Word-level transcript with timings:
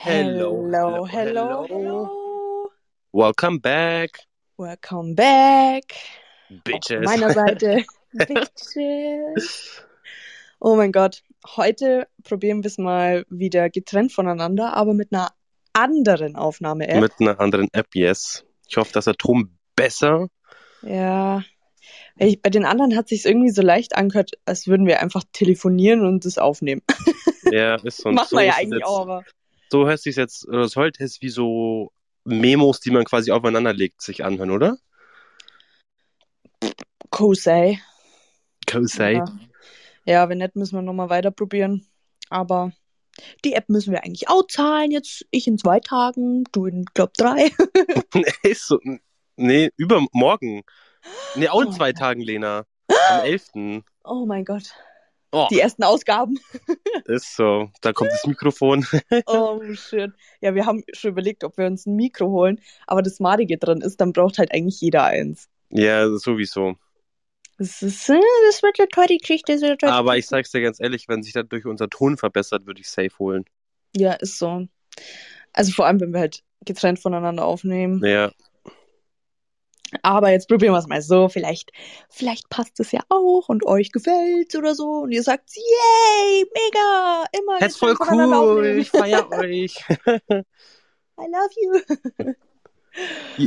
Hello, 0.00 0.62
Hello, 0.62 1.06
hello, 1.06 1.06
hello, 1.06 1.66
hello. 1.66 2.70
Welcome 3.10 3.58
back, 3.58 4.28
Welcome 4.56 5.16
back. 5.16 5.92
Bitches. 6.62 7.04
meiner 7.04 7.32
Seite. 7.32 7.84
Bitches. 8.12 9.82
Oh 10.60 10.76
mein 10.76 10.92
Gott. 10.92 11.24
Heute 11.56 12.06
probieren 12.22 12.62
wir 12.62 12.68
es 12.68 12.78
mal 12.78 13.26
wieder 13.28 13.70
getrennt 13.70 14.12
voneinander, 14.12 14.72
aber 14.74 14.94
mit 14.94 15.12
einer 15.12 15.32
anderen 15.72 16.36
Aufnahme-App. 16.36 17.00
Mit 17.00 17.14
einer 17.18 17.40
anderen 17.40 17.66
App, 17.72 17.88
yes. 17.92 18.44
Ich 18.68 18.76
hoffe, 18.76 18.92
dass 18.92 19.06
der 19.06 19.16
Ton 19.16 19.58
besser. 19.74 20.28
Ja. 20.82 21.42
Ich, 22.18 22.40
bei 22.40 22.50
den 22.50 22.66
anderen 22.66 22.96
hat 22.96 23.08
sich 23.08 23.24
irgendwie 23.24 23.50
so 23.50 23.62
leicht 23.62 23.96
angehört, 23.96 24.30
als 24.44 24.68
würden 24.68 24.86
wir 24.86 25.02
einfach 25.02 25.24
telefonieren 25.32 26.06
und 26.06 26.24
das 26.24 26.38
aufnehmen. 26.38 26.82
Ja, 27.50 27.74
ist 27.82 27.96
so. 28.02 28.12
Machen 28.12 28.28
so 28.30 28.36
wir 28.36 28.44
ja 28.44 28.52
es 28.52 28.58
eigentlich 28.58 28.78
jetzt, 28.78 28.86
auch, 28.86 29.00
aber. 29.00 29.24
So 29.70 29.86
hört 29.86 30.00
sich 30.00 30.16
jetzt, 30.16 30.46
oder 30.48 30.62
es 30.62 30.72
sollte 30.72 31.04
es 31.04 31.20
wie 31.20 31.28
so 31.28 31.92
Memos, 32.24 32.80
die 32.80 32.90
man 32.90 33.04
quasi 33.04 33.30
aufeinander 33.30 33.72
legt, 33.72 34.02
sich 34.02 34.24
anhören, 34.24 34.50
oder? 34.50 34.78
Kosei. 37.10 37.80
Kosei. 38.70 39.14
Ja. 39.14 39.38
ja, 40.04 40.28
wenn 40.28 40.38
nicht, 40.38 40.56
müssen 40.56 40.76
wir 40.76 40.82
nochmal 40.82 41.10
weiter 41.10 41.30
probieren. 41.30 41.86
Aber 42.30 42.72
die 43.44 43.54
App 43.54 43.68
müssen 43.68 43.92
wir 43.92 44.04
eigentlich 44.04 44.28
auch 44.28 44.46
zahlen. 44.46 44.90
Jetzt 44.90 45.26
ich 45.30 45.46
in 45.46 45.58
zwei 45.58 45.80
Tagen, 45.80 46.44
du 46.52 46.66
in, 46.66 46.84
glaub, 46.94 47.12
drei. 47.14 47.50
ist 48.42 48.66
so. 48.66 48.78
Nee, 49.36 49.70
übermorgen. 49.76 50.62
Nee, 51.34 51.48
auch 51.48 51.62
in 51.62 51.68
Oh 51.68 51.72
zwei 51.72 51.92
Gott. 51.92 52.00
Tagen, 52.00 52.20
Lena. 52.20 52.64
Am 53.10 53.24
11. 53.24 53.82
Oh 54.04 54.26
mein 54.26 54.44
Gott. 54.44 54.74
Oh, 55.30 55.46
Die 55.50 55.60
ersten 55.60 55.82
Ausgaben. 55.82 56.38
ist 57.04 57.36
so. 57.36 57.70
Da 57.82 57.92
kommt 57.92 58.10
das 58.10 58.26
Mikrofon. 58.26 58.86
Oh 59.26 59.60
shit. 59.74 60.12
Ja, 60.40 60.54
wir 60.54 60.64
haben 60.64 60.84
schon 60.92 61.10
überlegt, 61.10 61.44
ob 61.44 61.58
wir 61.58 61.66
uns 61.66 61.86
ein 61.86 61.96
Mikro 61.96 62.28
holen. 62.28 62.60
Aber 62.86 63.02
das 63.02 63.20
Madige 63.20 63.58
dran 63.58 63.80
ist, 63.80 64.00
dann 64.00 64.12
braucht 64.12 64.38
halt 64.38 64.52
eigentlich 64.52 64.80
jeder 64.80 65.04
eins. 65.04 65.48
Ja, 65.70 66.08
sowieso. 66.16 66.76
Das, 67.58 67.82
ist, 67.82 68.08
äh, 68.08 68.20
das 68.46 68.62
wird 68.62 68.78
eine 68.78 68.88
teure 68.88 69.18
Geschichte. 69.18 69.52
Eine 69.52 69.76
teure 69.76 69.92
Aber 69.92 70.16
ich 70.16 70.26
sag's 70.26 70.50
dir 70.50 70.62
ganz 70.62 70.80
ehrlich, 70.80 71.08
wenn 71.08 71.22
sich 71.22 71.32
dadurch 71.32 71.66
unser 71.66 71.90
Ton 71.90 72.16
verbessert, 72.16 72.66
würde 72.66 72.80
ich 72.80 72.88
safe 72.88 73.18
holen. 73.18 73.44
Ja, 73.94 74.14
ist 74.14 74.38
so. 74.38 74.66
Also 75.52 75.72
vor 75.72 75.86
allem, 75.86 76.00
wenn 76.00 76.12
wir 76.12 76.20
halt 76.20 76.42
getrennt 76.64 77.00
voneinander 77.00 77.44
aufnehmen. 77.44 78.02
Ja, 78.04 78.30
Aber 80.02 80.30
jetzt 80.30 80.48
probieren 80.48 80.72
wir 80.72 80.78
es 80.78 80.86
mal 80.86 81.02
so. 81.02 81.28
Vielleicht, 81.28 81.70
vielleicht 82.08 82.48
passt 82.48 82.78
es 82.80 82.92
ja 82.92 83.00
auch 83.08 83.48
und 83.48 83.64
euch 83.66 83.92
gefällt's 83.92 84.56
oder 84.56 84.74
so. 84.74 85.02
Und 85.02 85.12
ihr 85.12 85.22
sagt, 85.22 85.50
yay, 85.54 86.46
mega, 86.54 87.24
immer 87.32 87.58
das 87.58 87.72
ist 87.72 87.78
voll 87.78 87.96
cool. 88.10 88.78
Ich 88.78 88.90
feier 88.90 89.30
euch. 89.30 89.84
I 91.20 91.26
love 91.26 91.50
you. 91.56 92.34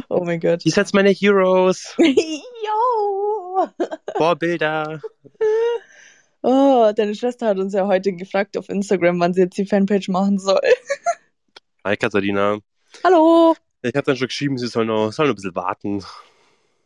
oh 0.09 0.23
mein 0.23 0.39
Gott. 0.39 0.65
Ihr 0.65 0.71
seid 0.71 0.93
meine 0.93 1.09
Heroes. 1.09 1.95
Yo. 1.99 3.67
Vorbilder. 4.17 5.01
Oh, 6.43 6.91
deine 6.95 7.13
Schwester 7.13 7.45
hat 7.45 7.59
uns 7.59 7.73
ja 7.73 7.85
heute 7.85 8.13
gefragt 8.13 8.57
auf 8.57 8.67
Instagram, 8.67 9.19
wann 9.19 9.33
sie 9.35 9.41
jetzt 9.41 9.57
die 9.59 9.65
Fanpage 9.67 10.07
machen 10.07 10.39
soll. 10.39 10.59
Hi 11.85 11.95
Katharina. 11.95 12.57
Hallo. 13.03 13.55
Ich 13.83 13.95
habe 13.95 14.05
dann 14.05 14.15
schon 14.15 14.27
geschrieben, 14.27 14.57
sie 14.57 14.67
soll 14.67 14.85
noch, 14.85 15.11
soll 15.11 15.27
noch 15.27 15.33
ein 15.33 15.35
bisschen 15.35 15.55
warten. 15.55 16.03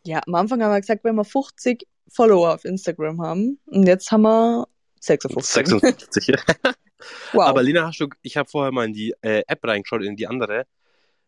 Ja, 0.06 0.20
am 0.26 0.34
Anfang 0.36 0.62
haben 0.62 0.72
wir 0.72 0.80
gesagt, 0.80 1.02
wenn 1.04 1.16
wir 1.16 1.24
50 1.24 1.86
Follower 2.08 2.54
auf 2.54 2.64
Instagram 2.64 3.20
haben. 3.20 3.58
Und 3.66 3.86
jetzt 3.86 4.12
haben 4.12 4.22
wir 4.22 4.68
56. 5.00 5.66
56. 5.66 6.36
Wow. 7.32 7.44
Aber 7.44 7.62
Lena, 7.62 7.86
hast 7.86 8.00
du, 8.00 8.08
ich 8.22 8.36
habe 8.36 8.48
vorher 8.48 8.72
mal 8.72 8.86
in 8.86 8.92
die 8.92 9.14
äh, 9.20 9.42
App 9.46 9.62
reingeschaut, 9.64 10.02
in 10.02 10.16
die 10.16 10.26
andere. 10.26 10.66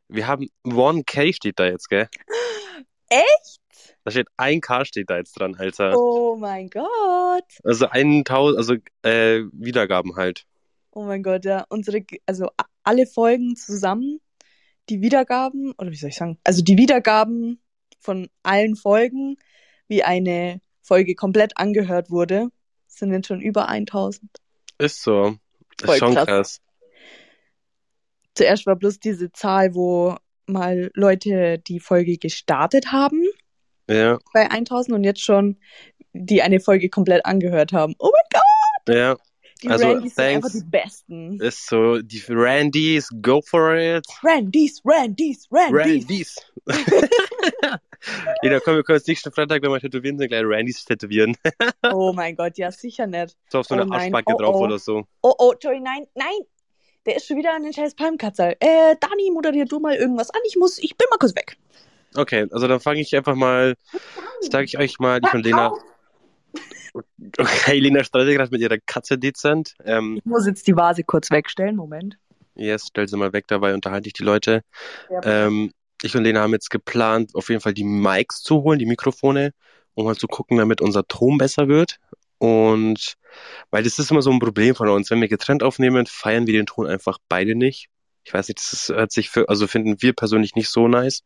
Wir 0.08 0.26
haben 0.26 0.48
1K 0.64 1.34
steht 1.34 1.58
da 1.58 1.66
jetzt, 1.66 1.88
gell? 1.88 2.08
Echt? 3.08 3.60
Da 4.02 4.10
steht 4.10 4.28
1K 4.38 4.86
steht 4.86 5.10
da 5.10 5.18
jetzt 5.18 5.38
dran, 5.38 5.54
Alter. 5.54 5.94
Oh 5.96 6.36
mein 6.36 6.70
Gott. 6.70 7.44
Also 7.62 7.86
1000, 7.86 8.30
also 8.30 8.74
äh, 9.02 9.42
Wiedergaben 9.52 10.16
halt. 10.16 10.46
Oh 10.90 11.04
mein 11.04 11.22
Gott, 11.22 11.44
ja. 11.44 11.64
Unsere, 11.68 12.04
also 12.26 12.48
alle 12.82 13.06
Folgen 13.06 13.54
zusammen, 13.54 14.20
die 14.88 15.02
Wiedergaben, 15.02 15.74
oder 15.78 15.90
wie 15.90 15.96
soll 15.96 16.08
ich 16.08 16.16
sagen? 16.16 16.38
Also 16.44 16.62
die 16.62 16.78
Wiedergaben 16.78 17.60
von 17.98 18.28
allen 18.42 18.76
Folgen, 18.76 19.36
wie 19.88 20.02
eine 20.02 20.60
Folge 20.82 21.14
komplett 21.14 21.56
angehört 21.56 22.10
wurde, 22.10 22.48
sind 22.86 23.12
jetzt 23.12 23.28
schon 23.28 23.40
über 23.40 23.68
1000. 23.68 24.30
Ist 24.78 25.02
so. 25.02 25.36
Das 25.76 25.86
Voll 25.86 25.94
ist 25.94 25.98
schon 25.98 26.14
krass. 26.14 26.26
krass. 26.26 26.60
Zuerst 28.34 28.66
war 28.66 28.76
bloß 28.76 29.00
diese 29.00 29.32
Zahl, 29.32 29.74
wo 29.74 30.16
mal 30.46 30.90
Leute 30.94 31.58
die 31.58 31.80
Folge 31.80 32.18
gestartet 32.18 32.92
haben 32.92 33.22
Ja, 33.88 34.18
bei 34.32 34.50
1000 34.50 34.96
und 34.96 35.04
jetzt 35.04 35.22
schon 35.22 35.58
die 36.12 36.42
eine 36.42 36.60
Folge 36.60 36.88
komplett 36.88 37.26
angehört 37.26 37.72
haben. 37.72 37.94
Oh 37.98 38.10
mein 38.12 38.40
Gott, 38.40 38.96
ja. 38.96 39.16
Die 39.62 39.68
Also, 39.68 39.88
Randys 39.92 40.14
sind 40.14 40.24
einfach 40.24 40.50
die 40.50 40.64
besten. 40.64 41.40
Ist 41.40 41.66
so. 41.66 41.98
Die 41.98 42.22
Randys, 42.28 43.08
go 43.22 43.40
for 43.40 43.76
it. 43.76 44.06
Randys, 44.22 44.80
Randys, 44.84 45.46
Randys. 45.50 45.74
Randys. 45.74 46.36
Jeder, 48.42 48.60
komm, 48.60 48.76
wir 48.76 48.84
können 48.84 48.98
jetzt 48.98 49.08
nächsten 49.08 49.32
Freitag, 49.32 49.62
wenn 49.62 49.70
wir 49.70 49.80
tätowieren 49.80 50.18
sind, 50.18 50.28
gleich 50.28 50.44
Randys 50.44 50.84
tätowieren. 50.84 51.36
Oh 51.92 52.12
mein 52.12 52.36
Gott, 52.36 52.58
ja, 52.58 52.70
sicher 52.70 53.06
nicht. 53.06 53.36
So 53.50 53.60
auf 53.60 53.66
so 53.66 53.74
Oh 53.74 53.80
eine 53.80 53.90
Arschbacke 53.90 54.34
oh 54.34 54.38
drauf 54.38 54.56
oh. 54.56 54.64
oder 54.64 54.78
so. 54.78 55.04
Oh, 55.22 55.34
oh, 55.38 55.54
Joey, 55.60 55.80
nein, 55.80 56.06
nein. 56.14 56.40
Der 57.06 57.16
ist 57.16 57.26
schon 57.26 57.38
wieder 57.38 57.54
an 57.54 57.62
den 57.62 57.72
scheiß 57.72 57.94
Palmkatzel. 57.94 58.56
Äh, 58.60 58.96
Dani, 59.00 59.30
moderier 59.32 59.64
du 59.64 59.80
mal 59.80 59.94
irgendwas 59.96 60.30
an. 60.30 60.40
Ich 60.46 60.56
muss, 60.56 60.78
ich 60.78 60.96
bin 60.96 61.06
mal 61.10 61.16
kurz 61.16 61.34
weg. 61.34 61.56
Okay, 62.14 62.46
also 62.50 62.68
dann 62.68 62.80
fange 62.80 63.00
ich 63.00 63.14
einfach 63.16 63.34
mal, 63.34 63.74
sage 64.40 64.64
ich 64.64 64.78
euch 64.78 64.98
mal, 64.98 65.20
ich 65.24 65.32
und 65.32 65.44
Lena. 65.44 65.72
Okay, 67.38 67.78
Lena 67.78 68.02
gerade 68.02 68.50
mit 68.50 68.60
ihrer 68.60 68.78
Katze 68.84 69.18
dezent. 69.18 69.74
Ähm, 69.84 70.16
Ich 70.18 70.24
muss 70.24 70.46
jetzt 70.46 70.66
die 70.66 70.76
Vase 70.76 71.04
kurz 71.04 71.30
wegstellen. 71.30 71.76
Moment. 71.76 72.18
yes, 72.54 72.86
stell 72.88 73.08
sie 73.08 73.16
mal 73.16 73.32
weg, 73.32 73.46
dabei 73.48 73.74
unterhalte 73.74 74.08
ich 74.08 74.12
die 74.14 74.24
Leute. 74.24 74.62
Ähm, 75.22 75.72
ich 76.02 76.16
und 76.16 76.24
Lena 76.24 76.40
haben 76.40 76.52
jetzt 76.52 76.70
geplant, 76.70 77.34
auf 77.34 77.48
jeden 77.48 77.60
Fall 77.60 77.74
die 77.74 77.84
Mics 77.84 78.42
zu 78.42 78.62
holen, 78.62 78.78
die 78.78 78.86
Mikrofone, 78.86 79.52
um 79.94 80.04
mal 80.04 80.16
zu 80.16 80.28
gucken, 80.28 80.58
damit 80.58 80.80
unser 80.80 81.06
Ton 81.06 81.38
besser 81.38 81.68
wird. 81.68 81.96
Und 82.38 83.14
weil 83.70 83.82
das 83.82 83.98
ist 83.98 84.10
immer 84.10 84.22
so 84.22 84.30
ein 84.30 84.38
Problem 84.38 84.74
von 84.74 84.88
uns. 84.88 85.10
Wenn 85.10 85.20
wir 85.20 85.28
getrennt 85.28 85.62
aufnehmen, 85.62 86.06
feiern 86.06 86.46
wir 86.46 86.54
den 86.54 86.66
Ton 86.66 86.86
einfach 86.86 87.18
beide 87.28 87.54
nicht. 87.54 87.88
Ich 88.24 88.32
weiß 88.32 88.48
nicht, 88.48 88.58
das 88.58 88.72
ist, 88.72 88.88
hört 88.90 89.10
sich 89.10 89.30
für, 89.30 89.48
also 89.48 89.66
finden 89.66 90.00
wir 90.00 90.12
persönlich 90.12 90.54
nicht 90.54 90.68
so 90.68 90.86
nice. 90.86 91.24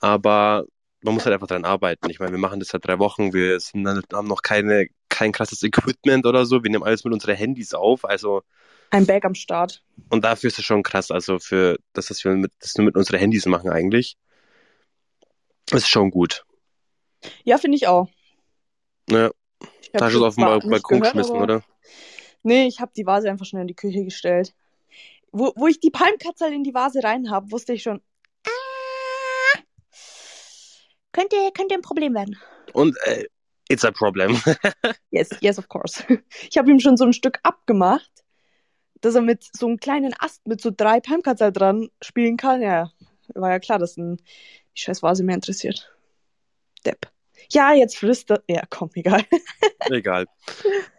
Aber 0.00 0.64
man 1.02 1.14
muss 1.14 1.24
halt 1.24 1.34
einfach 1.34 1.46
dran 1.46 1.64
arbeiten. 1.64 2.10
Ich 2.10 2.18
meine, 2.18 2.32
wir 2.32 2.38
machen 2.38 2.58
das 2.60 2.68
seit 2.68 2.84
drei 2.86 2.98
Wochen, 2.98 3.32
wir 3.32 3.60
sind, 3.60 3.86
haben 4.12 4.28
noch 4.28 4.42
keine, 4.42 4.86
kein 5.08 5.32
krasses 5.32 5.62
Equipment 5.62 6.26
oder 6.26 6.44
so. 6.46 6.62
Wir 6.62 6.70
nehmen 6.70 6.84
alles 6.84 7.04
mit 7.04 7.12
unseren 7.12 7.36
Handys 7.36 7.74
auf. 7.74 8.04
Also, 8.04 8.42
Ein 8.90 9.06
Bag 9.06 9.24
am 9.24 9.34
Start. 9.34 9.82
und 10.10 10.24
dafür 10.24 10.48
ist 10.48 10.58
es 10.58 10.64
schon 10.64 10.82
krass. 10.82 11.10
Also 11.10 11.38
für 11.38 11.78
das, 11.92 12.06
dass 12.06 12.24
wir 12.24 12.32
mit, 12.32 12.52
das 12.60 12.76
nur 12.76 12.84
mit 12.86 12.96
unseren 12.96 13.18
Handys 13.20 13.46
machen 13.46 13.70
eigentlich. 13.70 14.16
Ist 15.70 15.88
schon 15.88 16.10
gut. 16.10 16.44
Ja, 17.44 17.58
finde 17.58 17.76
ich 17.76 17.86
auch. 17.86 18.08
Ja, 19.10 19.30
Ich 19.82 19.90
es 19.92 20.00
das 20.00 20.14
auf 20.16 20.36
nicht 20.36 20.46
Balkon 20.70 21.00
geschmissen, 21.00 21.34
aber- 21.34 21.42
oder? 21.42 21.64
Nee, 22.42 22.66
ich 22.66 22.80
habe 22.80 22.92
die 22.96 23.04
Vase 23.06 23.28
einfach 23.30 23.46
schnell 23.46 23.62
in 23.62 23.68
die 23.68 23.74
Küche 23.74 24.04
gestellt. 24.04 24.54
Wo, 25.32 25.52
wo 25.56 25.66
ich 25.66 25.80
die 25.80 25.90
Palmkatzel 25.90 26.52
in 26.52 26.62
die 26.64 26.72
Vase 26.72 27.02
rein 27.02 27.30
habe, 27.30 27.50
wusste 27.50 27.72
ich 27.74 27.82
schon, 27.82 28.00
könnte, 31.12 31.36
könnte 31.54 31.74
ein 31.74 31.82
Problem 31.82 32.14
werden. 32.14 32.36
Und 32.72 32.96
äh, 33.04 33.24
it's 33.68 33.84
a 33.84 33.90
problem. 33.90 34.40
Yes, 35.10 35.30
yes, 35.40 35.58
of 35.58 35.68
course. 35.68 36.04
Ich 36.50 36.58
habe 36.58 36.70
ihm 36.70 36.80
schon 36.80 36.96
so 36.96 37.04
ein 37.04 37.12
Stück 37.12 37.38
abgemacht, 37.42 38.10
dass 39.00 39.14
er 39.14 39.22
mit 39.22 39.44
so 39.56 39.66
einem 39.66 39.78
kleinen 39.78 40.14
Ast 40.18 40.46
mit 40.46 40.60
so 40.60 40.70
drei 40.74 41.00
Palmkatzel 41.00 41.52
dran 41.52 41.88
spielen 42.02 42.36
kann. 42.36 42.60
Ja, 42.62 42.92
war 43.34 43.50
ja 43.50 43.58
klar, 43.58 43.78
dass 43.78 43.96
ein, 43.96 44.16
die 44.16 44.80
scheiß 44.80 45.02
Vase 45.02 45.22
mehr 45.24 45.34
interessiert. 45.34 45.90
Depp. 46.84 47.10
Ja, 47.50 47.72
jetzt 47.72 47.96
frisst 47.96 48.30
er. 48.30 48.42
Ja, 48.48 48.62
komm, 48.68 48.90
egal. 48.94 49.24
Egal. 49.90 50.26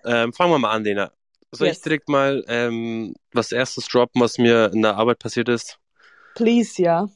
Ähm, 0.04 0.34
fangen 0.34 0.52
wir 0.52 0.60
mal 0.60 0.72
an, 0.72 0.84
Lena. 0.84 1.12
Soll 1.52 1.68
Yes. 1.68 1.78
ich 1.78 1.84
direkt 1.84 2.10
mal 2.10 2.44
ähm, 2.48 3.14
was 3.34 3.52
erstes 3.52 3.88
droppen, 3.88 4.22
was 4.22 4.38
mir 4.38 4.72
in 4.74 4.82
der 4.82 4.96
Arbeit 4.98 5.20
passiert 5.20 5.50
ist? 5.50 5.78
Please, 6.36 6.82
ja. 6.82 7.10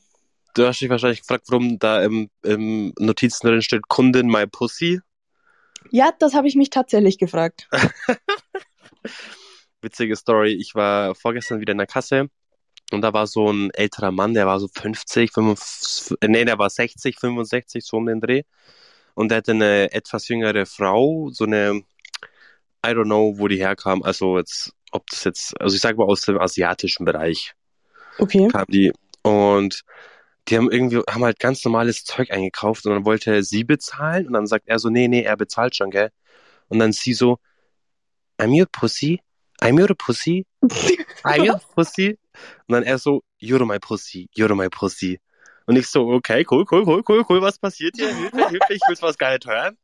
Du 0.54 0.68
hast 0.68 0.82
dich 0.82 0.90
wahrscheinlich 0.90 1.22
gefragt, 1.22 1.46
warum 1.50 1.80
da 1.80 2.04
im, 2.04 2.30
im 2.44 2.94
Notizen 3.00 3.48
drin 3.48 3.62
steht 3.62 3.88
Kundin 3.88 4.28
my 4.28 4.46
pussy. 4.46 5.00
Ja, 5.90 6.12
das 6.18 6.36
habe 6.36 6.48
ich 6.48 6.56
mich 6.56 6.70
tatsächlich 6.70 7.18
gefragt. 7.18 7.68
Witzige 9.82 10.16
Story. 10.16 10.54
Ich 10.54 10.76
war 10.76 11.16
vorgestern 11.16 11.60
wieder 11.60 11.72
in 11.72 11.80
der 11.80 11.88
Kasse 11.88 12.30
und 12.92 13.02
da 13.02 13.14
war 13.14 13.26
so 13.26 13.52
ein 13.52 13.72
älterer 13.72 14.12
Mann, 14.12 14.36
der 14.36 14.46
war 14.46 14.60
so 14.60 14.68
50, 14.68 15.34
55, 15.34 16.18
nee, 16.28 16.46
der 16.46 16.60
war 16.60 16.70
60, 16.70 17.18
65, 17.20 17.84
so 17.84 17.98
um 17.98 18.06
den 18.06 18.22
Dreh. 18.22 18.44
Und 19.16 19.30
der 19.30 19.40
hatte 19.40 19.52
eine 19.52 19.92
etwas 19.92 20.28
jüngere 20.28 20.66
Frau, 20.66 21.30
so 21.32 21.46
eine, 21.46 21.84
I 22.86 22.90
don't 22.90 23.06
know, 23.06 23.38
wo 23.38 23.48
die 23.48 23.58
herkam. 23.58 24.04
Also 24.04 24.38
jetzt, 24.38 24.72
ob 24.92 25.08
das 25.10 25.24
jetzt, 25.24 25.60
also 25.60 25.76
ich 25.76 25.82
sag 25.82 25.98
mal 25.98 26.06
aus 26.06 26.22
dem 26.22 26.40
asiatischen 26.40 27.06
Bereich. 27.06 27.54
Okay. 28.20 28.48
kam 28.48 28.66
die. 28.68 28.92
Und 29.24 29.84
die 30.48 30.58
haben 30.58 30.72
irgendwie, 30.72 31.02
haben 31.10 31.24
halt 31.24 31.40
ganz 31.40 31.64
normales 31.64 32.04
Zeug 32.04 32.32
eingekauft 32.32 32.86
und 32.86 32.94
dann 32.94 33.06
wollte 33.06 33.32
er 33.34 33.44
sie 33.44 33.64
bezahlen 33.64 34.28
und 34.28 34.34
dann 34.34 34.48
sagt 34.48 34.68
er 34.68 34.80
so, 34.80 34.90
nee, 34.90 35.08
nee, 35.08 35.22
er 35.22 35.38
bezahlt 35.38 35.76
schon, 35.76 35.90
gell? 35.90 36.10
Und 36.68 36.80
dann 36.80 36.92
sie 36.92 37.14
so, 37.14 37.40
I'm 38.38 38.58
your 38.58 38.68
pussy, 38.72 39.22
I'm 39.62 39.80
your 39.80 39.96
pussy, 39.96 40.46
I'm 41.24 41.48
your 41.48 41.60
pussy. 41.76 42.18
Und 42.68 42.74
dann 42.74 42.84
er 42.84 42.98
so, 42.98 43.24
you're 43.40 43.66
my 43.66 43.80
pussy, 43.80 44.30
you're 44.36 44.54
my 44.56 44.70
pussy. 44.70 45.20
Und 45.66 45.78
ich 45.78 45.88
so, 45.88 46.10
okay, 46.10 46.46
cool, 46.50 46.66
cool, 46.70 46.84
cool, 46.86 47.04
cool, 47.08 47.24
cool, 47.30 47.42
was 47.42 47.58
passiert 47.58 47.96
hier? 47.96 48.14
Hilfe, 48.14 48.50
Hilfe, 48.50 48.74
ich 48.74 48.82
will 48.88 48.98
was 49.00 49.18
gar 49.18 49.32
nicht 49.32 49.46
hören. 49.46 49.78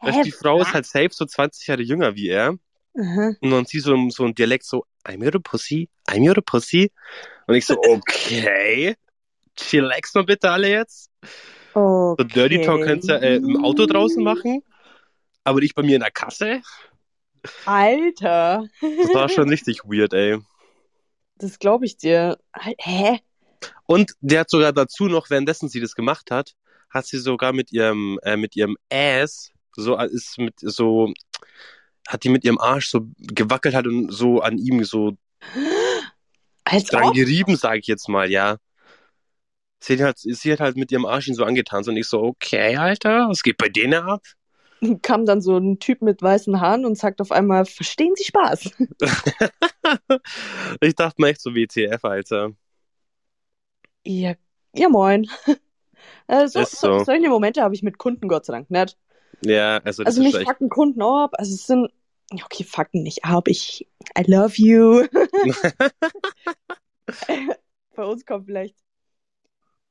Weil 0.00 0.22
die 0.24 0.32
Frau 0.32 0.60
ist 0.60 0.72
halt 0.72 0.86
safe 0.86 1.10
so 1.12 1.24
20 1.24 1.68
Jahre 1.68 1.82
jünger 1.82 2.16
wie 2.16 2.28
er. 2.28 2.56
Aha. 2.98 3.32
Und 3.40 3.50
dann 3.50 3.64
sie 3.64 3.78
so, 3.78 3.96
so 4.10 4.24
ein 4.24 4.34
Dialekt 4.34 4.64
so, 4.64 4.84
I'm 5.04 5.22
your 5.22 5.40
pussy, 5.40 5.88
I'm 6.08 6.26
your 6.26 6.42
pussy. 6.44 6.90
Und 7.46 7.54
ich 7.54 7.64
so, 7.64 7.76
okay, 7.88 8.96
chillax 9.56 10.14
mal 10.14 10.24
bitte 10.24 10.50
alle 10.50 10.68
jetzt. 10.70 11.10
So 11.74 12.14
Okay. 12.18 12.24
Dirty 12.26 12.60
Talk 12.60 12.82
könntest 12.82 13.08
du 13.08 13.14
äh, 13.20 13.36
im 13.36 13.64
Auto 13.64 13.86
draußen 13.86 14.22
machen, 14.22 14.62
aber 15.44 15.60
nicht 15.60 15.74
bei 15.74 15.82
mir 15.82 15.94
in 15.96 16.02
der 16.02 16.10
Kasse. 16.10 16.60
Alter. 17.64 18.66
Das 18.80 19.14
war 19.14 19.28
schon 19.28 19.48
richtig 19.48 19.84
weird, 19.84 20.12
ey. 20.12 20.38
Das 21.36 21.58
glaube 21.58 21.86
ich 21.86 21.96
dir. 21.96 22.38
Hä? 22.78 23.20
Und 23.86 24.12
der 24.20 24.40
hat 24.40 24.50
sogar 24.50 24.72
dazu 24.72 25.06
noch, 25.06 25.30
währenddessen 25.30 25.68
sie 25.68 25.80
das 25.80 25.94
gemacht 25.94 26.30
hat, 26.30 26.52
hat 26.90 27.06
sie 27.06 27.18
sogar 27.18 27.52
mit 27.52 27.72
ihrem, 27.72 28.18
äh, 28.22 28.36
mit 28.36 28.54
ihrem 28.54 28.76
Ass, 28.92 29.50
so 29.74 29.96
äh, 29.96 30.08
ist 30.10 30.38
mit 30.38 30.54
so, 30.58 31.12
hat 32.06 32.24
die 32.24 32.28
mit 32.28 32.44
ihrem 32.44 32.58
Arsch 32.58 32.90
so 32.90 33.08
gewackelt 33.18 33.74
hat 33.74 33.86
und 33.86 34.12
so 34.12 34.40
an 34.40 34.58
ihm 34.58 34.84
so 34.84 35.16
Als 36.64 36.84
dran 36.84 37.04
ob? 37.04 37.14
gerieben, 37.14 37.56
sage 37.56 37.78
ich 37.80 37.86
jetzt 37.86 38.08
mal, 38.08 38.30
ja. 38.30 38.58
Sie 39.82 40.02
hat, 40.02 40.18
sie 40.18 40.52
hat 40.52 40.60
halt 40.60 40.76
mit 40.76 40.92
ihrem 40.92 41.04
Arsch 41.06 41.26
ihn 41.26 41.34
so 41.34 41.42
angetanzt 41.42 41.88
und 41.88 41.96
ich 41.96 42.06
so, 42.06 42.22
okay, 42.22 42.76
Alter, 42.76 43.28
was 43.28 43.42
geht 43.42 43.56
bei 43.56 43.68
denen 43.68 43.94
ab? 43.94 44.22
Kam 45.02 45.26
dann 45.26 45.40
so 45.40 45.58
ein 45.58 45.80
Typ 45.80 46.02
mit 46.02 46.22
weißen 46.22 46.60
Haaren 46.60 46.86
und 46.86 46.96
sagt 46.96 47.20
auf 47.20 47.32
einmal, 47.32 47.64
verstehen 47.66 48.14
Sie 48.14 48.22
Spaß? 48.22 48.70
ich 50.80 50.94
dachte 50.94 51.20
mir 51.20 51.30
echt 51.30 51.40
so 51.40 51.52
WTF, 51.56 52.04
Alter. 52.04 52.52
Ja, 54.04 54.34
ja 54.74 54.88
moin. 54.88 55.26
Äh, 56.26 56.46
so, 56.48 56.64
so. 56.64 56.98
so. 56.98 57.04
Solche 57.04 57.28
Momente 57.28 57.62
habe 57.62 57.74
ich 57.74 57.82
mit 57.82 57.98
Kunden 57.98 58.28
Gott 58.28 58.46
sei 58.46 58.52
Dank 58.54 58.70
nicht. 58.70 58.96
Ja, 59.44 59.78
also 59.78 60.04
das 60.04 60.18
Also 60.18 60.22
mich 60.22 60.36
fucken 60.48 60.68
Kunden 60.68 61.02
ab. 61.02 61.32
Also 61.34 61.54
es 61.54 61.66
sind, 61.66 61.90
okay, 62.32 62.64
fucken 62.64 63.02
nicht 63.02 63.24
ab. 63.24 63.48
Ich, 63.48 63.88
I 64.18 64.22
love 64.30 64.54
you. 64.56 65.06
Bei 67.94 68.04
uns 68.04 68.24
kommt 68.24 68.46
vielleicht, 68.46 68.76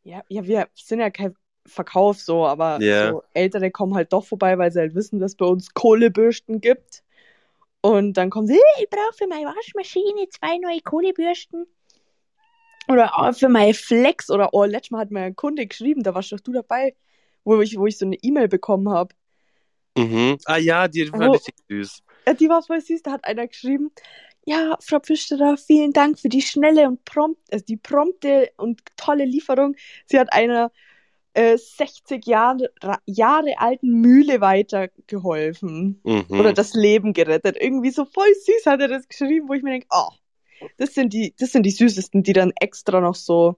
ja, 0.04 0.24
ja, 0.30 0.46
wir 0.46 0.68
sind 0.76 1.00
ja 1.00 1.10
kein 1.10 1.36
Verkauf 1.66 2.20
so, 2.20 2.46
aber 2.48 2.82
Ja. 2.82 3.12
so 3.12 3.24
Ältere 3.34 3.70
kommen 3.72 3.96
halt 3.96 4.12
doch 4.14 4.26
vorbei, 4.26 4.58
weil 4.58 4.72
sie 4.72 4.80
halt 4.80 4.96
wissen, 4.96 5.20
dass 5.20 5.34
es 5.34 5.38
bei 5.38 5.46
uns 5.46 5.74
Kohlebürsten 5.74 6.60
gibt. 6.62 7.04
Und 7.82 8.14
dann 8.14 8.30
kommen 8.30 8.48
sie, 8.48 8.54
"Hey, 8.54 8.84
ich 8.84 8.90
brauche 8.90 9.14
für 9.18 9.28
meine 9.28 9.46
Waschmaschine 9.48 10.28
zwei 10.30 10.58
neue 10.58 10.82
Kohlebürsten. 10.82 11.66
Oder 12.88 13.18
auch 13.18 13.34
für 13.34 13.50
meine 13.50 13.74
Flex. 13.74 14.30
Oder, 14.30 14.50
oh, 14.54 14.64
letztes 14.66 14.92
Mal 14.92 15.00
hat 15.02 15.12
mir 15.12 15.22
ein 15.22 15.36
Kunde 15.36 15.66
geschrieben, 15.66 16.04
da 16.04 16.14
warst 16.14 16.32
doch 16.32 16.40
du 16.40 16.52
dabei, 16.52 16.96
wo 17.44 17.62
ich, 17.62 17.78
wo 17.78 17.86
ich 17.88 17.98
so 17.98 18.06
eine 18.06 18.18
E-Mail 18.22 18.48
bekommen 18.48 18.90
habe. 18.90 19.16
Mhm. 19.98 20.38
Ah 20.46 20.58
ja, 20.58 20.88
die 20.88 21.12
war 21.12 21.28
Wo- 21.28 21.32
richtig 21.34 21.56
süß. 21.70 22.04
Äh, 22.26 22.36
Die 22.36 22.50
war 22.50 22.62
voll 22.64 22.82
süß, 22.82 23.04
da 23.04 23.12
hat 23.12 23.26
einer 23.26 23.48
geschrieben, 23.48 23.92
ja, 24.46 24.78
Frau 24.82 25.00
Pfisterer, 25.00 25.58
vielen 25.58 25.94
Dank 25.94 26.20
für 26.20 26.30
die 26.30 26.42
schnelle 26.42 26.88
und 26.88 27.06
prompt, 27.06 27.42
also 27.52 27.64
die 27.66 27.78
prompte 27.78 28.52
und 28.58 28.82
tolle 28.98 29.26
Lieferung. 29.26 29.76
Sie 30.06 30.20
hat 30.20 30.34
einer 30.34 30.72
äh, 31.34 31.58
60 31.58 32.26
Jahre, 32.26 32.72
Jahre 33.06 33.54
alten 33.58 34.02
Mühle 34.02 34.42
weitergeholfen 34.42 36.02
Mhm. 36.04 36.26
oder 36.30 36.54
das 36.54 36.74
Leben 36.74 37.14
gerettet. 37.14 37.58
Irgendwie 37.60 37.92
so 37.92 38.06
voll 38.06 38.34
süß 38.34 38.66
hat 38.66 38.82
er 38.82 38.88
das 38.88 39.08
geschrieben, 39.08 39.48
wo 39.48 39.54
ich 39.54 39.64
mir 39.64 39.72
denke, 39.72 39.88
oh, 39.92 40.10
das 40.78 40.94
sind 40.94 41.14
die, 41.14 41.34
das 41.38 41.52
sind 41.52 41.64
die 41.64 41.72
süßesten, 41.72 42.24
die 42.24 42.34
dann 42.34 42.52
extra 42.60 43.00
noch 43.00 43.16
so 43.16 43.56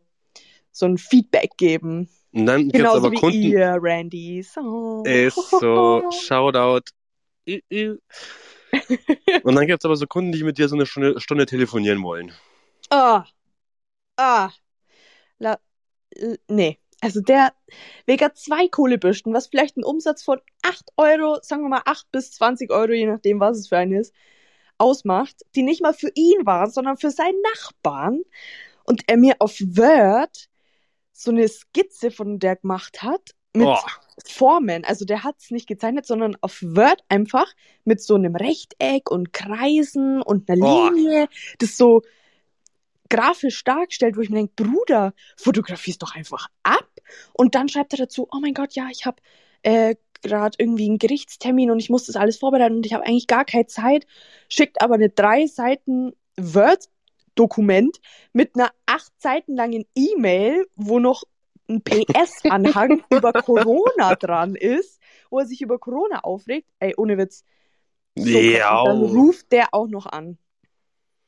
so 0.74 0.88
ein 0.88 0.98
Feedback 0.98 1.52
geben. 1.58 2.10
Und 2.34 2.48
dann 2.48 2.64
gibt's 2.64 2.78
Genauso 2.78 2.98
aber 2.98 3.12
wie 3.12 3.20
Kunden, 3.20 3.42
ihr, 3.44 3.78
Randy. 3.80 4.42
So. 4.42 5.04
ist 5.06 5.36
so, 5.52 6.10
Shoutout. 6.12 6.92
Und 9.44 9.56
dann 9.56 9.68
gibt's 9.68 9.86
aber 9.86 9.96
so 9.96 10.08
Kunden, 10.08 10.32
die 10.32 10.44
mit 10.44 10.58
dir 10.58 10.68
so 10.68 10.76
eine 10.76 10.86
Stunde, 10.86 11.20
Stunde 11.20 11.46
telefonieren 11.46 12.02
wollen. 12.04 12.32
Ah. 12.90 13.26
Ah. 14.18 14.52
La, 15.40 15.60
l- 16.16 16.40
nee. 16.48 16.80
Also 17.02 17.20
der 17.22 17.54
wegen 18.06 18.30
zwei 18.36 18.68
Kohlebürsten, 18.70 19.34
was 19.34 19.48
vielleicht 19.48 19.76
einen 19.76 19.84
Umsatz 19.84 20.24
von 20.24 20.40
8 20.62 20.90
Euro, 20.96 21.40
sagen 21.42 21.64
wir 21.64 21.70
mal 21.70 21.82
8 21.86 22.10
bis 22.12 22.32
20 22.34 22.72
Euro, 22.72 22.94
je 22.94 23.08
nachdem, 23.08 23.40
was 23.42 23.58
es 23.58 23.68
für 23.68 23.78
einen 23.78 23.94
ist, 23.94 24.14
ausmacht, 24.78 25.42
die 25.56 25.64
nicht 25.64 25.82
mal 25.82 25.94
für 25.94 26.12
ihn 26.16 26.46
waren, 26.46 26.72
sondern 26.72 26.98
für 26.98 27.12
seinen 27.12 27.42
Nachbarn. 27.54 28.22
Und 28.86 29.04
er 29.08 29.18
mir 29.18 29.36
auf 29.40 29.60
Word 29.60 30.50
so 31.12 31.32
eine 31.32 31.48
Skizze 31.48 32.10
von 32.12 32.40
der 32.40 32.56
gemacht 32.58 33.02
hat 33.04 33.32
mit 33.54 33.68
Oh. 33.68 33.78
Formen. 34.26 34.84
Also 34.86 35.06
der 35.06 35.24
hat 35.24 35.36
es 35.40 35.52
nicht 35.52 35.68
gezeichnet, 35.68 36.06
sondern 36.06 36.38
auf 36.42 36.62
Word 36.62 37.04
einfach 37.10 37.52
mit 37.86 38.02
so 38.02 38.16
einem 38.16 38.36
Rechteck 38.36 39.10
und 39.10 39.34
Kreisen 39.34 40.22
und 40.22 40.50
einer 40.50 40.66
Oh. 40.66 40.90
Linie, 40.90 41.28
das 41.60 41.78
so 41.78 42.02
grafisch 43.10 43.64
dargestellt, 43.64 44.18
wo 44.18 44.22
ich 44.22 44.30
mir 44.30 44.38
denke, 44.38 44.54
Bruder, 44.56 45.14
fotografierst 45.38 46.02
doch 46.02 46.16
einfach 46.16 46.48
ab. 46.64 46.90
Und 47.34 47.56
dann 47.56 47.70
schreibt 47.70 47.94
er 47.94 48.00
dazu, 48.00 48.28
oh 48.32 48.40
mein 48.42 48.54
Gott, 48.54 48.74
ja, 48.74 48.88
ich 48.92 49.06
habe 49.06 49.22
äh, 49.62 49.96
gerade 50.24 50.56
irgendwie 50.58 50.88
einen 50.88 50.98
Gerichtstermin 50.98 51.70
und 51.70 51.80
ich 51.80 51.90
muss 51.90 52.06
das 52.06 52.16
alles 52.16 52.38
vorbereiten 52.38 52.78
und 52.78 52.86
ich 52.86 52.94
habe 52.94 53.06
eigentlich 53.06 53.28
gar 53.28 53.46
keine 53.46 53.68
Zeit. 53.68 54.08
Schickt 54.50 54.82
aber 54.82 54.96
eine 54.96 55.10
drei 55.10 55.46
Seiten 55.46 56.14
Word-Dokument 56.38 58.00
mit 58.32 58.56
einer 58.56 58.72
acht 58.86 59.12
Seiten 59.22 59.56
langen 59.56 59.86
E-Mail, 59.96 60.66
wo 60.76 61.00
noch 61.00 61.24
ein 61.70 61.82
PS-Anhang 61.84 63.04
über 63.10 63.34
Corona 63.34 64.16
dran 64.16 64.56
ist, 64.56 65.02
wo 65.30 65.40
er 65.40 65.46
sich 65.46 65.62
über 65.62 65.80
Corona 65.80 66.20
aufregt. 66.22 66.70
Ey, 66.80 66.94
ohne 66.98 67.18
Witz. 67.18 67.44
So 68.22 68.60
Ja. 68.60 68.84
dann 68.84 69.04
ruft 69.04 69.52
der 69.52 69.74
auch 69.74 69.88
noch 69.88 70.06
an. 70.08 70.38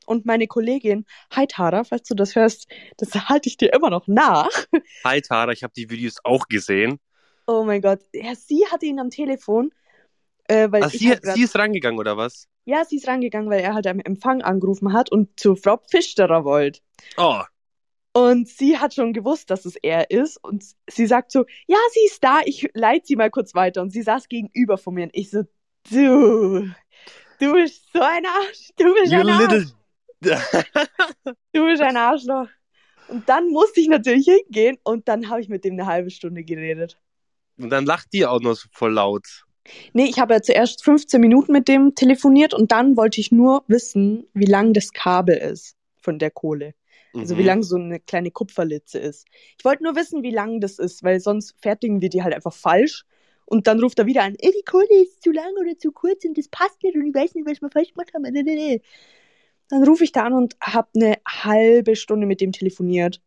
Und 0.06 0.26
meine 0.26 0.46
Kollegin, 0.46 1.04
hi 1.34 1.46
Tara, 1.48 1.84
falls 1.84 2.08
du 2.08 2.14
das 2.14 2.36
hörst, 2.36 2.68
das 2.98 3.14
halte 3.28 3.48
ich 3.48 3.56
dir 3.56 3.72
immer 3.72 3.90
noch 3.90 4.06
nach. 4.08 4.50
Hi 5.04 5.22
Tara, 5.22 5.52
ich 5.52 5.62
habe 5.62 5.72
die 5.74 5.88
Videos 5.88 6.16
auch 6.22 6.48
gesehen. 6.48 6.98
Oh 7.46 7.64
mein 7.64 7.80
Gott. 7.82 8.00
Ja, 8.12 8.34
sie 8.34 8.66
hatte 8.70 8.86
ihn 8.86 8.98
am 9.00 9.10
Telefon. 9.10 9.72
Äh, 10.48 10.70
weil 10.72 10.84
Ach, 10.84 10.90
ich 10.92 11.00
sie, 11.00 11.08
halt 11.08 11.22
grad, 11.22 11.34
sie 11.34 11.42
ist 11.42 11.54
rangegangen, 11.56 11.98
oder 11.98 12.16
was? 12.16 12.48
ja, 12.64 12.84
sie 12.84 12.96
ist 12.96 13.08
rangegangen, 13.08 13.48
weil 13.50 13.60
er 13.60 13.74
halt 13.74 13.86
am 13.86 14.00
Empfang 14.00 14.42
angerufen 14.42 14.92
hat 14.92 15.10
und 15.10 15.38
zu 15.40 15.56
Frau 15.56 15.76
Pfisterer 15.78 16.44
wollte. 16.44 16.80
Oh, 17.18 17.44
Und 18.16 18.48
sie 18.48 18.78
hat 18.78 18.94
schon 18.94 19.12
gewusst, 19.12 19.50
dass 19.50 19.66
es 19.66 19.76
er 19.76 20.10
ist. 20.10 20.42
Und 20.42 20.64
sie 20.88 21.06
sagt 21.06 21.30
so, 21.30 21.44
ja, 21.66 21.76
sie 21.92 22.06
ist 22.06 22.24
da, 22.24 22.40
ich 22.46 22.66
leite 22.72 23.08
sie 23.08 23.14
mal 23.14 23.30
kurz 23.30 23.54
weiter. 23.54 23.82
Und 23.82 23.90
sie 23.90 24.00
saß 24.00 24.30
gegenüber 24.30 24.78
von 24.78 24.94
mir. 24.94 25.02
Und 25.02 25.10
ich 25.12 25.28
so, 25.28 25.42
du, 25.90 26.66
du 27.40 27.52
bist 27.52 27.92
so 27.92 28.00
ein 28.00 28.24
Arsch. 28.24 28.70
Du 28.78 28.94
bist 28.94 29.12
you 29.12 29.18
ein 29.18 29.28
Arsch. 29.28 29.66
Du 31.52 31.66
bist 31.66 31.82
ein 31.82 31.98
Arschloch. 31.98 32.48
Und 33.08 33.28
dann 33.28 33.50
musste 33.50 33.82
ich 33.82 33.88
natürlich 33.88 34.24
hingehen 34.24 34.78
und 34.82 35.08
dann 35.08 35.28
habe 35.28 35.42
ich 35.42 35.50
mit 35.50 35.66
dem 35.66 35.74
eine 35.74 35.84
halbe 35.84 36.08
Stunde 36.08 36.42
geredet. 36.42 36.98
Und 37.58 37.68
dann 37.68 37.84
lacht 37.84 38.14
die 38.14 38.24
auch 38.24 38.40
noch 38.40 38.54
so 38.54 38.66
voll 38.72 38.94
laut. 38.94 39.44
Nee, 39.92 40.06
ich 40.06 40.18
habe 40.18 40.32
ja 40.32 40.40
zuerst 40.40 40.82
15 40.84 41.20
Minuten 41.20 41.52
mit 41.52 41.68
dem 41.68 41.94
telefoniert 41.94 42.54
und 42.54 42.72
dann 42.72 42.96
wollte 42.96 43.20
ich 43.20 43.30
nur 43.30 43.62
wissen, 43.66 44.26
wie 44.32 44.46
lang 44.46 44.72
das 44.72 44.92
Kabel 44.92 45.36
ist 45.36 45.76
von 46.00 46.18
der 46.18 46.30
Kohle. 46.30 46.72
Also 47.20 47.34
Mhm. 47.34 47.38
wie 47.38 47.42
lang 47.44 47.62
so 47.62 47.76
eine 47.76 48.00
kleine 48.00 48.30
Kupferlitze 48.30 48.98
ist. 48.98 49.26
Ich 49.58 49.64
wollte 49.64 49.82
nur 49.84 49.96
wissen, 49.96 50.22
wie 50.22 50.30
lang 50.30 50.60
das 50.60 50.78
ist, 50.78 51.02
weil 51.02 51.20
sonst 51.20 51.54
fertigen 51.60 52.00
wir 52.00 52.08
die 52.10 52.22
halt 52.22 52.34
einfach 52.34 52.52
falsch. 52.54 53.04
Und 53.46 53.66
dann 53.68 53.80
ruft 53.80 53.98
er 54.00 54.06
wieder 54.06 54.24
an, 54.24 54.34
ey, 54.38 54.52
die 54.52 54.64
Kohle 54.64 55.02
ist 55.02 55.22
zu 55.22 55.30
lang 55.30 55.52
oder 55.60 55.78
zu 55.78 55.92
kurz 55.92 56.24
und 56.24 56.36
das 56.36 56.48
passt 56.48 56.82
nicht 56.82 56.96
und 56.96 57.06
ich 57.06 57.14
weiß 57.14 57.34
nicht, 57.34 57.46
was 57.48 57.60
wir 57.62 57.70
falsch 57.70 57.92
gemacht 57.94 58.12
haben. 58.14 58.24
Dann 59.68 59.84
rufe 59.84 60.04
ich 60.04 60.12
da 60.12 60.24
an 60.24 60.32
und 60.32 60.56
habe 60.60 60.88
eine 60.94 61.16
halbe 61.26 61.96
Stunde 61.96 62.26
mit 62.26 62.40
dem 62.40 62.52
telefoniert. 62.52 63.20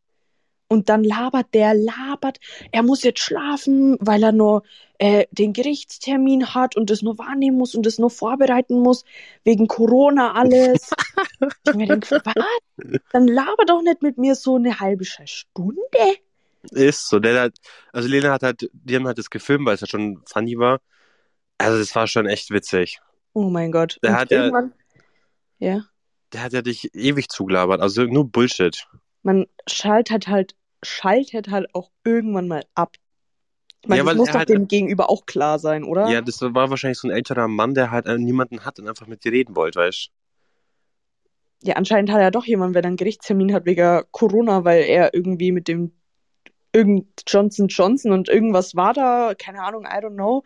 Und 0.72 0.88
dann 0.88 1.04
labert 1.04 1.48
der, 1.54 1.74
labert, 1.74 2.40
er 2.72 2.84
muss 2.84 3.04
jetzt 3.04 3.20
schlafen, 3.22 3.98
weil 4.00 4.22
er 4.24 4.32
nur 4.32 4.62
äh, 5.00 5.26
den 5.32 5.52
Gerichtstermin 5.52 6.54
hat 6.54 6.76
und 6.78 6.90
das 6.92 7.02
nur 7.02 7.18
wahrnehmen 7.18 7.58
muss 7.58 7.74
und 7.74 7.86
das 7.88 7.98
nur 7.98 8.12
vorbereiten 8.12 8.80
muss, 8.80 9.04
wegen 9.44 9.68
Corona 9.68 10.34
alles. 10.34 10.92
ich 11.68 11.74
mir 11.74 11.88
denke, 11.88 12.22
was? 12.24 13.00
Dann 13.12 13.28
laber 13.28 13.66
doch 13.66 13.82
nicht 13.82 14.04
mit 14.04 14.18
mir 14.20 14.36
so 14.36 14.58
eine 14.58 14.80
halbe 14.80 15.06
Stunde. 15.06 15.82
Ist 16.72 17.08
so. 17.10 17.20
Der 17.20 17.42
hat, 17.42 17.56
also 17.92 18.08
Lena 18.08 18.32
hat 18.32 18.44
halt, 18.44 18.70
die 18.74 18.96
haben 18.96 19.08
halt 19.08 19.18
das 19.18 19.30
gefilmt, 19.30 19.66
weil 19.66 19.76
es 19.76 19.82
ja 19.82 19.88
schon 19.88 20.22
funny 20.26 20.58
war. 20.60 20.80
Also 21.58 21.80
das 21.80 21.96
war 21.96 22.06
schon 22.06 22.28
echt 22.28 22.52
witzig. 22.52 23.00
Oh 23.34 23.50
mein 23.50 23.72
Gott. 23.72 23.98
Der 24.04 24.12
Und 24.12 24.18
hat 24.18 24.32
ja- 24.32 24.52
ja. 25.60 25.82
Der 26.34 26.44
hat 26.44 26.54
ja 26.54 26.62
dich 26.62 26.94
ewig 26.94 27.30
zugelabert, 27.30 27.82
also 27.82 28.04
nur 28.04 28.30
Bullshit. 28.30 28.88
man 29.24 29.48
schaltet 29.68 30.28
halt, 30.28 30.56
schaltet 30.84 31.50
halt 31.50 31.74
auch 31.74 31.92
irgendwann 32.04 32.48
mal 32.48 32.64
ab. 32.76 32.96
Ich 33.82 33.88
meine, 33.88 34.00
Ja, 34.00 34.06
das 34.06 34.16
muss 34.16 34.30
doch 34.30 34.36
halt- 34.36 34.50
dem 34.50 34.68
Gegenüber 34.68 35.10
auch 35.10 35.26
klar 35.26 35.60
sein, 35.60 35.84
oder? 35.84 36.10
Ja, 36.10 36.22
das 36.22 36.42
war 36.42 36.70
wahrscheinlich 36.70 37.00
so 37.00 37.08
ein 37.08 37.12
älterer 37.12 37.48
Mann, 37.48 37.74
der 37.74 37.92
halt 37.92 38.06
äh, 38.08 38.18
niemanden 38.18 38.66
hat 38.66 38.80
und 38.80 38.88
einfach 38.88 39.08
mit 39.08 39.24
dir 39.24 39.32
reden 39.32 39.56
wollte, 39.56 39.80
weißt 39.80 40.10
Ja, 41.64 41.76
anscheinend 41.76 42.12
hat 42.12 42.20
er 42.22 42.32
doch 42.32 42.46
jemand, 42.46 42.74
wenn 42.76 42.84
er 42.84 42.88
einen 42.88 42.98
Gerichtstermin 42.98 43.54
hat 43.54 43.66
wegen 43.66 44.02
Corona, 44.12 44.64
weil 44.66 44.84
er 44.84 45.14
irgendwie 45.14 45.52
mit 45.52 45.68
dem 45.68 45.92
irgend 46.72 47.24
Johnson 47.28 47.68
Johnson 47.68 48.12
und 48.12 48.30
irgendwas 48.30 48.76
war 48.76 48.94
da, 48.94 49.34
keine 49.38 49.64
Ahnung, 49.64 49.86
I 49.86 49.98
don't 50.04 50.14
know. 50.14 50.44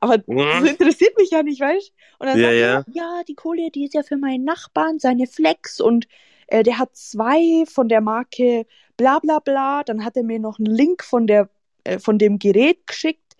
Aber 0.00 0.18
das 0.18 0.64
interessiert 0.64 1.16
mich 1.16 1.30
ja 1.30 1.42
nicht, 1.42 1.60
weißt 1.60 1.92
Und 2.20 2.26
dann 2.28 2.38
Ja, 2.38 2.46
sagt 2.46 2.54
ja. 2.60 2.66
er, 2.66 2.84
ja, 2.92 3.22
die 3.28 3.34
Kohle, 3.34 3.70
die 3.70 3.84
ist 3.84 3.94
ja 3.94 4.02
für 4.02 4.16
meinen 4.16 4.44
Nachbarn, 4.44 4.98
seine 4.98 5.26
Flex 5.26 5.80
und 5.80 6.06
äh, 6.46 6.62
der 6.62 6.78
hat 6.78 6.96
zwei 6.96 7.64
von 7.66 7.88
der 7.88 8.00
Marke 8.00 8.64
bla 8.98 9.18
bla 9.20 9.38
bla. 9.38 9.82
Dann 9.84 10.04
hat 10.04 10.16
er 10.18 10.24
mir 10.24 10.38
noch 10.38 10.58
einen 10.58 10.74
Link 10.74 11.02
von 11.02 11.26
der 11.26 11.48
äh, 11.84 11.98
von 11.98 12.18
dem 12.18 12.38
Gerät 12.38 12.86
geschickt 12.86 13.36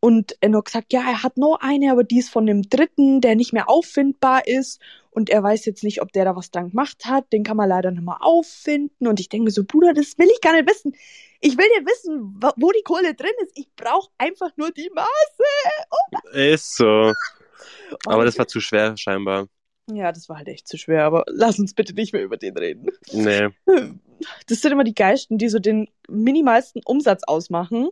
und 0.00 0.36
er 0.40 0.48
noch 0.48 0.64
gesagt, 0.64 0.92
ja, 0.92 1.00
er 1.00 1.22
hat 1.22 1.36
noch 1.36 1.58
eine, 1.60 1.92
aber 1.92 2.04
die 2.04 2.18
ist 2.18 2.30
von 2.30 2.46
dem 2.46 2.62
dritten, 2.62 3.20
der 3.20 3.36
nicht 3.36 3.52
mehr 3.52 3.68
auffindbar 3.68 4.46
ist 4.46 4.80
und 5.10 5.28
er 5.28 5.42
weiß 5.42 5.66
jetzt 5.66 5.84
nicht, 5.84 6.00
ob 6.00 6.12
der 6.12 6.24
da 6.24 6.34
was 6.34 6.50
dran 6.50 6.70
gemacht 6.70 7.04
hat. 7.04 7.32
Den 7.32 7.44
kann 7.44 7.56
man 7.56 7.68
leider 7.68 7.90
nicht 7.90 8.04
mehr 8.04 8.24
auffinden 8.24 9.06
und 9.06 9.20
ich 9.20 9.28
denke 9.28 9.44
mir 9.44 9.50
so, 9.50 9.64
Bruder, 9.64 9.92
das 9.92 10.18
will 10.18 10.28
ich 10.32 10.40
gar 10.40 10.54
nicht 10.54 10.68
wissen. 10.68 10.94
Ich 11.40 11.56
will 11.56 11.66
ja 11.76 11.84
wissen, 11.84 12.40
wo 12.56 12.72
die 12.72 12.82
Kohle 12.82 13.14
drin 13.14 13.30
ist. 13.42 13.52
Ich 13.56 13.68
brauche 13.76 14.10
einfach 14.18 14.50
nur 14.56 14.70
die 14.70 14.90
Maße. 14.94 16.32
Ist 16.32 16.76
so. 16.76 17.12
Oh, 17.92 18.10
Aber 18.10 18.24
das 18.24 18.38
war 18.38 18.46
zu 18.46 18.60
schwer, 18.60 18.96
scheinbar. 18.96 19.48
Ja, 19.88 20.12
das 20.12 20.28
war 20.28 20.38
halt 20.38 20.48
echt 20.48 20.66
zu 20.68 20.76
schwer, 20.78 21.04
aber 21.04 21.24
lass 21.28 21.58
uns 21.58 21.74
bitte 21.74 21.94
nicht 21.94 22.12
mehr 22.12 22.22
über 22.22 22.36
den 22.36 22.56
reden. 22.56 22.88
Nee. 23.12 23.48
Das 24.46 24.60
sind 24.60 24.72
immer 24.72 24.84
die 24.84 24.94
Geisten, 24.94 25.38
die 25.38 25.48
so 25.48 25.58
den 25.58 25.88
minimalsten 26.06 26.82
Umsatz 26.84 27.22
ausmachen. 27.26 27.88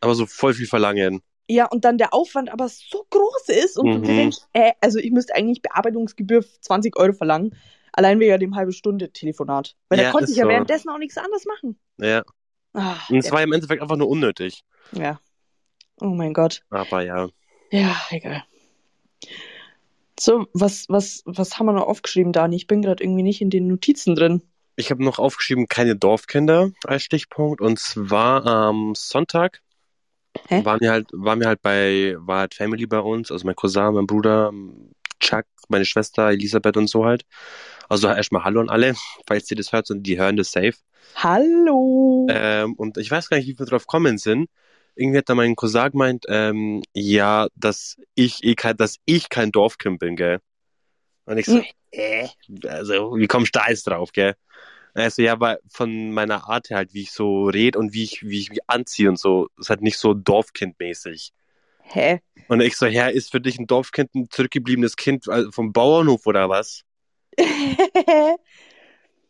Aber 0.00 0.16
so 0.16 0.26
voll 0.26 0.52
viel 0.52 0.66
verlangen. 0.66 1.22
Ja, 1.48 1.66
und 1.66 1.84
dann 1.84 1.98
der 1.98 2.12
Aufwand 2.12 2.50
aber 2.50 2.68
so 2.68 3.06
groß 3.10 3.48
ist 3.50 3.78
und 3.78 3.86
du 3.86 3.98
Mhm. 4.00 4.16
denkst, 4.16 4.38
äh, 4.54 4.72
also 4.80 4.98
ich 4.98 5.12
müsste 5.12 5.36
eigentlich 5.36 5.62
Bearbeitungsgebühr 5.62 6.44
20 6.62 6.96
Euro 6.98 7.12
verlangen, 7.12 7.54
allein 7.92 8.18
wegen 8.18 8.40
dem 8.40 8.56
halbe 8.56 8.72
Stunde 8.72 9.12
Telefonat. 9.12 9.76
Weil 9.88 10.00
Ja, 10.00 10.06
da 10.06 10.10
konnte 10.10 10.32
ich 10.32 10.36
ja 10.36 10.44
so. 10.44 10.48
währenddessen 10.50 10.88
auch 10.90 10.98
nichts 10.98 11.16
anderes 11.16 11.44
machen. 11.46 11.78
Ja. 11.98 12.24
Ah, 12.72 12.96
Und 13.08 13.18
es 13.18 13.30
war 13.30 13.40
im 13.42 13.52
Endeffekt 13.52 13.80
einfach 13.80 13.96
nur 13.96 14.08
unnötig. 14.08 14.64
ja. 14.92 15.20
Oh 16.00 16.06
mein 16.06 16.34
Gott. 16.34 16.62
Aber 16.70 17.04
ja. 17.04 17.28
Ja, 17.70 17.96
egal. 18.10 18.42
So, 20.18 20.46
was, 20.52 20.86
was, 20.88 21.22
was 21.26 21.58
haben 21.58 21.66
wir 21.66 21.72
noch 21.72 21.86
aufgeschrieben, 21.86 22.32
Dani? 22.32 22.56
Ich 22.56 22.66
bin 22.66 22.82
gerade 22.82 23.02
irgendwie 23.02 23.22
nicht 23.22 23.40
in 23.40 23.50
den 23.50 23.68
Notizen 23.68 24.14
drin. 24.14 24.42
Ich 24.76 24.90
habe 24.90 25.04
noch 25.04 25.18
aufgeschrieben, 25.18 25.66
keine 25.68 25.96
Dorfkinder 25.96 26.70
als 26.84 27.02
Stichpunkt. 27.02 27.60
Und 27.60 27.78
zwar 27.78 28.46
am 28.46 28.94
Sonntag 28.94 29.60
Hä? 30.48 30.64
waren 30.64 30.80
wir 30.80 30.90
halt, 30.90 31.08
waren 31.12 31.40
wir 31.40 31.48
halt 31.48 31.62
bei, 31.62 32.16
war 32.18 32.40
halt 32.40 32.54
Family 32.54 32.86
bei 32.86 33.00
uns, 33.00 33.30
also 33.30 33.46
mein 33.46 33.56
Cousin, 33.56 33.94
mein 33.94 34.06
Bruder, 34.06 34.52
Chuck, 35.20 35.46
meine 35.68 35.84
Schwester, 35.84 36.30
Elisabeth 36.30 36.76
und 36.76 36.88
so 36.88 37.04
halt. 37.04 37.24
Also 37.88 38.08
erstmal 38.08 38.44
Hallo 38.44 38.60
an 38.60 38.68
alle, 38.68 38.94
falls 39.26 39.50
ihr 39.50 39.56
das 39.56 39.72
hört 39.72 39.90
und 39.90 40.02
die 40.02 40.18
hören 40.18 40.36
das 40.36 40.52
safe. 40.52 40.74
Hallo. 41.16 42.26
Ähm, 42.30 42.74
und 42.74 42.98
ich 42.98 43.10
weiß 43.10 43.28
gar 43.28 43.38
nicht, 43.38 43.48
wie 43.48 43.58
wir 43.58 43.66
drauf 43.66 43.86
kommen 43.86 44.18
sind. 44.18 44.48
Irgendwie 44.98 45.18
hat 45.18 45.28
da 45.28 45.34
mein 45.36 45.54
Cousin 45.56 45.92
gemeint, 45.92 46.24
ähm, 46.28 46.82
ja, 46.92 47.46
dass 47.54 47.96
ich 48.16 48.42
eh 48.42 48.56
kein, 48.56 48.76
dass 48.76 48.96
ich 49.04 49.28
kein 49.28 49.52
Dorfkind 49.52 50.00
bin, 50.00 50.16
gell? 50.16 50.40
Und 51.24 51.38
ich 51.38 51.46
so, 51.46 51.58
Hm. 51.58 51.64
äh, 51.92 52.28
also, 52.66 53.16
wie 53.16 53.28
kommst 53.28 53.54
du 53.54 53.60
da 53.60 53.68
jetzt 53.68 53.86
drauf, 53.86 54.10
gell? 54.12 54.34
Also 54.94 55.22
ja, 55.22 55.38
weil 55.38 55.60
von 55.68 56.10
meiner 56.10 56.48
Art 56.48 56.70
her 56.70 56.78
halt, 56.78 56.94
wie 56.94 57.02
ich 57.02 57.12
so 57.12 57.44
rede 57.46 57.78
und 57.78 57.92
wie 57.92 58.02
ich, 58.02 58.22
wie 58.22 58.40
ich 58.40 58.50
mich 58.50 58.60
anziehe 58.66 59.08
und 59.08 59.18
so, 59.18 59.48
ist 59.58 59.70
halt 59.70 59.82
nicht 59.82 59.98
so 59.98 60.14
Dorfkindmäßig. 60.14 61.32
Hä? 61.82 62.20
Und 62.48 62.60
ich 62.60 62.76
so, 62.76 62.86
ja, 62.86 63.06
ist 63.06 63.30
für 63.30 63.40
dich 63.40 63.58
ein 63.58 63.68
Dorfkind 63.68 64.14
ein 64.16 64.28
zurückgebliebenes 64.30 64.96
Kind 64.96 65.28
äh, 65.28 65.44
vom 65.52 65.72
Bauernhof 65.72 66.26
oder 66.26 66.48
was? 66.48 66.82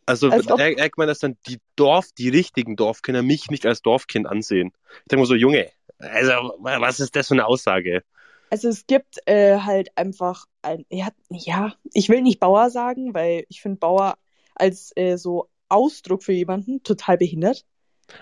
Also 0.09 0.31
Als 0.31 0.47
meint, 0.47 1.09
dass 1.09 1.19
dann 1.19 1.37
die 1.47 1.59
Dorf, 1.75 2.07
die 2.17 2.29
richtigen 2.29 2.75
Dorfkinder 2.75 3.21
mich 3.21 3.51
nicht 3.51 3.67
als 3.67 3.83
Dorfkind 3.83 4.25
ansehen. 4.25 4.73
Ich 5.03 5.09
denke 5.09 5.21
mir 5.21 5.27
so, 5.27 5.35
Junge, 5.35 5.69
also 5.99 6.31
was 6.59 6.99
ist 6.99 7.15
das 7.15 7.27
für 7.27 7.35
eine 7.35 7.45
Aussage? 7.45 8.03
Also 8.49 8.69
es 8.69 8.87
gibt 8.87 9.19
äh, 9.27 9.59
halt 9.59 9.95
einfach 9.95 10.45
ein, 10.63 10.83
ja, 10.89 11.09
ja, 11.29 11.75
ich 11.93 12.09
will 12.09 12.23
nicht 12.23 12.39
Bauer 12.39 12.71
sagen, 12.71 13.13
weil 13.13 13.45
ich 13.49 13.61
finde 13.61 13.77
Bauer 13.77 14.17
als 14.55 14.91
äh, 14.95 15.17
so 15.17 15.47
Ausdruck 15.67 16.23
für 16.23 16.33
jemanden 16.33 16.81
total 16.81 17.17
behindert. 17.17 17.63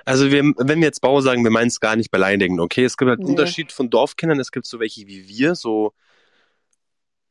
Also 0.04 0.30
wir, 0.30 0.44
wenn 0.58 0.80
wir 0.82 0.88
jetzt 0.88 1.00
Bauer 1.00 1.22
sagen, 1.22 1.46
wir 1.46 1.52
meinen 1.52 1.70
es 1.70 1.80
gar 1.80 1.96
nicht 1.96 2.12
beleidigend, 2.12 2.60
okay? 2.60 2.84
Es 2.84 2.98
gibt 2.98 3.08
halt 3.08 3.20
einen 3.20 3.28
Nee. 3.28 3.32
Unterschied 3.32 3.72
von 3.72 3.90
Dorfkindern, 3.90 4.42
es 4.42 4.52
gibt 4.52 4.66
so 4.66 4.82
welche 4.82 5.08
wie 5.08 5.30
wir, 5.30 5.56
so, 5.56 5.94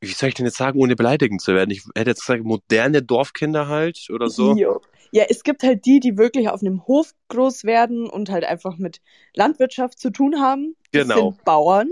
wie 0.00 0.12
soll 0.12 0.29
ich 0.29 0.35
denn 0.35 0.47
jetzt 0.47 0.59
sagen, 0.59 0.79
ohne 0.81 0.97
beleidigend 0.97 1.41
zu 1.41 1.55
werden? 1.55 1.71
Ich 1.71 1.83
hätte 1.95 2.11
jetzt 2.11 2.21
gesagt, 2.21 2.45
moderne 2.45 3.03
Dorfkinder 3.03 3.69
halt 3.69 4.09
oder 4.11 4.29
so. 4.29 4.55
Jo. 4.55 4.81
Ja, 5.12 5.25
es 5.29 5.45
gibt 5.45 5.62
halt 5.62 5.87
die, 5.87 6.00
die 6.00 6.19
wirklich 6.19 6.49
auf 6.49 6.61
einem 6.61 6.87
Hof 6.87 7.12
groß 7.29 7.65
werden 7.65 8.09
und 8.09 8.29
halt 8.29 8.45
einfach 8.45 8.76
mit 8.76 9.00
Landwirtschaft 9.35 9.99
zu 9.99 10.11
tun 10.11 10.41
haben. 10.41 10.76
Das 10.93 11.05
Genau. 11.05 11.31
sind 11.31 11.45
Bauern. 11.45 11.91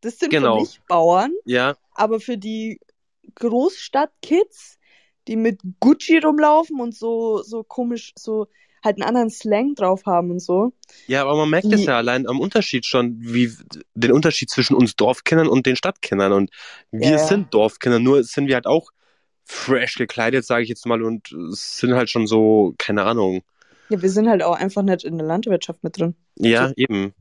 Das 0.00 0.18
sind 0.18 0.30
Genau. 0.30 0.56
für 0.56 0.60
mich 0.62 0.80
Bauern. 0.88 1.32
Ja, 1.44 1.76
Aber 1.94 2.20
für 2.20 2.38
die 2.38 2.80
Großstadtkids, 3.34 4.78
die 5.28 5.36
mit 5.36 5.60
Gucci 5.80 6.18
rumlaufen 6.18 6.80
und 6.80 6.94
so, 6.94 7.42
so 7.42 7.62
komisch, 7.62 8.12
so 8.18 8.48
halt 8.84 8.96
einen 8.96 9.08
anderen 9.08 9.30
Slang 9.30 9.74
drauf 9.74 10.06
haben 10.06 10.30
und 10.30 10.40
so. 10.40 10.72
ja, 11.06 11.22
aber 11.22 11.36
man 11.36 11.50
merkt 11.50 11.66
es 11.72 11.80
Die- 11.80 11.86
ja 11.86 11.96
allein 11.96 12.26
am 12.26 12.40
Unterschied 12.40 12.84
schon, 12.86 13.16
wie 13.20 13.52
den 13.94 14.12
Unterschied 14.12 14.50
zwischen 14.50 14.74
uns 14.74 14.96
Dorfkindern 14.96 15.48
und 15.48 15.66
den 15.66 15.76
Stadtkindern. 15.76 16.32
Und 16.32 16.50
wir 16.90 17.10
Ja, 17.12 17.18
sind 17.18 17.54
Dorfkinder, 17.54 17.98
nur 17.98 18.24
sind 18.24 18.46
wir 18.48 18.54
halt 18.56 18.66
auch 18.66 18.90
fresh 19.44 19.96
gekleidet, 19.96 20.44
sage 20.44 20.62
ich 20.62 20.68
jetzt 20.68 20.86
mal, 20.86 21.02
und 21.02 21.28
sind 21.50 21.94
halt 21.94 22.10
schon 22.10 22.26
so, 22.26 22.74
keine 22.78 23.04
Ahnung. 23.04 23.42
Ja, 23.88 24.00
wir 24.00 24.10
sind 24.10 24.28
halt 24.28 24.42
auch 24.42 24.56
einfach 24.56 24.82
nicht 24.82 25.04
in 25.04 25.18
der 25.18 25.26
Landwirtschaft 25.26 25.82
mit 25.84 25.98
drin. 25.98 26.14
Ja, 26.36 26.68
So. 26.68 26.74
eben. 26.76 27.12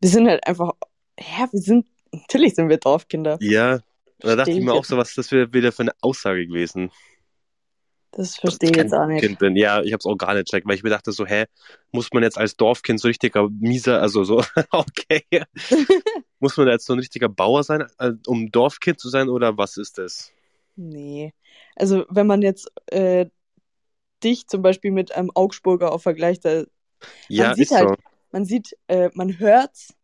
Wir 0.00 0.10
sind 0.10 0.28
halt 0.28 0.46
einfach, 0.46 0.72
ja, 1.18 1.48
wir 1.50 1.60
sind, 1.60 1.86
natürlich 2.12 2.54
sind 2.54 2.68
wir 2.68 2.76
Dorfkinder. 2.78 3.38
Ja. 3.40 3.80
Da 4.20 4.36
dachte 4.36 4.52
ich 4.52 4.60
mir 4.60 4.72
auch 4.72 4.84
so, 4.84 4.96
was 4.96 5.14
das 5.14 5.28
für- 5.28 5.52
wieder 5.52 5.72
für 5.72 5.82
eine 5.82 5.92
Aussage 6.00 6.46
gewesen? 6.46 6.90
Das 8.16 8.36
verstehe 8.36 8.70
ich 8.70 8.76
jetzt 8.76 8.94
auch 8.94 9.06
nicht. 9.06 9.22
Kind 9.22 9.38
bin. 9.38 9.56
Ja, 9.56 9.82
ich 9.82 9.92
hab's 9.92 10.06
auch 10.06 10.16
gar 10.16 10.34
nicht 10.34 10.46
checkt, 10.48 10.66
weil 10.68 10.76
ich 10.76 10.82
mir 10.82 10.90
dachte 10.90 11.10
so, 11.12 11.26
hä, 11.26 11.46
muss 11.90 12.12
man 12.12 12.22
jetzt 12.22 12.38
als 12.38 12.56
Dorfkind 12.56 13.00
so 13.00 13.08
richtiger 13.08 13.48
mieser, 13.50 14.00
also 14.00 14.22
so, 14.24 14.42
okay. 14.70 15.24
muss 16.38 16.56
man 16.56 16.68
jetzt 16.68 16.86
so 16.86 16.92
ein 16.92 16.98
richtiger 17.00 17.28
Bauer 17.28 17.64
sein, 17.64 17.84
äh, 17.98 18.12
um 18.26 18.50
Dorfkind 18.52 19.00
zu 19.00 19.08
sein 19.08 19.28
oder 19.28 19.58
was 19.58 19.76
ist 19.76 19.98
das? 19.98 20.30
Nee. 20.76 21.32
Also, 21.76 22.04
wenn 22.08 22.26
man 22.26 22.42
jetzt 22.42 22.70
äh, 22.86 23.26
dich 24.22 24.46
zum 24.46 24.62
Beispiel 24.62 24.90
mit 24.92 25.12
einem 25.14 25.30
Augsburger 25.34 25.92
auch 25.92 26.00
vergleicht, 26.00 26.44
da, 26.44 26.64
Ja, 27.28 27.54
sieht 27.54 27.64
ist 27.64 27.74
halt- 27.74 27.88
so. 27.88 27.94
man 28.30 28.44
sieht, 28.44 28.76
äh, 28.88 29.10
man 29.14 29.38
hört's, 29.38 29.94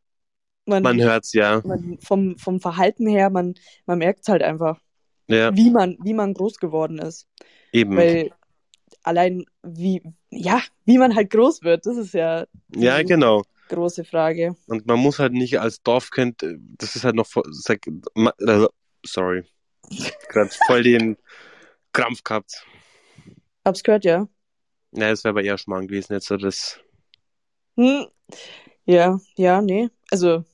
man, 0.67 0.83
Man 0.83 1.01
hört's, 1.01 1.33
ja. 1.33 1.63
man 1.65 1.99
vom, 2.01 2.37
vom 2.39 2.61
Verhalten 2.61 3.07
her, 3.07 3.31
man, 3.31 3.55
man 3.87 3.99
merkt's 3.99 4.29
halt 4.29 4.43
einfach, 4.43 4.81
Ja, 5.29 5.55
wie 5.57 5.71
man, 5.71 5.97
wie 6.03 6.15
man 6.15 6.35
groß 6.35 6.59
geworden 6.59 6.99
ist. 6.99 7.27
Eben. 7.73 7.97
Weil 7.97 8.31
allein 9.03 9.45
wie, 9.63 10.03
ja, 10.31 10.61
wie 10.85 10.99
man 10.99 11.15
halt 11.15 11.31
groß 11.31 11.63
wird, 11.63 11.87
das 11.87 11.97
ist 11.97 12.15
ja 12.15 12.47
Ja, 12.75 13.03
genau. 13.03 13.43
große 13.69 14.05
Frage. 14.05 14.57
Und 14.67 14.87
man 14.87 14.99
muss 14.99 15.19
halt 15.19 15.33
nicht 15.33 15.59
als 15.61 15.83
Dorfkind, 15.83 16.43
äh, 16.43 16.57
das 16.79 16.97
ist 16.97 17.05
halt 17.05 17.15
noch, 17.17 17.27
voll- 17.27 17.51
äh, 18.17 18.67
sorry, 19.05 19.45
gerade 20.29 20.51
voll 20.67 20.83
den 20.83 21.17
Krampf 21.93 22.23
gehabt. 22.23 22.67
Hab's 23.65 23.83
gehört, 23.83 24.05
ja. 24.05 24.29
Ja, 24.93 25.11
das 25.11 25.23
wäre 25.25 25.31
aber 25.31 25.43
eher 25.45 25.59
Schmarrn 25.59 25.87
gewesen 25.87 26.15
jetzt, 26.15 26.27
so 26.27 26.37
das. 26.37 26.81
Hm. 27.77 28.07
Ja, 28.87 29.21
ja, 29.37 29.61
nee. 29.63 29.89
Also, 30.11 30.45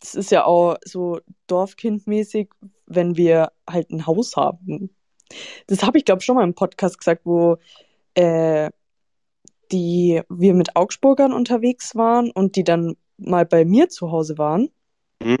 es 0.00 0.14
ist 0.14 0.30
ja 0.30 0.44
auch 0.44 0.76
so 0.84 1.20
Dorfkindmäßig, 1.46 2.50
wenn 2.86 3.16
wir 3.16 3.52
halt 3.68 3.90
ein 3.90 4.06
Haus 4.06 4.36
haben. 4.36 4.93
Das 5.66 5.82
habe 5.82 5.98
ich, 5.98 6.04
glaube 6.04 6.20
ich, 6.20 6.24
schon 6.24 6.36
mal 6.36 6.44
im 6.44 6.54
Podcast 6.54 6.98
gesagt, 6.98 7.22
wo 7.24 7.58
äh, 8.14 8.70
die, 9.72 10.22
wir 10.28 10.54
mit 10.54 10.76
Augsburgern 10.76 11.32
unterwegs 11.32 11.94
waren 11.94 12.30
und 12.30 12.56
die 12.56 12.64
dann 12.64 12.96
mal 13.16 13.46
bei 13.46 13.64
mir 13.64 13.88
zu 13.88 14.10
Hause 14.10 14.38
waren. 14.38 14.70
Hm. 15.22 15.38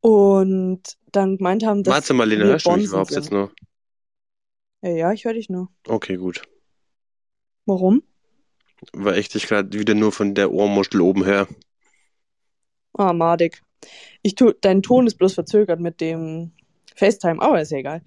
Und 0.00 0.82
dann 1.12 1.38
gemeint 1.38 1.64
haben, 1.64 1.82
dass 1.82 1.94
Warte 1.94 2.14
mal, 2.14 2.28
Lena, 2.28 2.44
hörst 2.44 2.66
du 2.66 2.72
mich 2.72 2.86
überhaupt 2.86 3.10
sind. 3.10 3.22
jetzt 3.22 3.32
noch? 3.32 3.50
Ja, 4.82 4.90
ja, 4.90 5.12
ich 5.12 5.24
höre 5.24 5.32
dich 5.32 5.48
nur. 5.48 5.68
Okay, 5.88 6.16
gut. 6.16 6.42
Warum? 7.64 8.02
Weil 8.92 9.18
ich 9.18 9.30
dich 9.30 9.46
gerade 9.46 9.78
wieder 9.78 9.94
nur 9.94 10.12
von 10.12 10.34
der 10.34 10.52
Ohrmuschel 10.52 11.00
oben 11.00 11.24
höre. 11.24 11.48
Ah, 12.92 13.12
madig. 13.12 13.62
Ich 14.22 14.34
tu, 14.34 14.52
dein 14.60 14.82
Ton 14.82 15.06
ist 15.06 15.16
bloß 15.16 15.34
verzögert 15.34 15.80
mit 15.80 16.00
dem 16.00 16.52
FaceTime, 16.94 17.40
aber 17.42 17.60
ist 17.60 17.72
ja 17.72 17.78
egal. 17.78 18.02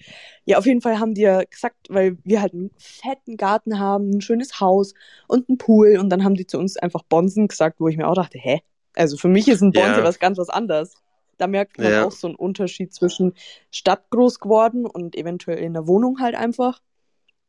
Ja, 0.45 0.57
auf 0.57 0.65
jeden 0.65 0.81
Fall 0.81 0.99
haben 0.99 1.13
die 1.13 1.21
ja 1.21 1.43
gesagt, 1.43 1.77
weil 1.89 2.17
wir 2.23 2.41
halt 2.41 2.53
einen 2.53 2.71
fetten 2.77 3.37
Garten 3.37 3.79
haben, 3.79 4.09
ein 4.11 4.21
schönes 4.21 4.59
Haus 4.59 4.93
und 5.27 5.49
einen 5.49 5.57
Pool 5.57 5.97
und 5.97 6.09
dann 6.09 6.23
haben 6.23 6.35
die 6.35 6.47
zu 6.47 6.57
uns 6.57 6.77
einfach 6.77 7.03
Bonsen 7.03 7.47
gesagt, 7.47 7.79
wo 7.79 7.87
ich 7.87 7.97
mir 7.97 8.07
auch 8.07 8.15
dachte, 8.15 8.37
hä? 8.39 8.61
Also 8.95 9.17
für 9.17 9.27
mich 9.27 9.47
ist 9.47 9.61
ein 9.61 9.73
Bonse 9.73 10.01
Ja. 10.01 10.03
was 10.03 10.19
ganz 10.19 10.37
was 10.37 10.49
anderes. 10.49 10.93
Da 11.37 11.47
merkt 11.47 11.77
man 11.77 11.93
Ja. 11.93 12.05
auch 12.05 12.11
so 12.11 12.27
einen 12.27 12.35
Unterschied 12.35 12.93
zwischen 12.93 13.33
Stadt 13.71 14.09
groß 14.09 14.39
geworden 14.39 14.85
und 14.85 15.15
eventuell 15.15 15.59
in 15.59 15.73
der 15.73 15.87
Wohnung 15.87 16.19
halt 16.19 16.35
einfach 16.35 16.81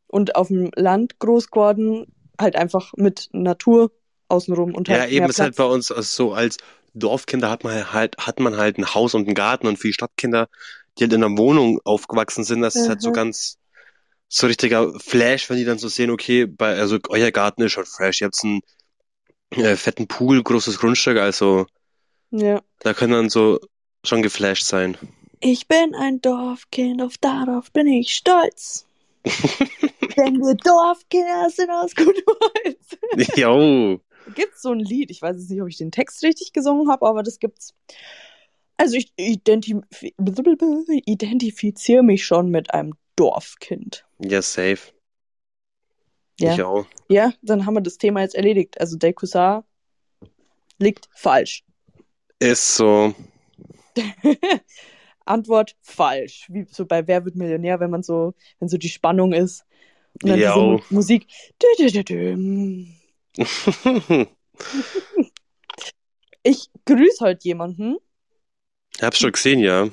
und 0.09 0.37
auf 0.37 0.49
dem 0.49 0.71
Land 0.75 1.19
groß 1.19 1.51
geworden, 1.51 2.07
halt 2.41 2.57
einfach 2.57 2.93
mit 2.97 3.29
Natur 3.33 3.91
außenrum 4.29 4.75
und 4.75 4.89
halt 4.89 5.03
Ja, 5.03 5.09
eben 5.09 5.29
ist 5.31 5.41
halt 5.41 5.57
bei 5.57 5.65
uns 5.65 5.91
also 5.91 6.03
so 6.03 6.33
als 6.33 6.59
Dorfkinder 6.95 7.51
hat 7.51 7.65
man 7.65 7.93
halt, 7.93 8.17
hat 8.19 8.41
man 8.41 8.57
halt 8.57 8.79
ein 8.79 8.95
Haus 8.95 9.15
und 9.15 9.27
einen 9.27 9.35
Garten 9.35 9.67
und 9.67 9.79
für 9.79 9.89
die 9.89 9.93
Stadtkinder, 9.95 10.49
die 10.99 11.05
halt 11.05 11.13
in 11.13 11.25
einer 11.25 11.37
Wohnung 11.39 11.81
aufgewachsen 11.85 12.45
sind, 12.45 12.61
das 12.61 12.77
ist 12.77 12.89
halt 12.89 13.01
so 13.03 13.11
Mhm. 13.11 13.15
ganz, 13.15 13.59
so 14.29 14.47
richtiger 14.47 14.93
Flash, 15.01 15.49
wenn 15.49 15.57
die 15.57 15.65
dann 15.65 15.79
so 15.79 15.89
sehen, 15.89 16.11
okay, 16.11 16.47
bei, 16.47 16.79
also 16.79 16.99
euer 17.09 17.31
Garten 17.31 17.63
ist 17.63 17.73
schon 17.73 17.87
fresh, 17.87 18.21
ihr 18.21 18.27
habt 18.27 18.39
einen 18.45 18.61
äh, 19.51 19.77
fetten 19.77 20.07
Pool, 20.07 20.43
großes 20.43 20.79
Grundstück, 20.79 21.17
also 21.19 21.67
Ja. 22.31 22.61
da 22.81 22.93
können 22.95 23.13
dann 23.13 23.31
so 23.31 23.59
schon 24.05 24.23
geflasht 24.23 24.65
sein. 24.65 24.97
Ich 25.41 25.69
bin 25.69 25.95
ein 25.95 26.21
Dorfkind, 26.21 27.01
auf 27.01 27.17
darauf 27.19 27.71
bin 27.73 27.87
ich 27.87 28.15
stolz. 28.15 28.85
Denn 30.17 30.41
wir 30.41 30.55
Dorfkinder 30.55 31.49
sind 31.51 31.71
aus 31.71 31.95
gutem 31.95 32.25
Holz. 32.65 33.37
Jo. 33.37 34.01
Gibt's 34.35 34.63
so 34.63 34.73
ein 34.73 34.81
Lied, 34.81 35.11
ich 35.11 35.23
weiß 35.23 35.37
jetzt 35.37 35.51
nicht, 35.51 35.63
ob 35.63 35.69
ich 35.69 35.79
den 35.79 35.91
Text 35.91 36.23
richtig 36.23 36.53
gesungen 36.53 36.91
habe, 36.91 37.07
aber 37.07 37.23
das 37.23 37.39
gibt's. 37.39 37.73
Also 38.79 38.97
ich 38.97 39.13
identif 39.17 39.77
identifiziere 41.05 42.03
mich 42.03 42.25
schon 42.25 42.49
mit 42.51 42.73
einem 42.73 42.95
Dorfkind. 43.17 44.07
Ja, 44.21 44.41
safe. 44.41 44.79
Ja. 46.41 46.55
Ich 46.55 46.63
auch. 46.63 46.87
Ja, 47.09 47.33
dann 47.43 47.67
haben 47.67 47.75
wir 47.75 47.81
das 47.81 47.99
Thema 47.99 48.21
jetzt 48.21 48.37
erledigt. 48.37 48.81
Also 48.81 48.97
der 48.97 49.13
Cousin 49.13 49.63
liegt 50.79 51.09
falsch. 51.13 51.65
Ist 52.39 52.77
so. 52.77 53.13
Antwort 55.25 55.77
falsch. 55.83 56.47
Wie 56.49 56.65
so 56.71 56.87
bei 56.87 57.05
Wer 57.07 57.25
wird 57.25 57.35
Millionär, 57.35 57.81
wenn 57.81 57.91
man 57.91 58.05
so, 58.05 58.35
wenn 58.61 58.69
so 58.69 58.79
die 58.79 58.89
Spannung 58.89 59.33
ist. 59.33 59.65
Und 60.23 60.31
dann 60.31 60.39
diese 60.39 60.49
Jo. 60.51 60.61
Mu- 60.61 60.81
Musik. 60.91 61.27
Ich 66.45 66.71
grüße 66.87 67.25
heute 67.25 67.45
jemanden. 67.47 67.99
Hab's 69.01 69.19
schon 69.19 69.33
gesehen, 69.33 69.61
ja. 69.61 69.89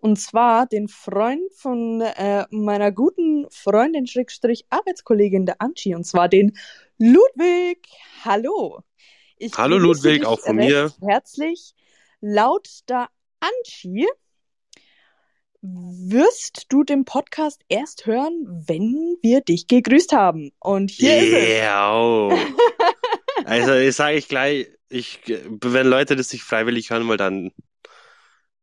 Und 0.00 0.18
zwar 0.18 0.66
den 0.66 0.88
Freund 0.88 1.52
von 1.54 2.00
äh, 2.00 2.44
meiner 2.50 2.92
guten 2.92 3.46
Freundin, 3.50 4.06
Schrägstrich 4.06 4.64
Arbeitskollegin 4.70 5.46
der 5.46 5.60
Anchi. 5.60 5.94
Und 5.94 6.04
zwar 6.04 6.28
den 6.28 6.56
Ludwig. 6.98 7.86
Hallo. 8.24 8.80
Ich 9.36 9.52
Hallo, 9.56 9.78
Ludwig, 9.78 10.24
auch 10.24 10.40
von 10.40 10.58
recht 10.58 10.96
Herzlich. 11.00 11.74
Laut 12.20 12.68
der 12.88 13.08
Anchi 13.40 14.06
wirst 15.62 16.66
du 16.68 16.84
den 16.84 17.04
Podcast 17.04 17.62
erst 17.68 18.06
hören, 18.06 18.46
wenn 18.66 19.16
wir 19.22 19.40
dich 19.42 19.66
gegrüßt 19.66 20.12
haben. 20.12 20.52
Und 20.60 20.90
hier 20.90 21.18
ist 21.18 21.32
es. 21.32 21.58
Ja. 21.58 22.28
Also, 23.44 23.74
ich 23.74 23.96
sage 23.96 24.18
ich 24.18 24.28
gleich, 24.28 24.68
ich, 24.90 25.20
wenn 25.26 25.86
Leute 25.86 26.16
das 26.16 26.32
nicht 26.32 26.42
freiwillig 26.42 26.90
hören 26.90 27.08
wollen, 27.08 27.18
dann, 27.18 27.52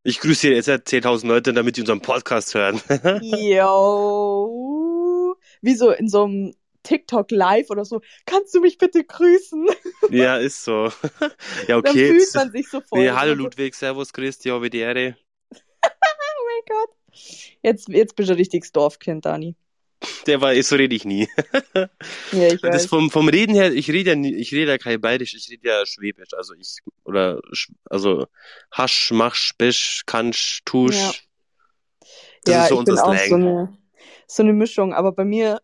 ich 0.04 0.20
grüße 0.20 0.50
jetzt 0.50 0.70
10.000 0.70 1.28
Leute, 1.28 1.54
damit 1.54 1.78
die 1.78 1.82
unseren 1.82 2.02
Podcast 2.02 2.54
hören. 2.54 2.82
Yo. 3.22 5.36
Wie 5.62 5.76
so 5.76 5.92
in 5.92 6.08
so 6.08 6.24
einem 6.26 6.54
TikTok 6.84 7.32
Live 7.32 7.70
oder 7.70 7.84
so. 7.84 8.02
Kannst 8.26 8.54
du 8.56 8.62
mich 8.62 8.78
bitte 8.78 9.04
grüßen? 9.04 9.68
ja, 10.10 10.38
ist 10.38 10.64
so. 10.64 10.92
Ja, 11.68 11.82
Dann 11.82 11.92
okay. 11.92 12.08
fühlt 12.08 12.22
jetzt- 12.22 12.36
man 12.36 12.52
sich 12.52 12.70
so 12.70 12.80
voll. 12.82 13.00
Nee, 13.00 13.12
hallo 13.12 13.34
Ludwig, 13.34 13.76
Servus, 13.76 14.14
Christi, 14.14 14.50
habe 14.50 14.70
die 14.70 14.80
Ehre. 14.80 15.18
Oh 15.54 16.46
mein 16.46 16.64
Gott. 16.68 16.90
Jetzt, 17.62 17.90
jetzt 17.90 18.16
bist 18.16 18.30
du 18.30 18.34
ein 18.34 18.38
richtiges 18.38 18.72
Dorfkind, 18.72 19.26
Dani. 19.26 19.56
Der 20.28 20.42
war, 20.42 20.62
so 20.62 20.76
rede 20.76 20.96
ich 20.96 21.06
nie. 21.06 21.28
Ja, 22.32 22.48
ich 22.48 22.62
Das 22.62 22.84
weiß. 22.84 22.86
vom, 22.88 23.10
vom 23.10 23.30
Reden 23.30 23.56
her, 23.56 23.74
ich 23.74 23.90
rede 23.90 24.12
ja 24.12 24.16
nie, 24.16 24.36
ich 24.36 24.52
rede 24.52 24.72
ja 24.72 24.78
kein 24.78 25.02
Bayerisch, 25.02 25.34
ich 25.34 25.50
rede 25.50 25.68
ja 25.68 25.86
Schwäbisch, 25.86 26.34
also 26.34 26.54
ich, 26.54 26.78
oder, 27.04 27.42
also, 27.86 28.28
hasch, 28.72 29.12
machsch, 29.12 29.54
bisch, 29.58 30.04
kannsch, 30.06 30.62
tusch. 30.66 30.96
Ja. 30.96 31.12
Das 32.44 32.54
ja, 32.54 32.64
ist 32.64 32.70
so 32.70 32.76
ich 32.76 32.80
unser 32.80 32.94
bin 32.94 33.02
auch 33.02 33.28
so 33.28 33.36
eine, 33.36 33.78
so 34.28 34.44
eine 34.44 34.54
Mischung. 34.54 34.94
Aber 34.94 35.12
bei 35.12 35.26
mir, 35.26 35.62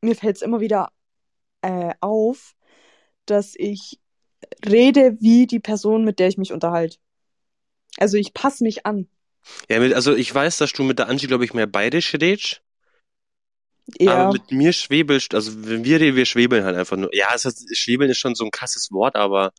mir 0.00 0.14
fällt 0.14 0.36
es 0.36 0.42
immer 0.42 0.60
wieder 0.60 0.90
äh, 1.62 1.94
auf, 2.00 2.54
dass 3.26 3.54
ich 3.56 3.98
rede 4.66 5.16
wie 5.20 5.46
die 5.46 5.60
Person, 5.60 6.04
mit 6.04 6.18
der 6.18 6.28
ich 6.28 6.38
mich 6.38 6.52
unterhalte. 6.52 6.98
Also 7.96 8.16
ich 8.16 8.32
passe 8.32 8.62
mich 8.64 8.86
an. 8.86 9.08
Ja, 9.68 9.80
mit, 9.80 9.92
also 9.92 10.14
ich 10.14 10.32
weiß, 10.34 10.58
dass 10.58 10.72
du 10.72 10.82
mit 10.82 10.98
der 10.98 11.08
Angie, 11.08 11.26
glaube 11.26 11.44
ich, 11.44 11.54
mehr 11.54 11.66
bayerisch 11.66 12.12
redest, 12.12 12.62
Ja, 13.98 14.16
aber 14.16 14.32
mit 14.34 14.50
mir 14.52 14.72
schwebelst, 14.72 15.34
also 15.34 15.52
wenn 15.64 15.84
wir 15.84 16.00
reden, 16.00 16.16
wir 16.16 16.26
schwebeln 16.26 16.64
halt 16.64 16.76
einfach 16.76 16.96
nur. 16.96 17.14
Ja, 17.14 17.28
es 17.34 17.44
ist, 17.44 17.76
schwebeln 17.76 18.10
ist 18.10 18.18
schon 18.18 18.34
so 18.34 18.44
ein 18.44 18.50
krasses 18.50 18.90
Wort, 18.92 19.16
aber 19.16 19.52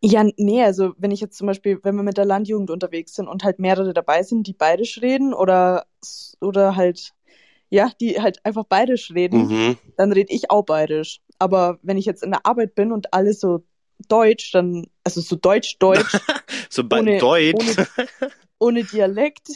ja, 0.00 0.22
nee, 0.36 0.62
also 0.62 0.92
wenn 0.98 1.10
ich 1.10 1.20
jetzt 1.20 1.36
zum 1.38 1.46
Beispiel, 1.46 1.80
wenn 1.82 1.96
wir 1.96 2.02
mit 2.02 2.18
der 2.18 2.26
Landjugend 2.26 2.70
unterwegs 2.70 3.14
sind 3.14 3.26
und 3.26 3.42
halt 3.42 3.58
mehrere 3.58 3.94
dabei 3.94 4.22
sind, 4.22 4.46
die 4.46 4.52
bayerisch 4.52 5.00
reden 5.00 5.32
oder, 5.32 5.86
oder 6.40 6.76
halt, 6.76 7.12
ja, 7.70 7.90
die 8.00 8.20
halt 8.20 8.44
einfach 8.44 8.64
bayerisch 8.64 9.12
reden, 9.12 9.48
mhm. 9.48 9.78
dann 9.96 10.12
rede 10.12 10.32
ich 10.32 10.50
auch 10.50 10.62
bayerisch. 10.64 11.20
Aber 11.38 11.78
wenn 11.82 11.96
ich 11.96 12.04
jetzt 12.04 12.22
in 12.22 12.32
der 12.32 12.44
Arbeit 12.44 12.74
bin 12.74 12.92
und 12.92 13.14
alle 13.14 13.32
so 13.32 13.64
Deutsch, 14.08 14.52
dann, 14.52 14.86
also 15.04 15.22
so 15.22 15.36
Deutsch-Deutsch, 15.36 16.12
so 16.68 16.84
bei 16.84 17.00
Ohne- 17.00 17.18
Deutsch. 17.18 17.54
ohne- 17.54 17.88
ohne 18.58 18.84
Dialekt, 18.84 19.48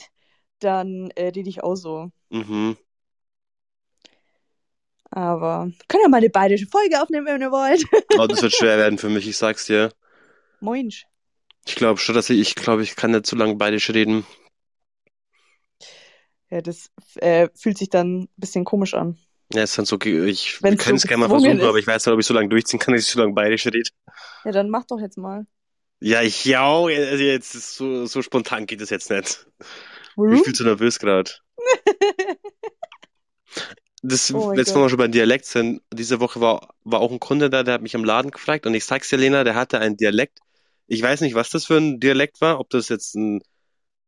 dann 0.60 1.10
äh, 1.14 1.28
rede 1.28 1.48
ich 1.50 1.62
auch 1.62 1.76
so. 1.76 2.10
mhm. 2.30 2.76
Aber 5.10 5.70
können 5.88 6.02
ja 6.02 6.08
mal 6.08 6.18
eine 6.18 6.30
bayerische 6.30 6.66
Folge 6.66 7.00
aufnehmen, 7.02 7.26
wenn 7.26 7.40
ihr 7.40 7.50
wollt. 7.50 7.84
Oh, 8.18 8.26
das 8.26 8.42
wird 8.42 8.54
schwer 8.54 8.78
werden 8.78 8.98
für 8.98 9.08
mich, 9.08 9.28
ich 9.28 9.36
sag's 9.36 9.66
dir. 9.66 9.92
Moinsch. 10.60 11.06
Ich 11.66 11.76
glaube 11.76 12.00
schon, 12.00 12.14
dass 12.14 12.30
ich, 12.30 12.40
ich 12.40 12.54
glaube, 12.54 12.82
ich 12.82 12.96
kann 12.96 13.12
nicht 13.12 13.26
zu 13.26 13.36
lange 13.36 13.54
bayerisch 13.56 13.90
reden. 13.90 14.26
Ja, 16.50 16.62
das 16.62 16.90
äh, 17.16 17.48
fühlt 17.54 17.78
sich 17.78 17.90
dann 17.90 18.22
ein 18.22 18.28
bisschen 18.36 18.64
komisch 18.64 18.94
an. 18.94 19.18
Ja, 19.52 19.62
ist 19.62 19.78
dann 19.78 19.84
so, 19.84 19.98
ich 20.00 20.62
Wenn's 20.62 20.82
kann 20.82 20.96
so 20.96 20.96
es 20.96 21.06
gerne 21.06 21.22
mal 21.22 21.28
versuchen, 21.28 21.58
ist. 21.58 21.64
aber 21.64 21.78
ich 21.78 21.86
weiß 21.86 22.04
nicht, 22.04 22.12
ob 22.12 22.20
ich 22.20 22.26
so 22.26 22.34
lange 22.34 22.48
durchziehen 22.48 22.78
kann, 22.78 22.94
dass 22.94 23.04
ich 23.04 23.10
so 23.10 23.20
lange 23.20 23.32
bayerisch 23.32 23.66
rede. 23.66 23.82
Ja, 24.44 24.52
dann 24.52 24.70
mach 24.70 24.84
doch 24.84 25.00
jetzt 25.00 25.16
mal. 25.16 25.46
Ja, 26.00 26.22
ich 26.22 26.44
ja, 26.44 26.70
also 26.70 26.88
jetzt 26.90 27.54
ist 27.54 27.74
so, 27.74 28.06
so 28.06 28.22
spontan 28.22 28.66
geht 28.66 28.80
es 28.80 28.90
jetzt 28.90 29.10
nicht. 29.10 29.46
Ich 29.58 30.26
bin 30.26 30.30
Warum? 30.30 30.44
viel 30.44 30.54
zu 30.54 30.64
nervös 30.64 30.98
gerade. 30.98 31.30
Das, 34.02 34.32
Oh 34.32 34.52
jetzt, 34.54 34.74
wo 34.74 34.80
wir 34.80 34.88
schon 34.88 34.98
bei 34.98 35.08
Dialekt 35.08 35.44
sind, 35.46 35.82
diese 35.92 36.20
Woche 36.20 36.40
war, 36.40 36.74
war 36.84 37.00
auch 37.00 37.11
ein 37.11 37.18
Kunde 37.20 37.50
da, 37.50 37.62
der 37.64 37.74
hat 37.74 37.82
mich 37.82 37.96
am 37.96 38.04
Laden 38.04 38.30
gefragt 38.30 38.66
und 38.66 38.74
ich 38.74 38.84
sag's 38.84 39.08
dir, 39.08 39.16
Lena, 39.16 39.42
der 39.44 39.54
hatte 39.56 39.80
einen 39.80 39.96
Dialekt. 39.96 40.38
Ich 40.87 41.02
weiß 41.02 41.20
nicht, 41.22 41.34
was 41.34 41.50
das 41.50 41.66
für 41.66 41.78
ein 41.78 41.98
Dialekt 42.00 42.40
war, 42.40 42.61
ob 42.61 42.70
das 42.70 42.88
jetzt 42.88 43.14
ein 43.16 43.42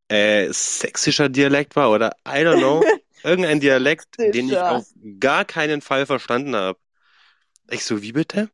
äh, 0.09 0.48
sächsischer 0.53 1.29
Dialekt 1.31 1.76
war 1.76 1.90
oder 1.92 2.12
I 2.29 2.40
don't 2.44 2.59
know. 2.59 2.88
Irgendein 3.24 3.61
Dialekt, 3.61 4.18
den 4.24 4.48
ich 4.50 4.66
auf 4.66 4.87
gar 5.20 5.44
keinen 5.44 5.83
Fall 5.83 6.07
verstanden 6.07 6.57
habe. 6.57 6.79
Ich 7.70 7.85
so, 7.85 8.03
wie 8.03 8.12
bitte? 8.12 8.50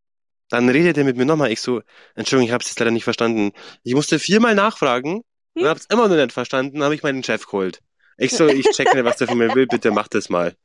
Dann 0.50 0.68
redet 0.68 0.96
er 0.98 1.04
mit 1.04 1.16
mir 1.16 1.24
nochmal. 1.24 1.50
Ich 1.52 1.60
so, 1.60 1.82
Entschuldigung, 2.14 2.48
ich 2.48 2.52
habe 2.52 2.62
es 2.62 2.70
jetzt 2.70 2.78
leider 2.78 2.90
nicht 2.90 3.04
verstanden. 3.04 3.52
Ich 3.82 3.94
musste 3.94 4.18
viermal 4.18 4.54
nachfragen 4.54 5.22
und 5.58 5.64
Hm? 5.64 5.68
hab's 5.68 5.86
immer 5.90 6.08
noch 6.08 6.16
nicht 6.16 6.32
verstanden, 6.32 6.82
habe 6.82 6.94
ich 6.94 7.02
meinen 7.02 7.22
Chef 7.24 7.46
geholt. 7.46 7.80
Ich 8.18 8.34
so, 8.34 8.48
ich 8.48 8.70
check 8.70 8.92
nicht, 8.92 9.04
was 9.04 9.16
der 9.16 9.28
von 9.28 9.38
mir 9.38 9.54
will, 9.54 9.66
bitte 9.66 9.90
mach 9.90 10.08
das 10.08 10.28
mal. 10.28 10.56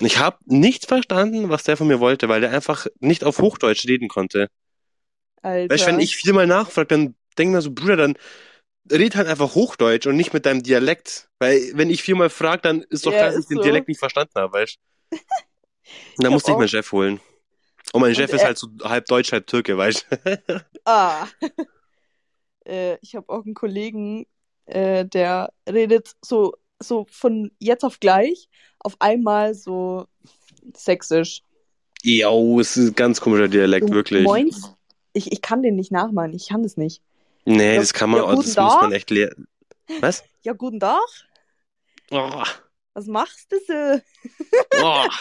Und 0.00 0.06
ich 0.06 0.18
habe 0.18 0.38
nicht 0.46 0.86
verstanden, 0.86 1.48
was 1.50 1.64
der 1.64 1.76
von 1.76 1.86
mir 1.86 2.00
wollte, 2.00 2.28
weil 2.28 2.40
der 2.40 2.50
einfach 2.50 2.86
nicht 3.00 3.24
auf 3.24 3.38
Hochdeutsch 3.40 3.86
reden 3.86 4.08
konnte. 4.08 4.48
Alter. 5.42 5.74
Weißt 5.74 5.86
du, 5.86 5.90
wenn 5.92 6.00
ich 6.00 6.16
viermal 6.16 6.46
nachfrage, 6.46 6.88
dann 6.88 7.14
denk 7.38 7.52
mir 7.52 7.62
so, 7.62 7.72
Bruder, 7.72 7.96
dann 7.96 8.16
red 8.90 9.16
halt 9.16 9.28
einfach 9.28 9.54
Hochdeutsch 9.54 10.06
und 10.06 10.16
nicht 10.16 10.32
mit 10.34 10.46
deinem 10.46 10.62
Dialekt. 10.62 11.30
Weil 11.38 11.60
wenn 11.74 11.90
ich 11.90 12.02
viermal 12.02 12.30
frage, 12.30 12.62
dann 12.62 12.82
ist 12.82 13.06
doch 13.06 13.12
Ja, 13.12 13.18
klar, 13.18 13.30
dass 13.30 13.38
ich 13.38 13.46
ist 13.46 13.50
den 13.50 13.56
so. 13.56 13.60
Dialekt 13.60 13.88
nicht 13.88 13.98
verstanden 14.00 14.32
habe, 14.36 14.52
weißt 14.54 14.76
du? 14.76 14.80
Dann 16.22 16.32
musste 16.32 16.50
ich 16.52 16.56
meinen 16.56 16.68
Chef 16.68 16.90
holen. 16.92 17.20
Und 17.92 18.02
mein 18.02 18.14
Und 18.14 18.16
Chef 18.16 18.32
ist 18.32 18.42
er- 18.42 18.46
halt 18.46 18.58
so 18.58 18.68
halb 18.84 19.06
Deutsch, 19.06 19.32
halb 19.32 19.46
Türke, 19.46 19.76
weißt 19.78 20.06
du? 20.10 20.66
Ah. 20.86 21.28
äh, 22.66 22.98
ich 23.02 23.14
habe 23.14 23.28
auch 23.28 23.44
einen 23.44 23.54
Kollegen, 23.54 24.26
äh, 24.66 25.04
der 25.06 25.52
redet 25.68 26.16
so, 26.24 26.54
so 26.88 27.06
von 27.10 27.50
jetzt 27.58 27.84
auf 27.84 28.00
gleich 28.00 28.48
auf 28.78 28.96
einmal 29.00 29.54
so 29.54 30.06
sächsisch. 30.76 31.42
Jo, 32.02 32.60
es 32.60 32.76
ist 32.76 32.88
ein 32.90 32.94
ganz 32.94 33.20
komischer 33.20 33.48
Dialekt, 33.48 33.88
So, 33.88 33.94
wirklich. 33.94 34.24
Moins. 34.24 34.74
Ich, 35.12 35.32
ich 35.32 35.40
kann 35.42 35.62
den 35.62 35.76
nicht 35.76 35.92
nachmachen, 35.92 36.34
ich 36.34 36.48
kann 36.48 36.62
das 36.62 36.76
nicht. 36.76 37.02
Nee, 37.46 37.74
Ja, 37.74 37.80
das 37.80 37.92
kann 37.92 38.10
man, 38.10 38.20
ja, 38.20 38.26
das 38.36 38.56
muss 38.58 38.80
man 38.80 38.90
Tag. 38.90 38.92
echt 38.92 39.10
lernen. 39.10 39.46
Was? 40.00 40.24
Ja, 40.42 40.52
guten 40.52 40.80
Tag. 40.80 41.00
Oh, 42.10 42.42
Was 42.94 43.06
machst 43.06 43.52
du 43.52 43.56
so? 43.66 44.00
oh. 44.82 45.08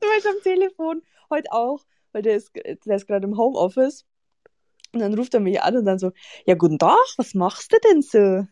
Du 0.00 0.06
weißt 0.08 0.26
am 0.26 0.42
Telefon, 0.42 1.02
heute 1.30 1.52
auch, 1.52 1.80
weil 2.12 2.22
der 2.22 2.36
ist, 2.36 2.50
der 2.54 2.96
ist 2.96 3.06
gerade 3.06 3.26
im 3.26 3.36
Homeoffice. 3.38 4.04
Und 4.92 5.00
dann 5.00 5.14
ruft 5.14 5.34
er 5.34 5.40
mich 5.40 5.62
an 5.62 5.76
und 5.76 5.84
dann 5.86 5.98
so, 5.98 6.12
ja, 6.46 6.54
guten 6.54 6.78
Tag, 6.78 6.98
was 7.16 7.34
machst 7.34 7.72
du 7.72 7.78
denn 7.88 8.02
so? 8.02 8.46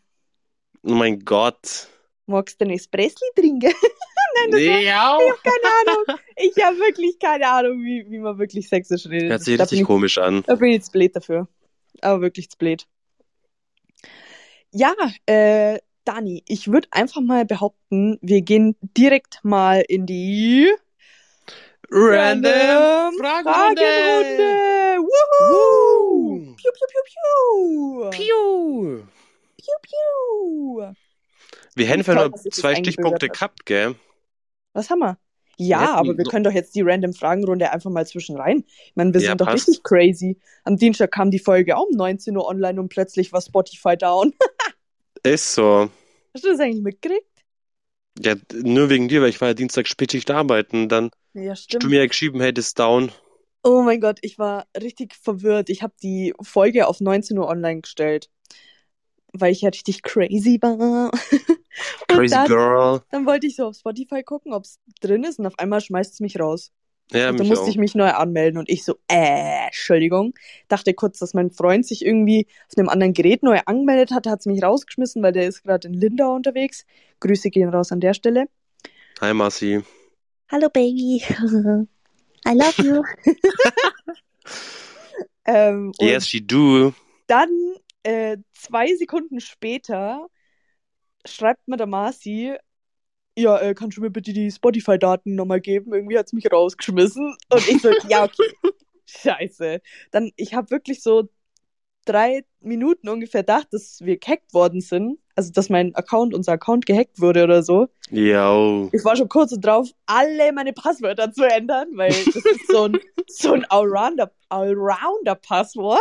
oh 0.82 0.94
mein 0.94 1.20
Gott. 1.24 1.88
Magst 2.29 2.61
du 2.61 2.67
ein 2.67 2.71
Espresso 2.71 3.25
trinken? 3.35 3.73
Nein, 4.37 4.51
das 4.51 4.61
war, 4.61 4.79
Ja. 4.81 5.19
ich 5.19 5.31
habe 5.31 5.41
keine 5.43 5.75
Ahnung. 5.81 6.21
Ich 6.37 6.62
habe 6.62 6.77
wirklich 6.77 7.19
keine 7.19 7.49
Ahnung, 7.49 7.79
wie, 7.83 8.05
wie 8.11 8.19
man 8.19 8.38
wirklich 8.38 8.69
sächsisch 8.69 9.07
redet. 9.07 9.31
Hört 9.31 9.43
sich 9.43 9.59
richtig 9.59 9.81
ich, 9.81 9.87
komisch 9.87 10.19
an. 10.19 10.43
da 10.47 10.55
bin 10.57 10.69
ich 10.69 10.75
jetzt 10.77 10.93
blöd 10.93 11.17
dafür. 11.17 11.49
Aber 12.03 12.21
wirklich 12.21 12.51
zu 12.51 12.59
blöd. 12.59 12.87
Ja, 14.71 14.95
äh, 15.27 15.79
Dani, 16.05 16.45
ich 16.47 16.71
würde 16.71 16.88
einfach 16.91 17.23
mal 17.23 17.47
behaupten, 17.47 18.19
wir 18.21 18.43
gehen 18.43 18.77
direkt 18.97 19.41
mal 19.43 19.83
in 19.88 20.05
die 20.05 20.71
Random 21.91 23.14
Fragenrunde. 23.19 23.81
Fragenrunde. 23.81 24.99
Woohoo! 24.99 25.51
Woo. 25.51 26.55
Piu, 26.57 26.71
piu, 26.73 26.87
piu, 26.93 28.11
piu. 28.11 28.11
Piu. 28.11 29.07
Piu, 29.57 29.75
piu. 29.83 30.95
Wir 31.79 31.97
noch 32.14 32.37
sich 32.37 32.51
das 32.51 32.61
zwei 32.61 32.75
Stichpunkte 32.75 33.29
gehabt, 33.29 33.67
gell? 33.67 33.95
Was 34.73 34.91
haben 34.91 35.01
wir? 35.01 35.19
Ja, 35.57 35.81
Wir 35.81 35.95
aber 35.95 36.17
wir 36.19 36.25
so- 36.25 36.31
können 36.31 36.45
doch 36.45 36.53
jetzt 36.53 36.75
die 36.77 36.83
random 36.83 37.12
Fragenrunde 37.12 37.71
einfach 37.73 37.91
mal 37.91 38.07
zwischen 38.07 38.37
rein. 38.37 38.64
Ich 38.87 38.93
meine, 38.95 39.12
wir 39.12 39.21
Ja, 39.21 39.31
sind 39.31 39.41
doch 39.41 39.47
passt. 39.47 39.69
richtig 39.69 39.83
crazy. 39.83 40.38
Am 40.64 40.77
Dienstag 40.77 41.11
kam 41.11 41.31
die 41.31 41.41
Folge 41.41 41.77
auch 41.77 41.87
um 41.91 41.97
19 41.97 42.37
Uhr 42.37 42.47
online 42.47 42.81
und 42.81 42.88
plötzlich 42.91 43.33
war 43.33 43.41
Spotify 43.41 43.97
down. 43.97 44.35
Ist 45.25 45.55
so. 45.55 45.91
Hast 46.35 46.45
du 46.45 46.49
das 46.51 46.61
eigentlich 46.61 46.83
mitgekriegt? 46.83 47.25
Ja, 48.21 48.35
nur 48.53 48.88
wegen 48.88 49.09
dir, 49.09 49.21
weil 49.23 49.31
ich 49.31 49.41
war 49.41 49.49
ja 49.49 49.55
Dienstag 49.55 49.87
Spätschicht 49.88 50.31
arbeiten. 50.31 50.88
Dann 50.88 51.11
Ja, 51.35 51.55
du 51.55 51.57
stimmt. 51.61 51.85
mir 51.85 52.01
ja 52.01 52.07
geschrieben, 52.07 52.41
hey, 52.41 52.53
das 52.53 52.67
ist 52.69 52.79
down. 52.79 53.11
Oh 53.64 53.83
mein 53.83 54.01
Gott, 54.01 54.19
ich 54.23 54.38
war 54.38 54.67
richtig 54.81 55.14
verwirrt. 55.14 55.69
Ich 55.71 55.83
habe 55.83 55.95
die 56.03 56.33
Folge 56.43 56.87
auf 56.87 57.01
19 57.01 57.37
Uhr 57.38 57.49
online 57.49 57.81
gestellt, 57.81 58.31
weil 59.33 59.53
ich 59.53 59.62
ja 59.62 59.69
richtig 59.71 60.03
crazy 60.03 60.59
war. 60.61 61.11
Und 62.09 62.17
Crazy 62.17 62.35
dann, 62.35 62.47
Girl. 62.47 63.03
dann 63.11 63.27
wollte 63.27 63.47
ich 63.47 63.57
so 63.57 63.67
auf 63.67 63.77
Spotify 63.77 64.23
gucken, 64.23 64.53
ob 64.53 64.64
es 64.64 64.81
drin 65.01 65.25
ist 65.25 65.38
und 65.38 65.47
auf 65.47 65.59
einmal 65.59 65.81
schmeißt 65.81 66.14
es 66.14 66.21
mich 66.21 66.38
raus. 66.38 66.73
Ja, 67.11 67.31
und 67.31 67.41
dann 67.41 67.49
musste 67.49 67.64
auch. 67.64 67.69
ich 67.69 67.79
mich 67.79 67.95
neu 67.95 68.11
anmelden 68.11 68.59
und 68.59 68.69
ich 68.69 68.85
so, 68.85 68.97
äh, 69.09 69.67
Entschuldigung. 69.67 70.35
Dachte 70.69 70.93
kurz, 70.93 71.19
dass 71.19 71.33
mein 71.33 71.51
Freund 71.51 71.87
sich 71.87 72.05
irgendwie 72.05 72.47
auf 72.71 72.77
einem 72.77 72.91
anderen 72.91 73.14
Gerät 73.14 73.43
neu 73.43 73.59
angemeldet 73.64 74.11
hat, 74.11 74.27
hat 74.27 74.41
es 74.41 74.47
mich 74.47 74.62
rausgeschmissen, 74.62 75.23
weil 75.23 75.33
der 75.33 75.49
ist 75.49 75.62
gerade 75.62 75.88
in 75.88 75.95
Lindau 75.95 76.35
unterwegs. 76.35 76.85
Grüße 77.21 77.49
gehen 77.49 77.71
raus 77.71 77.93
an 77.93 78.01
der 78.01 78.12
Stelle. 78.12 78.47
Hi, 79.21 79.33
Marci. 79.33 79.83
Hallo 80.51 80.69
Baby. 80.69 81.23
I 82.47 82.53
love 82.55 82.83
you. 82.83 83.03
ähm, 85.47 85.93
Yes, 86.01 86.29
she 86.29 86.47
do. 86.47 86.93
dann 87.27 87.49
äh, 88.03 88.37
zwei 88.53 88.95
Sekunden 88.97 89.41
später 89.41 90.27
schreibt 91.26 91.66
mir 91.68 91.76
der 91.76 91.87
Marci, 91.87 92.54
ja, 93.37 93.57
äh, 93.59 93.74
kannst 93.74 93.96
du 93.96 94.00
mir 94.00 94.11
bitte 94.11 94.33
die 94.33 94.50
Spotify-Daten 94.50 95.35
nochmal 95.35 95.61
geben? 95.61 95.92
Irgendwie 95.92 96.18
hat's 96.18 96.33
mich 96.33 96.50
rausgeschmissen. 96.50 97.37
Und 97.52 97.68
ich 97.68 97.81
so, 97.81 97.90
ja, 98.09 98.24
okay. 98.24 98.52
Scheiße. 99.07 99.81
Dann, 100.11 100.33
ich 100.37 100.54
habe 100.54 100.70
wirklich 100.70 101.02
so 101.02 101.28
drei 102.04 102.44
Minuten 102.61 103.09
ungefähr 103.09 103.42
gedacht, 103.42 103.68
dass 103.70 104.00
wir 104.02 104.18
gehackt 104.18 104.54
worden 104.54 104.81
sind. 104.81 105.18
Also, 105.37 105.52
dass 105.52 105.68
mein 105.68 105.94
Account, 105.94 106.35
unser 106.35 106.52
Account 106.52 106.85
gehackt 106.85 107.20
wurde 107.20 107.44
oder 107.44 107.62
so. 107.62 107.88
Yo. 108.11 108.88
Ich 108.92 109.04
war 109.04 109.14
schon 109.14 109.28
kurz 109.28 109.54
drauf, 109.61 109.88
alle 110.07 110.52
meine 110.52 110.72
Passwörter 110.72 111.33
zu 111.33 111.44
ändern, 111.44 111.90
weil 111.94 112.11
das 112.11 112.37
ist 112.37 112.68
so 112.68 112.85
ein, 112.85 112.98
so 113.28 113.52
ein 113.52 113.64
Allrounder, 113.66 114.33
Allrounder-Passwort. 114.48 116.00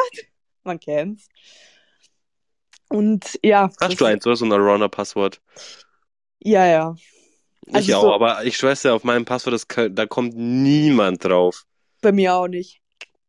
Man 0.64 0.80
kennt's. 0.80 1.28
Und 2.90 3.40
ja. 3.44 3.68
das- 3.68 3.90
Hast 3.90 4.02
du 4.02 4.06
eins, 4.06 4.26
oder? 4.26 4.36
So 4.36 4.46
ein 4.46 4.52
Arounder-Passwort? 4.54 5.42
Ja, 6.40 6.66
ja. 6.66 6.96
Ich 7.66 7.76
Also 7.76 7.96
auch, 7.96 8.02
so- 8.04 8.14
aber 8.14 8.46
ich 8.46 8.58
schwör's 8.58 8.82
dir, 8.82 8.94
auf 8.94 9.04
meinem 9.04 9.26
Passwort, 9.26 9.54
das, 9.54 9.68
da 9.92 10.06
kommt 10.06 10.36
niemand 10.36 11.24
drauf. 11.26 11.66
Bei 12.02 12.12
mir 12.12 12.36
auch 12.36 12.48
nicht. 12.48 12.82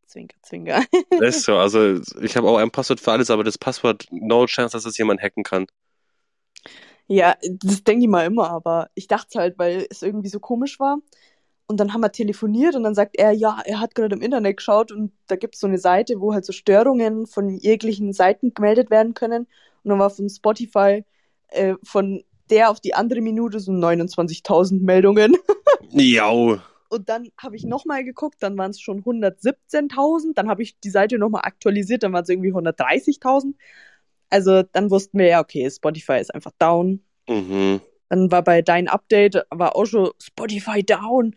Zwinker, 0.06 0.36
zwinker. 0.42 0.82
Das 1.18 1.36
ist 1.36 1.44
so, 1.44 1.56
also 1.56 2.00
ich 2.20 2.36
habe 2.36 2.48
auch 2.48 2.58
ein 2.58 2.70
Passwort 2.70 3.00
für 3.00 3.12
alles, 3.12 3.30
aber 3.30 3.44
das 3.44 3.58
Passwort, 3.58 4.06
no 4.10 4.46
chance, 4.46 4.72
dass 4.76 4.84
das 4.84 4.96
jemand 4.98 5.20
hacken 5.20 5.42
kann. 5.42 5.66
Ja, 7.06 7.36
das 7.42 7.82
denke 7.84 8.04
ich 8.04 8.08
mal 8.10 8.26
immer, 8.26 8.50
aber 8.50 8.90
ich 8.94 9.06
dachte 9.06 9.38
halt, 9.38 9.58
weil 9.58 9.86
es 9.90 10.02
irgendwie 10.02 10.28
so 10.28 10.40
komisch 10.40 10.78
war. 10.78 10.98
Und 11.68 11.78
dann 11.78 11.92
haben 11.92 12.00
wir 12.00 12.10
telefoniert 12.10 12.74
und 12.74 12.82
dann 12.82 12.94
sagt 12.94 13.16
er, 13.18 13.32
ja, 13.32 13.60
er 13.64 13.78
hat 13.78 13.94
gerade 13.94 14.16
im 14.16 14.22
Internet 14.22 14.56
geschaut 14.56 14.90
und 14.90 15.12
da 15.26 15.36
gibt 15.36 15.54
es 15.54 15.60
so 15.60 15.66
eine 15.66 15.78
Seite, 15.78 16.18
wo 16.18 16.32
halt 16.32 16.46
so 16.46 16.52
Störungen 16.52 17.26
von 17.26 17.50
jeglichen 17.50 18.14
Seiten 18.14 18.54
gemeldet 18.54 18.90
werden 18.90 19.12
können. 19.12 19.46
Und 19.84 19.90
dann 19.90 19.98
war 19.98 20.08
von 20.08 20.30
Spotify 20.30 21.04
äh, 21.48 21.74
von 21.82 22.24
der 22.50 22.70
auf 22.70 22.80
die 22.80 22.94
andere 22.94 23.20
Minute 23.20 23.60
so 23.60 23.70
29.000 23.70 24.82
Meldungen. 24.82 25.36
Jau. 25.90 26.58
Und 26.88 27.08
dann 27.08 27.28
habe 27.38 27.56
ich 27.56 27.64
nochmal 27.64 28.02
geguckt, 28.02 28.36
dann 28.40 28.56
waren 28.56 28.70
es 28.70 28.80
schon 28.80 29.02
117.000. 29.02 30.32
Dann 30.34 30.48
habe 30.48 30.62
ich 30.62 30.80
die 30.80 30.90
Seite 30.90 31.18
nochmal 31.18 31.42
aktualisiert, 31.44 32.02
dann 32.02 32.12
waren 32.12 32.22
es 32.22 32.30
irgendwie 32.30 32.52
130.000. 32.52 33.54
Also 34.30 34.62
dann 34.62 34.90
wussten 34.90 35.18
wir 35.18 35.26
ja, 35.26 35.40
okay, 35.40 35.70
Spotify 35.70 36.18
ist 36.18 36.34
einfach 36.34 36.52
down. 36.58 37.02
Mhm. 37.28 37.80
Dann 38.08 38.30
war 38.30 38.42
bei 38.42 38.62
dein 38.62 38.88
Update, 38.88 39.44
war 39.50 39.76
auch 39.76 39.84
schon 39.84 40.10
Spotify 40.18 40.82
down. 40.82 41.36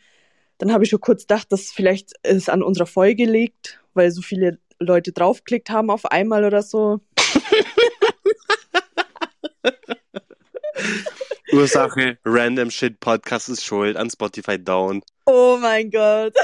Dann 0.61 0.71
habe 0.71 0.83
ich 0.83 0.91
schon 0.91 1.01
kurz 1.01 1.23
gedacht, 1.23 1.51
dass 1.51 1.71
vielleicht 1.71 2.13
es 2.21 2.47
an 2.47 2.61
unserer 2.61 2.85
Folge 2.85 3.25
liegt, 3.25 3.81
weil 3.95 4.11
so 4.11 4.21
viele 4.21 4.59
Leute 4.77 5.11
draufklickt 5.11 5.71
haben 5.71 5.89
auf 5.89 6.05
einmal 6.05 6.45
oder 6.45 6.61
so. 6.61 7.01
Ursache, 11.51 12.19
Random 12.23 12.69
Shit 12.69 12.99
Podcast 12.99 13.49
ist 13.49 13.65
schuld, 13.65 13.97
an 13.97 14.11
Spotify 14.11 14.63
down. 14.63 15.01
Oh 15.25 15.57
mein 15.59 15.89
Gott. 15.89 16.35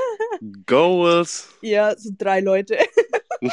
Goals. 0.66 1.48
Ja, 1.62 1.96
so 1.96 2.10
drei 2.18 2.40
Leute. 2.40 2.76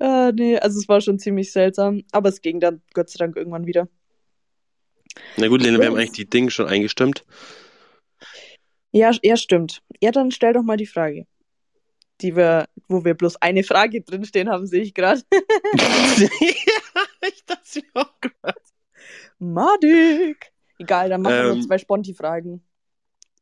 ah, 0.00 0.32
nee, 0.34 0.58
also 0.58 0.80
es 0.80 0.88
war 0.88 1.00
schon 1.00 1.20
ziemlich 1.20 1.52
seltsam. 1.52 2.02
Aber 2.10 2.28
es 2.28 2.42
ging 2.42 2.58
dann 2.58 2.82
Gott 2.92 3.08
sei 3.08 3.18
Dank 3.18 3.36
irgendwann 3.36 3.66
wieder. 3.66 3.86
Na 5.36 5.48
gut, 5.48 5.62
Lene, 5.62 5.78
wir 5.78 5.86
haben 5.86 5.96
eigentlich 5.96 6.12
die 6.12 6.28
Dinge 6.28 6.50
schon 6.50 6.66
eingestimmt. 6.66 7.24
Ja, 8.92 9.10
ja, 9.22 9.36
stimmt. 9.36 9.82
Ja, 10.00 10.10
dann 10.10 10.30
stell 10.30 10.52
doch 10.52 10.62
mal 10.62 10.76
die 10.76 10.86
Frage. 10.86 11.26
Die 12.20 12.36
wir, 12.36 12.66
wo 12.88 13.04
wir 13.04 13.14
bloß 13.14 13.36
eine 13.36 13.64
Frage 13.64 14.02
drinstehen 14.02 14.48
haben, 14.50 14.66
sehe 14.66 14.82
ich 14.82 14.94
gerade. 14.94 15.22
ich 16.42 17.44
dachte 17.46 17.80
mir 17.80 17.84
auch 17.94 18.20
gerade. 18.20 18.60
Madig. 19.38 20.52
Egal, 20.78 21.08
dann 21.08 21.22
machen 21.22 21.34
wir 21.34 21.50
Ähm. 21.50 21.58
nur 21.58 21.66
zwei 21.66 21.78
Sponti-Fragen. 21.78 22.62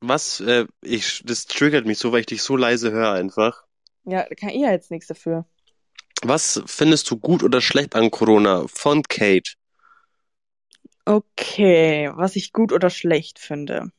Was, 0.01 0.41
äh, 0.41 0.67
ich, 0.83 1.23
das 1.25 1.47
triggert 1.47 1.85
mich 1.85 1.99
so, 1.99 2.13
weil 2.13 2.21
ich 2.21 2.27
dich 2.27 2.43
so 2.43 2.57
leise 2.57 2.91
höre 2.91 3.13
einfach. 3.13 3.65
Ja, 4.05 4.25
da 4.27 4.35
kann 4.35 4.49
ich 4.51 4.63
ja 4.63 4.71
jetzt 4.71 4.91
nichts 4.91 5.09
dafür. 5.09 5.45
Was 6.23 6.63
findest 6.67 7.11
du 7.11 7.19
gut 7.19 7.43
oder 7.43 7.61
schlecht 7.61 7.95
an 7.95 8.11
Corona 8.11 8.67
von 8.67 9.03
Kate? 9.03 9.53
Okay, 11.05 12.11
was 12.15 12.37
ich 12.37 12.53
gut 12.53 12.73
oder 12.73 12.91
schlecht 12.91 13.39
finde. 13.39 13.91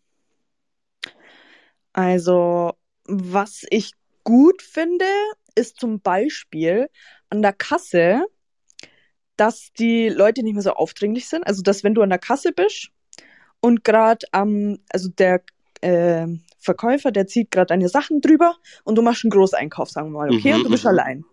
Also, 1.94 2.74
was 3.06 3.66
ich 3.70 3.94
gut 4.24 4.62
finde, 4.62 5.06
ist 5.56 5.80
zum 5.80 6.00
Beispiel 6.02 6.90
an 7.30 7.42
der 7.42 7.54
Kasse, 7.54 8.26
dass 9.38 9.72
die 9.74 10.10
Leute 10.10 10.44
nicht 10.44 10.54
mehr 10.54 10.64
so 10.64 10.74
aufdringlich 10.74 11.28
sind. 11.28 11.46
Also, 11.46 11.62
dass 11.62 11.84
wenn 11.84 11.94
du 11.96 12.02
an 12.02 12.10
der 12.10 12.20
Kasse 12.20 12.52
bist 12.52 12.90
und 13.62 13.84
gerade 13.84 14.26
am, 14.32 14.80
also 14.92 15.10
der 15.10 15.44
äh, 15.82 16.28
Verkäufer, 16.60 17.12
der 17.12 17.28
zieht 17.28 17.52
gerade 17.52 17.68
deine 17.68 17.90
Sachen 17.90 18.22
drüber 18.22 18.56
und 18.84 18.96
du 18.96 19.02
machst 19.02 19.24
einen 19.26 19.32
Großeinkauf, 19.32 19.90
sagen 19.90 20.12
wir 20.12 20.20
mal, 20.20 20.32
okay, 20.32 20.54
Mhm, 20.54 20.56
und 20.56 20.64
du 20.64 20.70
bist 20.70 20.84
mhm. 20.84 20.90
allein. 20.90 21.26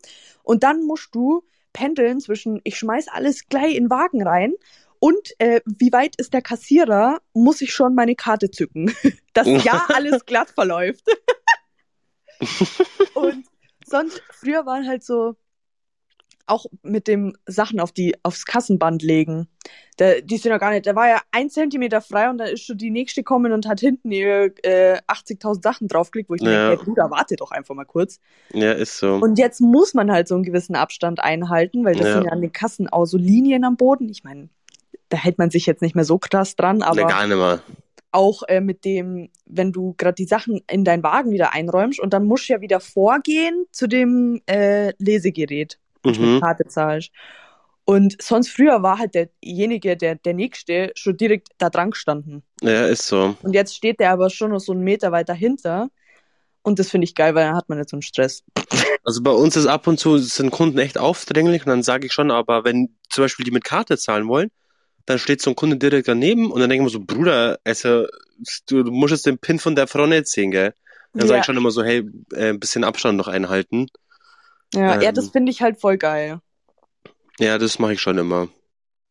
Und 0.43 0.63
dann 0.65 0.85
musst 0.87 1.15
du 1.15 1.45
pendeln 1.73 2.21
zwischen, 2.21 2.61
ich 2.65 2.79
schmeiß 2.79 3.09
alles 3.09 3.49
gleich 3.49 3.77
in 3.77 3.85
den 3.85 3.91
Wagen 3.91 4.23
rein 4.27 4.55
und 5.01 5.35
äh, 5.39 5.61
wie 5.67 5.93
weit 5.93 6.17
ist 6.17 6.33
der 6.35 6.43
Kassierer, 6.43 7.21
muss 7.33 7.61
ich 7.61 7.73
schon 7.73 7.95
meine 7.95 8.15
Karte 8.15 8.51
zücken, 8.51 8.93
dass 9.33 9.47
ja 9.65 9.87
alles 9.95 10.25
glatt 10.27 10.51
verläuft. 10.51 11.05
und 13.15 13.45
sonst, 13.85 14.23
früher 14.31 14.67
waren 14.67 14.87
halt 14.87 15.05
so, 15.05 15.37
auch 16.47 16.67
mit 16.83 17.09
dem 17.09 17.37
Sachen 17.47 17.79
auf 17.79 17.93
die, 17.93 18.15
aufs 18.23 18.47
Kassenband 18.47 19.03
legen. 19.03 19.49
Der, 19.99 20.23
die 20.23 20.39
sind 20.39 20.51
ja 20.51 20.59
gar 20.59 20.71
nicht, 20.71 20.87
da 20.87 20.95
war 20.95 21.09
ja 21.09 21.21
ein 21.31 21.51
Zentimeter 21.51 22.01
frei 22.01 22.31
und 22.31 22.39
dann 22.39 22.49
ist 22.49 22.63
schon 22.65 22.79
die 22.79 22.91
nächste 22.91 23.21
gekommen 23.21 23.53
und 23.53 23.67
hat 23.67 23.81
hinten 23.81 24.11
ihr 24.13 24.55
äh, 24.63 24.99
80.000 25.07 25.63
Sachen 25.63 25.89
draufgelegt, 25.89 26.31
wo 26.31 26.35
ich 26.35 26.41
Ja. 26.43 26.49
denke, 26.49 26.67
hey 26.69 26.77
Bruder, 26.77 27.11
warte 27.11 27.37
doch 27.37 27.51
einfach 27.51 27.75
mal 27.75 27.85
kurz. 27.85 28.19
Ja, 28.55 28.73
ist 28.73 28.99
so. 28.99 29.17
Und 29.17 29.39
jetzt 29.39 29.61
muss 29.61 29.95
man 29.95 30.11
halt 30.11 30.29
so 30.29 30.37
einen 30.37 30.45
gewissen 30.45 30.75
Abstand 30.77 31.21
einhalten, 31.21 31.85
weil 31.85 31.95
das 31.95 32.07
Ja. 32.07 32.13
sind 32.15 32.23
ja 32.25 32.31
an 32.31 32.41
den 32.41 32.53
Kassen 32.53 32.89
auch 32.89 33.05
so 33.05 33.19
Linien 33.19 33.65
am 33.65 33.77
Boden. 33.77 34.09
Ich 34.09 34.25
meine, 34.25 34.49
da 35.09 35.17
hält 35.17 35.39
man 35.39 35.51
sich 35.51 35.67
jetzt 35.67 35.83
nicht 35.83 35.95
mehr 35.95 36.05
so 36.05 36.19
krass 36.19 36.57
dran, 36.57 36.83
aber 36.83 37.03
Ne, 37.03 37.07
gar 37.07 37.27
nicht 37.27 37.37
mehr. 37.37 37.63
auch 38.13 38.43
äh, 38.49 38.61
mit 38.61 38.85
dem, 38.85 39.31
wenn 39.47 39.73
du 39.73 39.95
gerade 39.99 40.15
die 40.15 40.25
Sachen 40.27 40.61
in 40.71 40.85
deinen 40.85 41.03
Wagen 41.03 41.31
wieder 41.31 41.53
einräumst 41.55 42.01
und 42.01 42.13
dann 42.13 42.25
musst 42.25 42.49
du 42.49 42.55
ja 42.55 42.61
wieder 42.61 42.81
vorgehen 42.81 43.67
zu 43.73 43.87
dem 43.87 44.41
äh, 44.47 44.93
Lesegerät, 44.99 45.79
Mhm. 46.05 46.35
mit 46.35 46.43
Karte 46.43 46.67
zahlst. 46.67 47.11
Und 47.85 48.21
sonst 48.23 48.51
früher 48.51 48.83
war 48.83 48.99
halt 48.99 49.15
derjenige, 49.15 49.97
der, 49.97 50.15
der 50.17 50.35
Nächste, 50.35 50.93
schon 50.95 51.17
direkt 51.17 51.49
da 51.59 51.71
dran 51.71 51.91
gestanden. 51.93 52.43
Ja, 52.61 52.87
ist 52.87 53.07
so. 53.07 53.35
Und 53.43 53.55
jetzt 53.55 53.75
steht 53.75 53.99
der 53.99 54.13
aber 54.13 54.29
schon 54.31 54.51
noch 54.51 54.61
so 54.61 54.73
einen 54.73 54.83
Meter 54.83 55.11
weiter 55.11 55.33
hinter. 55.35 55.89
Und 56.63 56.79
das 56.79 56.91
finde 56.91 57.07
ich 57.07 57.15
geil, 57.15 57.35
weil 57.35 57.47
dann 57.47 57.57
hat 57.57 57.69
man 57.71 57.79
nicht 57.79 57.89
so 57.89 57.97
einen 57.97 58.03
Stress. 58.03 58.43
Also 59.05 59.23
bei 59.23 59.31
uns 59.31 59.57
ist 59.57 59.67
ab 59.67 59.87
und 59.87 59.99
zu 59.99 60.19
sind 60.19 60.51
Kunden 60.51 60.79
echt 60.79 60.99
aufdringlich 60.99 61.65
und 61.65 61.71
dann 61.71 61.83
sage 61.83 62.07
ich 62.07 62.13
schon, 62.13 62.31
aber 62.31 62.63
wenn 62.65 62.95
zum 63.09 63.25
Beispiel 63.25 63.45
die 63.45 63.51
mit 63.53 63.65
Karte 63.65 63.97
zahlen 63.97 64.29
wollen, 64.29 64.51
dann 65.09 65.19
steht 65.19 65.41
so 65.41 65.51
ein 65.51 65.57
Kunde 65.57 65.77
direkt 65.79 66.07
daneben 66.09 66.51
und 66.53 66.61
dann 66.61 66.69
denken 66.69 66.85
wir 66.85 66.91
so, 66.91 67.01
Bruder, 67.01 67.59
also 67.65 68.07
du, 68.67 68.83
du 68.83 68.91
musst 68.93 69.13
jetzt 69.13 69.25
den 69.27 69.39
Pin 69.39 69.59
von 69.59 69.75
der 69.75 69.87
Frau 69.87 70.07
nicht 70.07 70.27
sehen, 70.29 70.51
gell? 70.51 70.75
Dann 71.15 71.27
sage 71.27 71.37
Ja. 71.37 71.41
ich 71.41 71.47
schon 71.47 71.57
immer 71.57 71.71
so, 71.71 71.83
hey, 71.83 72.05
äh, 72.35 72.51
ein 72.51 72.61
bisschen 72.61 72.85
Abstand 72.85 73.17
noch 73.17 73.29
einhalten. 73.29 73.87
Ja, 74.75 75.01
ja 75.01 75.09
Ähm. 75.09 75.15
das 75.15 75.31
finde 75.31 75.51
ich 75.51 75.63
halt 75.63 75.81
voll 75.81 75.97
geil. 75.97 76.41
Ja, 77.39 77.57
das 77.57 77.79
mache 77.79 77.95
ich 77.95 78.01
schon 78.03 78.19
immer. 78.19 78.49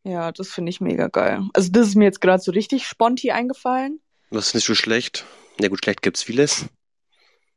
Ja, 0.03 0.31
das 0.31 0.49
finde 0.49 0.69
ich 0.69 0.79
mega 0.81 1.07
geil. 1.07 1.41
Also 1.53 1.71
das 1.71 1.87
ist 1.87 1.95
mir 1.95 2.05
jetzt 2.05 2.21
gerade 2.21 2.41
so 2.43 2.51
richtig 2.51 2.85
sponti 2.87 3.31
eingefallen. 3.31 3.99
Das 4.29 4.47
ist 4.49 4.53
nicht 4.53 4.67
so 4.67 4.75
schlecht. 4.75 5.25
Ja 5.59 5.69
gut, 5.69 5.83
schlecht 5.83 6.01
gibt's 6.03 6.21
vieles. 6.23 6.65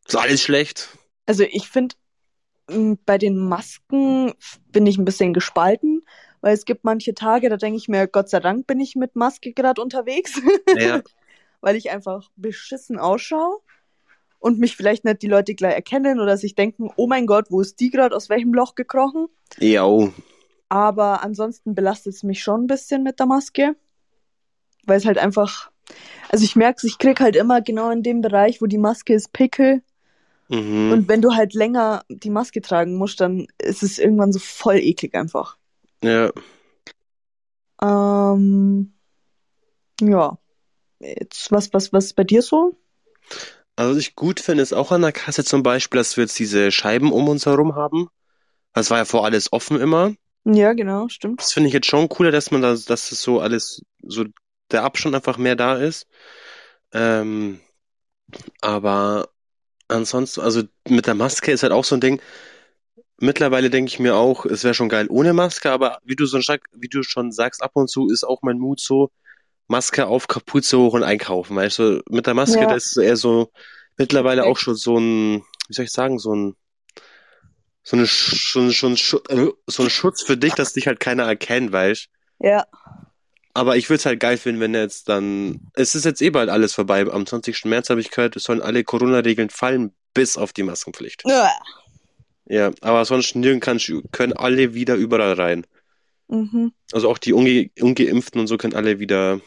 Ist 0.09 0.17
alles 0.17 0.43
schlecht. 0.43 0.89
Also 1.27 1.43
ich 1.45 1.69
finde, 1.69 1.95
bei 3.05 3.19
den 3.19 3.37
Masken 3.37 4.33
bin 4.69 4.87
ich 4.87 4.97
ein 4.97 5.05
bisschen 5.05 5.35
gespalten, 5.35 6.00
weil 6.41 6.55
es 6.55 6.65
gibt 6.65 6.85
manche 6.85 7.15
Tage, 7.15 7.49
da 7.49 7.57
denke 7.57 7.77
ich 7.77 7.89
mir, 7.89 8.07
Gott 8.07 8.29
sei 8.29 8.41
Dank 8.41 8.67
bin 8.67 8.81
ich 8.81 8.97
mit 8.97 9.17
Maske 9.17 9.53
gerade 9.53 9.81
unterwegs, 9.81 10.41
Ja, 10.79 11.03
weil 11.61 11.77
ich 11.77 11.91
einfach 11.91 12.31
beschissen 12.37 12.99
ausschaue 12.99 13.59
und 14.39 14.59
mich 14.59 14.77
vielleicht 14.77 15.05
nicht 15.05 15.23
die 15.23 15.29
Leute 15.29 15.55
gleich 15.55 15.75
erkennen 15.75 16.19
oder 16.19 16.37
sich 16.37 16.55
denken, 16.55 16.91
oh 16.97 17.07
mein 17.07 17.27
Gott, 17.27 17.47
wo 17.51 17.61
ist 17.61 17.79
die 17.81 17.91
gerade, 17.91 18.17
aus 18.17 18.29
welchem 18.29 18.55
Loch 18.55 18.75
gekrochen? 18.75 19.29
ja. 19.59 19.85
Aber 20.73 21.25
ansonsten 21.25 21.75
belastet 21.75 22.15
es 22.15 22.23
mich 22.23 22.45
schon 22.45 22.63
ein 22.63 22.67
bisschen 22.69 23.03
mit 23.03 23.19
der 23.19 23.27
Maske, 23.27 23.75
weil 24.87 24.99
es 24.99 25.05
halt 25.05 25.19
einfach, 25.19 25.73
also 26.31 26.45
ich 26.45 26.55
merke 26.55 26.87
ich 26.87 26.99
krieg 26.99 27.19
halt 27.19 27.35
immer 27.35 27.61
genau 27.61 27.91
in 27.91 28.05
dem 28.05 28.21
Bereich, 28.21 28.63
wo 28.63 28.67
die 28.67 28.79
Maske 28.79 29.13
ist, 29.13 29.33
Pickel. 29.33 29.83
Mhm. 30.49 30.93
Und 30.93 31.09
wenn 31.09 31.23
du 31.23 31.35
halt 31.35 31.55
länger 31.55 32.05
die 32.09 32.31
Maske 32.31 32.61
tragen 32.61 32.95
musst, 32.95 33.21
dann 33.21 33.49
ist 33.59 33.83
es 33.83 33.99
irgendwann 33.99 34.33
so 34.33 34.39
voll 34.39 34.77
eklig 34.77 35.15
einfach. 35.17 35.59
Ja. 36.03 36.31
Ähm, 37.83 38.93
ja. 40.01 40.39
Jetzt, 41.01 41.51
was, 41.51 41.73
was, 41.73 41.93
was 41.93 42.07
ist 42.07 42.17
bei 42.17 42.25
dir 42.25 42.43
so? 42.43 42.77
Also 43.77 43.93
was 43.93 43.99
ich 43.99 44.15
gut 44.15 44.41
finde, 44.41 44.63
ist 44.63 44.75
auch 44.75 44.93
an 44.93 45.03
der 45.03 45.13
Kasse 45.13 45.45
zum 45.45 45.63
Beispiel, 45.63 45.99
dass 45.99 46.17
wir 46.17 46.25
jetzt 46.25 46.39
diese 46.39 46.71
Scheiben 46.71 47.13
um 47.13 47.29
uns 47.29 47.47
herum 47.47 47.75
haben. 47.75 48.09
Das 48.75 48.91
war 48.91 48.99
ja 48.99 49.05
vor 49.05 49.25
alles 49.25 49.53
offen 49.53 49.81
immer. 49.81 50.13
Ja, 50.45 50.73
genau, 50.73 51.09
stimmt. 51.09 51.41
Das 51.41 51.53
finde 51.53 51.69
ich 51.69 51.75
jetzt 51.75 51.87
schon 51.87 52.09
cooler, 52.09 52.31
dass 52.31 52.51
man 52.51 52.63
da, 52.63 52.71
dass 52.71 52.87
das 52.87 53.23
so 53.23 53.41
alles, 53.41 53.83
so 54.03 54.25
der 54.71 54.85
Abstand 54.85 55.15
einfach 55.15 55.39
mehr 55.39 55.57
da 55.57 55.77
ist. 55.77 56.07
Ähm, 56.93 57.61
aber 58.61 59.29
ansonsten, 59.89 60.41
also 60.41 60.63
mit 60.89 61.07
der 61.07 61.15
Maske 61.15 61.53
ist 61.53 61.63
halt 61.63 61.73
auch 61.73 61.85
so 61.85 61.97
ein 61.97 62.01
Ding. 62.01 62.21
Mittlerweile 63.21 63.71
denke 63.71 63.89
ich 63.91 63.99
mir 63.99 64.17
auch, 64.17 64.45
es 64.47 64.65
wäre 64.65 64.75
schon 64.75 64.89
geil 64.89 65.07
ohne 65.11 65.33
Maske, 65.33 65.71
aber 65.71 65.99
wie 66.05 66.17
du 66.17 66.27
so 66.27 66.41
sag- 66.41 66.69
wie 66.73 66.89
du 66.89 67.03
schon 67.03 67.33
sagst, 67.33 67.63
ab 67.63 67.73
und 67.75 67.89
zu 67.91 68.09
ist 68.09 68.25
auch 68.25 68.41
mein 68.43 68.59
Mut 68.59 68.81
so, 68.81 69.11
Maske 69.69 70.07
auf, 70.07 70.27
Kapuze 70.27 70.79
hoch 70.79 70.95
und 70.95 71.05
einkaufen. 71.05 71.55
Weißt 71.57 71.79
du, 71.79 72.03
mit 72.09 72.27
der 72.27 72.35
Maske, 72.35 72.61
Ja. 72.63 72.67
das 72.67 72.87
ist 72.87 72.97
eher 72.97 73.17
so 73.17 73.53
mittlerweile 73.97 74.45
auch 74.47 74.57
schon 74.57 74.75
so 74.75 74.99
ein, 74.99 75.45
wie 75.69 75.75
soll 75.75 75.85
ich 75.85 75.93
sagen, 75.93 76.19
so 76.19 76.35
ein 76.35 76.57
so 77.83 77.97
eine, 77.97 78.05
Sch- 78.07 78.53
so 78.53 78.61
ein, 78.61 78.71
so 78.71 78.87
ein, 78.89 78.97
Schu- 78.97 79.23
äh, 79.29 79.53
so 79.67 79.83
ein 79.83 79.91
Schutz 79.91 80.23
für 80.23 80.37
dich, 80.37 80.55
dass 80.55 80.75
dich 80.75 80.87
halt 80.87 81.01
keiner 81.01 81.25
erkennt, 81.25 81.73
weißt 81.73 82.09
Ja, 82.41 82.67
aber 83.55 83.77
ich 83.77 83.89
würde 83.89 83.99
es 84.01 84.07
halt 84.07 84.21
geil 84.21 84.37
finden, 84.37 84.61
wenn 84.61 84.75
jetzt 84.75 85.09
dann. 85.09 85.71
Es 85.75 85.95
ist 85.95 86.05
jetzt 86.05 86.21
eh 86.23 86.31
bald 86.31 86.51
alles 86.51 86.73
vorbei. 86.75 87.05
Am 87.11 87.27
20. 87.27 87.65
März 87.65 87.91
habe 87.91 88.01
ich 88.01 88.11
gehört, 88.11 88.37
es 88.37 88.45
sollen 88.45 88.61
alle 88.63 88.85
Corona-Regeln 88.85 89.51
fallen, 89.51 89.93
bis 90.15 90.37
auf 90.37 90.53
die 90.53 90.63
Maskenpflicht. 90.63 91.25
Uah. 91.25 91.51
Ja, 92.51 92.73
aber 92.81 93.05
sonst 93.05 93.37
nirgends 93.37 93.65
kann, 93.65 94.03
können 94.11 94.33
alle 94.33 94.75
wieder 94.75 94.97
überall 94.97 95.35
rein. 95.35 95.65
mhm. 96.27 96.73
Also 96.91 97.09
auch 97.09 97.19
die 97.19 97.33
Unge 97.33 97.71
Ungeimpften 97.81 98.41
und 98.41 98.49
so 98.49 98.59
können 98.59 98.75
alle 98.75 98.99
wieder 98.99 99.41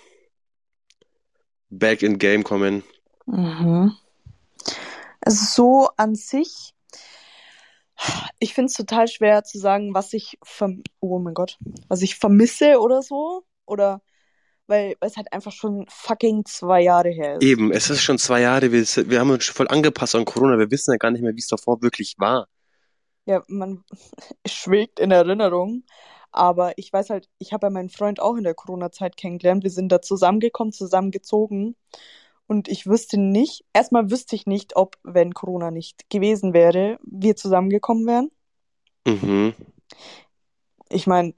back 1.69 2.01
in 2.01 2.17
game 2.17 2.45
kommen. 2.45 2.81
Mhm. 3.25 3.91
Also 5.19 5.45
so 5.53 5.89
an 5.97 6.15
sich, 6.15 6.73
ich 8.39 8.53
finde 8.53 8.67
es 8.67 8.73
total 8.73 9.09
schwer 9.09 9.43
zu 9.43 9.59
sagen, 9.59 9.93
was 9.93 10.13
ich 10.13 10.37
oh 11.01 11.19
mein 11.19 11.33
Gott, 11.33 11.57
was 11.89 12.01
ich 12.01 12.15
vermisse 12.15 12.79
oder 12.79 13.01
so. 13.01 13.43
Oder 13.65 14.01
weil, 14.67 14.95
weil 15.01 15.09
es 15.09 15.17
halt 15.17 15.27
einfach 15.33 15.51
schon 15.51 15.85
fucking 15.89 16.45
zwei 16.45 16.81
Jahre 16.81 17.09
her 17.09 17.35
ist. 17.35 17.43
Eben, 17.43 17.73
es 17.73 17.89
ist 17.89 18.01
schon 18.01 18.17
zwei 18.17 18.39
Jahre, 18.39 18.71
wir, 18.71 18.81
wir 18.81 19.19
haben 19.19 19.31
uns 19.31 19.47
voll 19.47 19.67
angepasst 19.67 20.15
an 20.15 20.23
Corona, 20.23 20.57
wir 20.57 20.71
wissen 20.71 20.91
ja 20.91 20.97
gar 20.97 21.11
nicht 21.11 21.21
mehr, 21.21 21.35
wie 21.35 21.39
es 21.39 21.47
davor 21.47 21.81
wirklich 21.81 22.15
war. 22.17 22.47
Ja, 23.25 23.43
man 23.47 23.83
schwelgt 24.45 24.99
in 24.99 25.11
Erinnerung. 25.11 25.83
Aber 26.31 26.77
ich 26.77 26.91
weiß 26.91 27.11
halt, 27.11 27.29
ich 27.37 27.53
habe 27.53 27.67
ja 27.67 27.69
meinen 27.69 27.89
Freund 27.89 28.19
auch 28.19 28.35
in 28.35 28.43
der 28.43 28.55
Corona-Zeit 28.55 29.17
kennengelernt. 29.17 29.63
Wir 29.63 29.69
sind 29.69 29.91
da 29.91 30.01
zusammengekommen, 30.01 30.73
zusammengezogen. 30.73 31.75
Und 32.47 32.67
ich 32.67 32.87
wüsste 32.87 33.19
nicht, 33.19 33.65
erstmal 33.71 34.09
wüsste 34.09 34.35
ich 34.35 34.47
nicht, 34.47 34.75
ob, 34.75 34.97
wenn 35.03 35.33
Corona 35.33 35.71
nicht 35.71 36.09
gewesen 36.09 36.53
wäre, 36.53 36.99
wir 37.03 37.35
zusammengekommen 37.35 38.05
wären. 38.07 38.31
Mhm. 39.05 39.53
Ich 40.89 41.07
meine, 41.07 41.33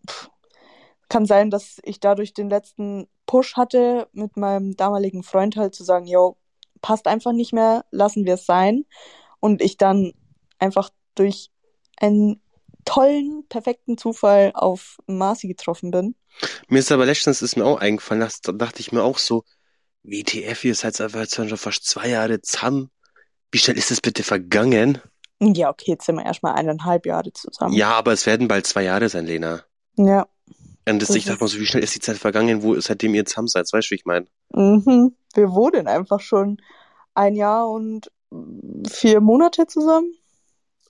kann 1.09 1.25
sein, 1.25 1.49
dass 1.51 1.79
ich 1.83 1.99
dadurch 1.99 2.33
den 2.33 2.49
letzten 2.49 3.07
Push 3.25 3.55
hatte, 3.55 4.07
mit 4.13 4.37
meinem 4.37 4.75
damaligen 4.75 5.23
Freund 5.23 5.55
halt 5.57 5.75
zu 5.75 5.83
sagen, 5.83 6.05
yo, 6.07 6.37
passt 6.81 7.07
einfach 7.07 7.33
nicht 7.33 7.53
mehr, 7.53 7.85
lassen 7.91 8.25
wir 8.25 8.35
es 8.35 8.45
sein. 8.45 8.85
Und 9.39 9.61
ich 9.61 9.77
dann 9.77 10.13
einfach 10.57 10.89
durch 11.15 11.51
einen 11.97 12.41
tollen, 12.85 13.45
perfekten 13.49 13.97
Zufall 13.97 14.51
auf 14.53 14.97
Marci 15.07 15.47
getroffen 15.47 15.91
bin. 15.91 16.15
Mir 16.67 16.79
ist 16.79 16.91
aber 16.91 17.05
letztens 17.05 17.41
ist 17.41 17.57
mir 17.57 17.65
auch 17.65 17.79
eingefallen, 17.79 18.27
da 18.43 18.51
dachte 18.51 18.79
ich 18.79 18.91
mir 18.91 19.03
auch 19.03 19.17
so, 19.17 19.43
WTF, 20.03 20.63
ihr 20.65 20.75
seid 20.75 20.99
einfach 21.01 21.25
schon 21.27 21.55
fast 21.57 21.85
zwei 21.85 22.09
Jahre 22.09 22.41
zusammen. 22.41 22.91
Wie 23.51 23.57
schnell 23.57 23.77
ist 23.77 23.91
das 23.91 24.01
bitte 24.01 24.23
vergangen? 24.23 25.01
Ja, 25.39 25.69
okay, 25.69 25.91
jetzt 25.91 26.05
sind 26.05 26.15
wir 26.15 26.25
erstmal 26.25 26.55
eineinhalb 26.55 27.05
Jahre 27.05 27.31
zusammen. 27.33 27.73
Ja, 27.73 27.91
aber 27.91 28.13
es 28.13 28.25
werden 28.25 28.47
bald 28.47 28.67
zwei 28.67 28.83
Jahre 28.83 29.09
sein, 29.09 29.25
Lena. 29.25 29.63
Ja. 29.95 30.27
Und 30.87 31.01
das, 31.01 31.07
Das 31.07 31.17
ich 31.17 31.25
dachte 31.25 31.43
mal 31.43 31.47
so, 31.47 31.59
wie 31.59 31.65
schnell 31.65 31.83
ist 31.83 31.95
die 31.95 31.99
Zeit 31.99 32.17
vergangen, 32.17 32.61
wo 32.61 32.79
seitdem 32.79 33.15
ihr 33.15 33.25
zusammen 33.25 33.47
seid? 33.47 33.71
Weißt 33.71 33.89
du, 33.89 33.91
wie 33.91 33.95
ich 33.95 34.05
meine? 34.05 34.27
Mhm. 34.51 35.15
Wir 35.33 35.51
wohnen 35.51 35.87
einfach 35.87 36.21
schon 36.21 36.61
ein 37.15 37.35
Jahr 37.35 37.69
und 37.69 38.11
vier 38.87 39.19
Monate 39.19 39.67
zusammen. 39.67 40.13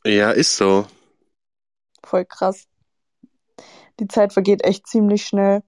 Ja, 0.03 0.31
ist 0.31 0.57
so. 0.57 0.85
Voll 2.05 2.25
krass. 2.25 2.67
Die 3.99 4.07
Zeit 4.07 4.33
vergeht 4.33 4.63
echt 4.63 4.87
ziemlich 4.87 5.25
schnell. 5.25 5.63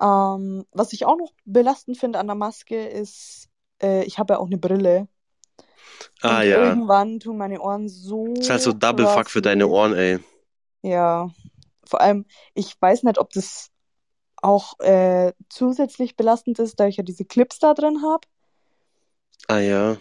Ähm, 0.00 0.64
was 0.72 0.92
ich 0.92 1.06
auch 1.06 1.16
noch 1.16 1.32
belastend 1.44 1.98
finde 1.98 2.18
an 2.18 2.26
der 2.26 2.36
Maske 2.36 2.86
ist, 2.86 3.48
äh, 3.82 4.04
ich 4.04 4.18
habe 4.18 4.34
ja 4.34 4.40
auch 4.40 4.46
eine 4.46 4.58
Brille. 4.58 5.08
Ah 6.20 6.40
und 6.40 6.48
ja. 6.48 6.64
irgendwann 6.64 7.20
tun 7.20 7.36
meine 7.36 7.60
Ohren 7.60 7.88
so. 7.88 8.34
Das 8.34 8.44
ist 8.44 8.50
halt 8.50 8.62
so 8.62 8.72
Double 8.72 9.06
Fuck 9.06 9.30
für 9.30 9.42
deine. 9.42 9.68
Ohren, 9.68 9.94
ey. 9.94 10.18
Ja. 10.82 11.30
Vor 11.86 12.00
allem, 12.00 12.26
ich 12.54 12.80
weiß 12.80 13.02
nicht, 13.02 13.18
ob 13.18 13.30
das 13.30 13.70
auch 14.42 14.78
äh, 14.80 15.32
zusätzlich 15.48 16.16
belastend 16.16 16.58
ist, 16.58 16.78
da 16.80 16.86
ich 16.86 16.96
ja 16.96 17.02
diese 17.02 17.24
Clips 17.24 17.58
da 17.58 17.72
drin 17.74 18.02
habe. 18.02 18.26
Ah 19.48 19.58
ja. 19.58 19.96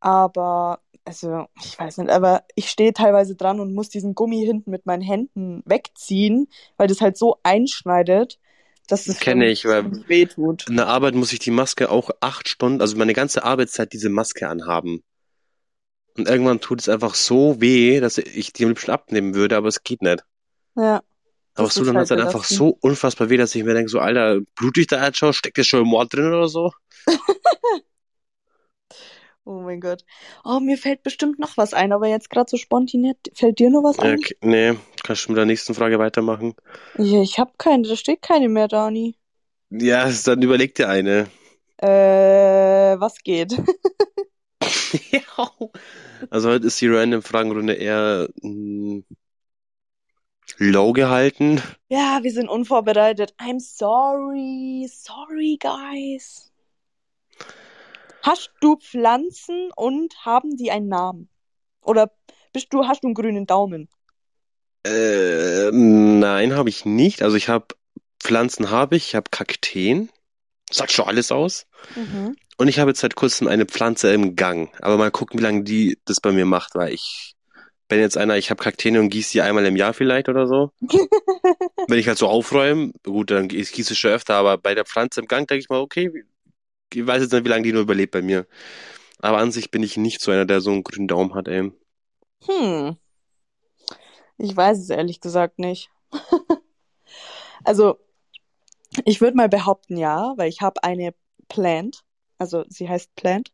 Aber, 0.00 0.80
also, 1.04 1.46
ich 1.64 1.78
weiß 1.78 1.98
nicht, 1.98 2.10
aber 2.10 2.44
ich 2.54 2.70
stehe 2.70 2.92
teilweise 2.92 3.34
dran 3.34 3.60
und 3.60 3.74
muss 3.74 3.88
diesen 3.88 4.14
Gummi 4.14 4.44
hinten 4.44 4.70
mit 4.70 4.86
meinen 4.86 5.02
Händen 5.02 5.62
wegziehen, 5.64 6.48
weil 6.76 6.86
das 6.86 7.00
halt 7.00 7.16
so 7.16 7.38
einschneidet, 7.42 8.38
dass 8.88 9.06
es 9.08 9.18
Kenne 9.18 9.48
ich, 9.48 9.64
weil- 9.64 9.82
ziemlich 9.82 10.08
weh 10.08 10.26
tut. 10.26 10.68
In 10.68 10.76
der 10.76 10.86
Arbeit 10.86 11.14
muss 11.14 11.32
ich 11.32 11.38
die 11.38 11.50
Maske 11.50 11.90
auch 11.90 12.10
acht 12.20 12.48
Stunden, 12.48 12.80
also 12.80 12.96
meine 12.96 13.14
ganze 13.14 13.44
Arbeitszeit 13.44 13.92
diese 13.92 14.10
Maske 14.10 14.48
anhaben. 14.48 15.02
Und 16.16 16.28
irgendwann 16.28 16.60
tut 16.60 16.80
es 16.80 16.88
einfach 16.88 17.14
so 17.14 17.60
weh, 17.60 18.00
dass 18.00 18.18
ich 18.18 18.52
die 18.52 18.64
am 18.64 18.70
liebsten 18.70 18.90
abnehmen 18.90 19.34
würde, 19.34 19.56
aber 19.56 19.68
es 19.68 19.82
geht 19.82 20.02
nicht. 20.02 20.24
Ja. 20.76 21.02
Aber 21.54 21.68
so, 21.68 21.84
dann 21.84 21.96
halt 21.96 21.96
hat 21.96 22.02
es 22.04 22.08
dann 22.10 22.20
einfach 22.20 22.32
belastend. 22.32 22.58
so 22.58 22.78
unfassbar 22.80 23.30
weh, 23.30 23.36
dass 23.36 23.54
ich 23.54 23.64
mir 23.64 23.74
denke, 23.74 23.90
so, 23.90 23.98
Alter, 23.98 24.40
blut 24.54 24.78
ich 24.78 24.86
da 24.86 25.04
jetzt 25.04 25.18
schon? 25.18 25.32
Steckt 25.32 25.58
das 25.58 25.66
schon 25.66 25.82
im 25.82 25.88
Mord 25.88 26.12
drin 26.12 26.26
oder 26.26 26.48
so? 26.48 26.72
Oh 29.44 29.60
mein 29.60 29.80
Gott. 29.80 30.04
Oh, 30.44 30.58
mir 30.58 30.76
fällt 30.76 31.04
bestimmt 31.04 31.38
noch 31.38 31.56
was 31.56 31.74
ein, 31.74 31.92
aber 31.92 32.08
jetzt 32.08 32.28
gerade 32.28 32.50
so 32.50 32.56
spontan 32.56 33.14
fällt 33.34 33.60
dir 33.60 33.70
noch 33.70 33.84
was 33.84 34.00
ein? 34.00 34.16
okay, 34.16 34.34
nee, 34.42 34.74
kannst 35.02 35.26
du 35.26 35.32
mit 35.32 35.38
der 35.38 35.46
nächsten 35.46 35.74
Frage 35.74 35.98
weitermachen? 35.98 36.54
Ja, 36.96 37.20
ich 37.20 37.38
habe 37.38 37.52
keine, 37.58 37.86
da 37.86 37.96
steht 37.96 38.22
keine 38.22 38.48
mehr, 38.48 38.66
Dani. 38.66 39.18
Ja, 39.70 40.08
dann 40.24 40.42
überleg 40.42 40.74
dir 40.76 40.88
eine. 40.88 41.28
Äh, 41.78 42.96
was 43.00 43.18
geht? 43.22 43.52
ja. 45.10 45.22
Also 46.30 46.50
heute 46.50 46.66
ist 46.66 46.80
die 46.80 46.88
Random 46.88 47.22
Fragenrunde 47.22 47.74
eher 47.74 48.28
mh, 48.42 49.02
low 50.58 50.94
gehalten. 50.94 51.60
Ja, 51.88 52.20
wir 52.24 52.32
sind 52.32 52.48
unvorbereitet. 52.48 53.34
I'm 53.38 53.60
sorry. 53.60 54.88
Sorry, 54.90 55.58
guys. 55.60 56.51
Hast 58.22 58.50
du 58.60 58.76
Pflanzen 58.76 59.70
und 59.76 60.14
haben 60.24 60.56
die 60.56 60.70
einen 60.70 60.88
Namen? 60.88 61.28
Oder 61.82 62.12
bist 62.52 62.72
du, 62.72 62.86
hast 62.86 63.02
du 63.02 63.08
einen 63.08 63.14
grünen 63.14 63.46
Daumen? 63.46 63.88
Äh, 64.84 65.70
nein, 65.72 66.54
habe 66.54 66.68
ich 66.68 66.84
nicht. 66.84 67.22
Also 67.22 67.36
ich 67.36 67.48
habe 67.48 67.66
Pflanzen 68.20 68.70
habe 68.70 68.96
ich, 68.96 69.08
ich 69.08 69.14
habe 69.14 69.30
Kakteen. 69.30 70.10
Sagt 70.70 70.92
schon 70.92 71.06
alles 71.06 71.32
aus. 71.32 71.66
Mhm. 71.96 72.36
Und 72.56 72.68
ich 72.68 72.78
habe 72.78 72.90
jetzt 72.90 73.00
seit 73.00 73.16
kurzem 73.16 73.48
eine 73.48 73.66
Pflanze 73.66 74.12
im 74.12 74.36
Gang. 74.36 74.70
Aber 74.80 74.96
mal 74.96 75.10
gucken, 75.10 75.38
wie 75.38 75.42
lange 75.42 75.64
die 75.64 75.98
das 76.04 76.20
bei 76.20 76.32
mir 76.32 76.46
macht, 76.46 76.74
weil 76.74 76.92
ich 76.92 77.34
bin 77.88 78.00
jetzt 78.00 78.16
einer, 78.16 78.38
ich 78.38 78.50
habe 78.50 78.62
Kakteen 78.62 78.96
und 78.96 79.10
gieße 79.10 79.32
die 79.32 79.42
einmal 79.42 79.66
im 79.66 79.76
Jahr 79.76 79.92
vielleicht 79.92 80.28
oder 80.28 80.46
so. 80.46 80.70
Wenn 81.88 81.98
ich 81.98 82.08
halt 82.08 82.18
so 82.18 82.28
aufräume, 82.28 82.92
gut, 83.02 83.30
dann 83.30 83.48
gieße 83.48 83.92
ich 83.92 83.98
schon 83.98 84.12
öfter, 84.12 84.36
aber 84.36 84.56
bei 84.56 84.74
der 84.74 84.84
Pflanze 84.86 85.20
im 85.20 85.26
Gang 85.26 85.46
denke 85.48 85.60
ich 85.60 85.68
mal, 85.68 85.80
okay, 85.80 86.10
ich 86.94 87.06
weiß 87.06 87.22
jetzt 87.22 87.32
nicht, 87.32 87.44
wie 87.44 87.48
lange 87.48 87.62
die 87.62 87.72
nur 87.72 87.82
überlebt 87.82 88.12
bei 88.12 88.22
mir. 88.22 88.46
Aber 89.18 89.38
an 89.38 89.52
sich 89.52 89.70
bin 89.70 89.82
ich 89.82 89.96
nicht 89.96 90.20
so 90.20 90.32
einer, 90.32 90.44
der 90.44 90.60
so 90.60 90.70
einen 90.70 90.82
grünen 90.82 91.08
Daumen 91.08 91.34
hat, 91.34 91.48
ey. 91.48 91.72
Hm. 92.46 92.96
Ich 94.38 94.56
weiß 94.56 94.78
es 94.78 94.90
ehrlich 94.90 95.20
gesagt 95.20 95.58
nicht. 95.58 95.90
also, 97.64 97.98
ich 99.04 99.20
würde 99.20 99.36
mal 99.36 99.48
behaupten, 99.48 99.96
ja, 99.96 100.34
weil 100.36 100.48
ich 100.48 100.60
habe 100.60 100.82
eine 100.82 101.14
Plant, 101.48 102.02
also 102.38 102.64
sie 102.68 102.88
heißt 102.88 103.14
Plant, 103.14 103.52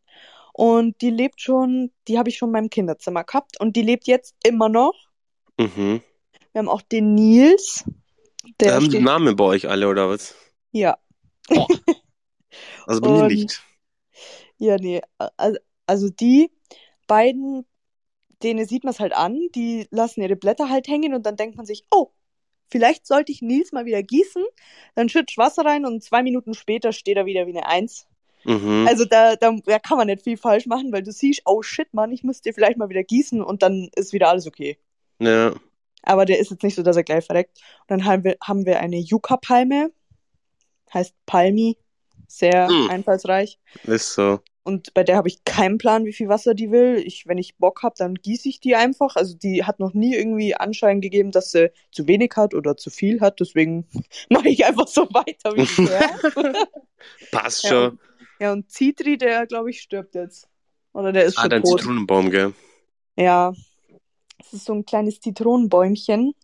und 0.52 1.00
die 1.02 1.10
lebt 1.10 1.40
schon, 1.40 1.92
die 2.08 2.18
habe 2.18 2.30
ich 2.30 2.38
schon 2.38 2.48
in 2.48 2.54
meinem 2.54 2.70
Kinderzimmer 2.70 3.24
gehabt 3.24 3.60
und 3.60 3.76
die 3.76 3.82
lebt 3.82 4.06
jetzt 4.06 4.34
immer 4.44 4.68
noch. 4.68 4.94
Mhm. 5.58 6.00
Wir 6.52 6.58
haben 6.58 6.68
auch 6.68 6.82
den 6.82 7.14
Nils, 7.14 7.84
der 8.60 8.74
haben 8.74 8.86
die 8.86 8.92
steht, 8.92 9.02
Namen 9.02 9.36
bei 9.36 9.44
euch 9.44 9.68
alle, 9.68 9.88
oder 9.88 10.08
was? 10.08 10.34
ja, 10.72 10.96
Also 12.86 13.00
bei 13.00 13.08
mir 13.08 13.22
Und- 13.22 13.28
nicht. 13.28 13.62
ja, 14.58 14.76
nee, 14.76 15.00
also, 15.86 16.08
die 16.08 16.50
beiden, 17.06 17.64
denen 18.42 18.66
sieht 18.66 18.84
man 18.84 18.92
es 18.92 19.00
halt 19.00 19.14
an, 19.14 19.38
die 19.54 19.86
lassen 19.90 20.22
ihre 20.22 20.36
Blätter 20.36 20.68
halt 20.68 20.88
hängen 20.88 21.14
und 21.14 21.24
dann 21.26 21.36
denkt 21.36 21.56
man 21.56 21.66
sich, 21.66 21.84
oh, 21.90 22.10
vielleicht 22.70 23.06
sollte 23.06 23.32
ich 23.32 23.40
Nils 23.42 23.72
mal 23.72 23.86
wieder 23.86 24.02
gießen, 24.02 24.44
dann 24.94 25.08
schütt 25.08 25.30
ich 25.30 25.38
Wasser 25.38 25.64
rein 25.64 25.86
und 25.86 26.02
zwei 26.02 26.22
Minuten 26.22 26.54
später 26.54 26.92
steht 26.92 27.16
er 27.16 27.26
wieder 27.26 27.46
wie 27.46 27.56
eine 27.56 27.66
Eins. 27.66 28.06
Mhm. 28.44 28.86
Also 28.88 29.04
da, 29.04 29.36
da, 29.36 29.56
da 29.64 29.78
kann 29.78 29.98
man 29.98 30.06
nicht 30.06 30.22
viel 30.22 30.36
falsch 30.36 30.66
machen, 30.66 30.92
weil 30.92 31.02
du 31.02 31.10
siehst, 31.12 31.42
oh 31.44 31.62
shit, 31.62 31.92
Mann, 31.92 32.12
ich 32.12 32.22
müsste 32.22 32.52
vielleicht 32.52 32.78
mal 32.78 32.88
wieder 32.88 33.02
gießen 33.02 33.42
und 33.42 33.62
dann 33.62 33.88
ist 33.96 34.12
wieder 34.12 34.28
alles 34.28 34.46
okay. 34.46 34.78
ja. 35.20 35.54
Aber 36.04 36.24
der 36.24 36.38
ist 36.38 36.50
jetzt 36.52 36.62
nicht 36.62 36.76
so, 36.76 36.82
dass 36.82 36.96
er 36.96 37.02
gleich 37.02 37.26
verreckt. 37.26 37.58
Und 37.80 37.90
dann 37.90 38.04
haben 38.04 38.22
wir, 38.22 38.36
haben 38.42 38.64
wir 38.64 38.78
eine 38.78 38.98
Yucca-Palme, 38.98 39.90
heißt 40.94 41.12
Palmi, 41.26 41.76
sehr 42.28 42.68
Mm. 42.70 42.90
einfallsreich. 42.90 43.58
Ist 43.84 44.14
so. 44.14 44.40
Und 44.62 44.92
bei 44.92 45.02
der 45.02 45.16
habe 45.16 45.28
ich 45.28 45.44
keinen 45.44 45.78
Plan, 45.78 46.04
wie 46.04 46.12
viel 46.12 46.28
Wasser 46.28 46.52
die 46.54 46.70
will. 46.70 47.02
Ich, 47.04 47.26
wenn 47.26 47.38
ich 47.38 47.56
Bock 47.56 47.82
habe, 47.82 47.94
dann 47.96 48.14
gieße 48.16 48.48
ich 48.50 48.60
die 48.60 48.76
einfach. 48.76 49.16
Also 49.16 49.34
die 49.34 49.64
hat 49.64 49.80
noch 49.80 49.94
nie 49.94 50.14
irgendwie 50.14 50.54
Anschein 50.54 51.00
gegeben, 51.00 51.32
dass 51.32 51.52
sie 51.52 51.72
zu 51.90 52.06
wenig 52.06 52.32
hat 52.36 52.52
oder 52.54 52.76
zu 52.76 52.90
viel 52.90 53.20
hat. 53.22 53.40
Deswegen 53.40 53.86
mache 54.28 54.48
ich 54.50 54.66
einfach 54.66 54.86
so 54.86 55.02
weiter 55.10 55.56
wie 55.56 55.62
bisher. 55.62 56.10
Passt 57.30 57.64
Ja, 57.64 57.70
schon. 57.70 57.98
ja, 58.40 58.52
und 58.52 58.70
Citri, 58.70 59.16
der, 59.16 59.46
glaube 59.46 59.70
ich, 59.70 59.80
stirbt 59.80 60.14
jetzt. 60.14 60.48
Oder 60.92 61.12
der 61.12 61.24
ist 61.24 61.38
Ah, 61.38 61.42
schon 61.42 61.50
dein 61.50 61.62
tot. 61.62 61.80
Zitronenbaum, 61.80 62.30
gell? 62.30 62.52
Ja, 63.16 63.54
es 64.38 64.52
ist 64.52 64.64
so 64.66 64.74
ein 64.74 64.84
kleines 64.84 65.20
Zitronenbäumchen. 65.20 66.34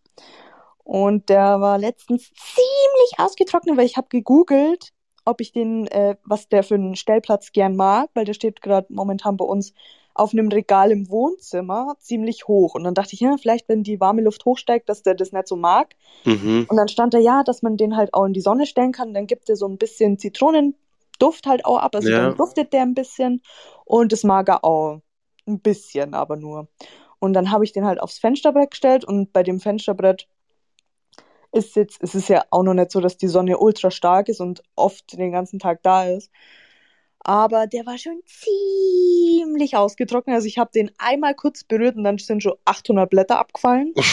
Und 0.83 1.29
der 1.29 1.61
war 1.61 1.77
letztens 1.77 2.31
ziemlich 2.33 3.13
ausgetrocknet, 3.19 3.77
weil 3.77 3.85
ich 3.85 3.97
habe 3.97 4.07
gegoogelt, 4.09 4.89
ob 5.25 5.41
ich 5.41 5.51
den, 5.51 5.87
äh, 5.87 6.15
was 6.23 6.47
der 6.47 6.63
für 6.63 6.75
einen 6.75 6.95
Stellplatz 6.95 7.51
gern 7.51 7.75
mag, 7.75 8.09
weil 8.13 8.25
der 8.25 8.33
steht 8.33 8.61
gerade 8.61 8.87
momentan 8.93 9.37
bei 9.37 9.45
uns 9.45 9.73
auf 10.13 10.31
einem 10.31 10.47
Regal 10.47 10.91
im 10.91 11.09
Wohnzimmer 11.09 11.95
ziemlich 11.99 12.47
hoch. 12.47 12.73
Und 12.73 12.85
dann 12.85 12.93
dachte 12.93 13.13
ich, 13.13 13.19
ja, 13.19 13.35
vielleicht, 13.37 13.67
wenn 13.67 13.83
die 13.83 13.99
warme 13.99 14.21
Luft 14.21 14.45
hochsteigt, 14.45 14.87
dass 14.87 15.03
der 15.03 15.13
das 15.13 15.33
nicht 15.33 15.47
so 15.47 15.57
mag. 15.57 15.93
Mhm. 16.23 16.65
Und 16.69 16.77
dann 16.77 16.87
stand 16.87 17.13
da 17.13 17.17
ja, 17.17 17.43
dass 17.43 17.61
man 17.61 17.75
den 17.75 17.97
halt 17.97 18.13
auch 18.13 18.23
in 18.23 18.31
die 18.31 18.41
Sonne 18.41 18.65
stellen 18.65 18.93
kann. 18.93 19.13
Dann 19.13 19.27
gibt 19.27 19.49
er 19.49 19.57
so 19.57 19.67
ein 19.67 19.77
bisschen 19.77 20.17
Zitronenduft 20.17 21.45
halt 21.45 21.65
auch 21.65 21.79
ab. 21.79 21.95
Also 21.95 22.09
Ja. 22.09 22.27
dann 22.27 22.37
duftet 22.37 22.71
der 22.71 22.83
ein 22.83 22.93
bisschen. 22.93 23.41
Und 23.83 24.13
das 24.13 24.23
mag 24.23 24.47
er 24.47 24.63
auch. 24.63 25.01
Ein 25.47 25.59
bisschen, 25.59 26.13
aber 26.13 26.37
nur. 26.37 26.69
Und 27.19 27.33
dann 27.33 27.51
habe 27.51 27.65
ich 27.65 27.73
den 27.73 27.85
halt 27.85 28.01
aufs 28.01 28.17
Fensterbrett 28.17 28.71
gestellt. 28.71 29.03
Und 29.03 29.33
bei 29.33 29.43
dem 29.43 29.59
Fensterbrett 29.59 30.27
ist 31.55 31.75
jetzt, 31.75 31.97
es 32.01 32.15
ist 32.15 32.29
ja 32.29 32.43
auch 32.51 32.63
noch 32.63 32.73
nicht 32.73 32.91
so, 32.91 32.99
dass 32.99 33.17
die 33.17 33.27
Sonne 33.27 33.57
ultra 33.57 33.89
stark 33.91 34.29
ist 34.29 34.41
und 34.41 34.61
oft 34.75 35.17
den 35.17 35.31
ganzen 35.31 35.59
Tag 35.59 35.81
da 35.83 36.05
ist. 36.05 36.29
Aber 37.19 37.65
der 37.65 37.85
war 37.87 37.97
schon 37.97 38.21
ziemlich 38.25 39.75
ausgetrocknet. 39.75 40.35
Also 40.35 40.47
ich 40.47 40.59
habe 40.59 40.69
den 40.73 40.91
einmal 40.99 41.33
kurz 41.33 41.63
berührt 41.63 41.95
und 41.95 42.03
dann 42.03 42.19
sind 42.19 42.43
schon 42.43 42.53
800 42.65 43.09
Blätter 43.09 43.39
abgefallen. 43.39 43.93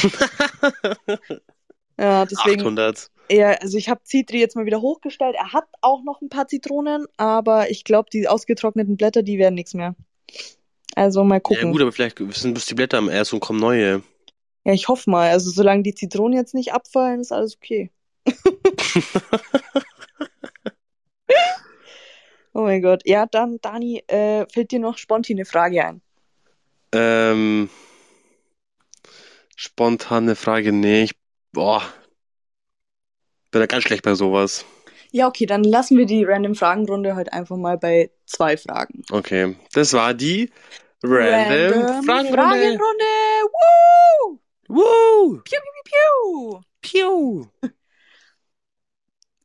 Ja, 2.00 2.24
deswegen 2.24 2.62
800. 2.62 3.11
ja, 3.31 3.50
also 3.61 3.76
ich 3.76 3.88
habe 3.88 4.00
Citri 4.05 4.40
jetzt 4.40 4.57
mal 4.57 4.64
wieder 4.64 4.81
hochgestellt. 4.81 5.37
Er 5.37 5.52
hat 5.52 5.66
auch 5.83 6.02
noch 6.02 6.20
ein 6.22 6.31
paar 6.31 6.48
Zitronen, 6.48 7.07
aber 7.16 7.70
ich 7.70 7.85
glaube, 7.85 8.09
die 8.11 8.26
ausgetrockneten 8.26 8.96
Blätter, 8.96 9.22
die 9.22 9.38
werden 9.38 9.55
nichts 9.55 9.74
mehr. 9.74 9.94
Also 10.96 11.22
mal 11.22 11.37
Ja 11.37 11.40
gucken. 11.40 11.70
gut, 11.70 11.83
aber 11.83 11.92
vielleicht 11.92 12.18
sind 12.18 12.55
bis 12.55 12.66
die 12.66 12.74
Blätter 12.74 12.98
am 12.98 13.09
erst 13.09 13.33
und 13.35 13.40
kommen 13.40 13.61
neue. 13.61 14.02
Ja, 14.64 14.72
ich 14.72 14.88
hoffe 14.88 15.11
mal. 15.11 15.31
Also 15.31 15.51
solange 15.51 15.83
die 15.83 15.94
Zitronen 15.94 16.38
jetzt 16.38 16.55
nicht 16.55 16.72
abfallen, 16.72 17.20
ist 17.20 17.33
alles 17.33 17.57
okay. 17.57 17.90
Oh 22.55 22.62
mein 22.62 22.83
Gott. 22.83 23.03
Ja, 23.07 23.27
dann, 23.27 23.59
Dani, 23.62 24.05
äh, 24.09 24.46
fällt 24.46 24.72
dir 24.72 24.79
noch 24.79 24.98
spontan 24.98 25.37
eine 25.37 25.44
Frage 25.46 25.85
ein? 25.85 26.03
Ähm, 26.92 27.70
spontane 29.57 30.37
Frage, 30.37 30.72
nee, 30.72 31.05
ich, 31.05 31.12
boah, 31.53 31.83
bin 33.51 33.61
da 33.61 33.66
ganz 33.66 33.85
schlecht 33.85 34.03
bei 34.03 34.14
sowas. 34.14 34.66
Ja, 35.12 35.29
okay, 35.29 35.46
dann 35.46 35.64
lassen 35.64 35.96
wir 35.96 36.07
die 36.07 36.25
Random 36.25 36.55
Fragenrunde 36.55 37.16
halt 37.16 37.33
einfach 37.33 37.57
mal 37.57 37.79
bei 37.79 38.11
zwei 38.27 38.57
Fragen. 38.57 39.03
Okay, 39.11 39.57
das 39.72 39.94
war 39.94 40.12
die 40.12 40.51
Random, 41.03 42.05
Fragenrunde. 42.05 42.35
Fragenrunde. 42.35 43.05
Woo! 43.44 44.38
Woo! 44.72 45.42
Piu, 45.44 45.58
piu, 45.61 45.82
piu. 45.85 46.61
Piu! 46.80 47.46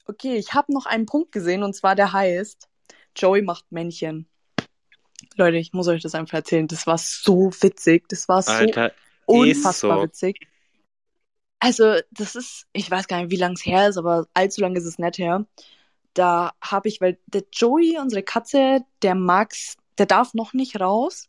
Okay, 0.10 0.38
ich 0.38 0.54
habe 0.54 0.72
noch 0.72 0.86
einen 0.86 1.06
Punkt 1.06 1.34
gesehen 1.34 1.64
und 1.64 1.74
zwar 1.74 1.94
der 1.94 2.14
heißt 2.14 2.70
Joey 3.14 3.42
macht 3.42 3.70
Männchen. 3.74 4.26
Leute, 5.36 5.58
ich 5.58 5.74
muss 5.74 5.90
euch 5.90 6.02
das 6.02 6.16
einfach 6.16 6.38
erzählen. 6.38 6.66
Das 6.66 6.88
war 6.88 6.98
so 6.98 7.52
witzig. 7.60 8.08
Das 8.08 8.30
war 8.30 8.42
so 8.42 8.52
Alter, 8.52 8.94
unfassbar 9.26 9.98
so. 9.98 10.04
witzig. 10.04 10.48
Also, 11.60 11.96
das 12.12 12.36
ist, 12.36 12.68
ich 12.72 12.90
weiß 12.90 13.10
gar 13.10 13.20
nicht, 13.20 13.32
wie 13.32 13.36
lang 13.36 13.52
es 13.52 13.66
her 13.66 13.90
ist, 13.90 13.98
aber 13.98 14.28
allzu 14.34 14.62
lange 14.62 14.78
ist 14.78 14.86
es 14.86 14.98
nicht 14.98 15.18
her. 15.18 15.46
Da 16.14 16.54
habe 16.62 16.88
ich, 16.88 17.02
weil 17.02 17.20
der 17.26 17.44
Joey, 17.52 17.98
unsere 18.00 18.24
Katze, 18.24 18.86
der 19.02 19.16
mag's, 19.16 19.76
der 19.98 20.06
darf 20.06 20.34
noch 20.34 20.54
nicht 20.54 20.80
raus. 20.80 21.28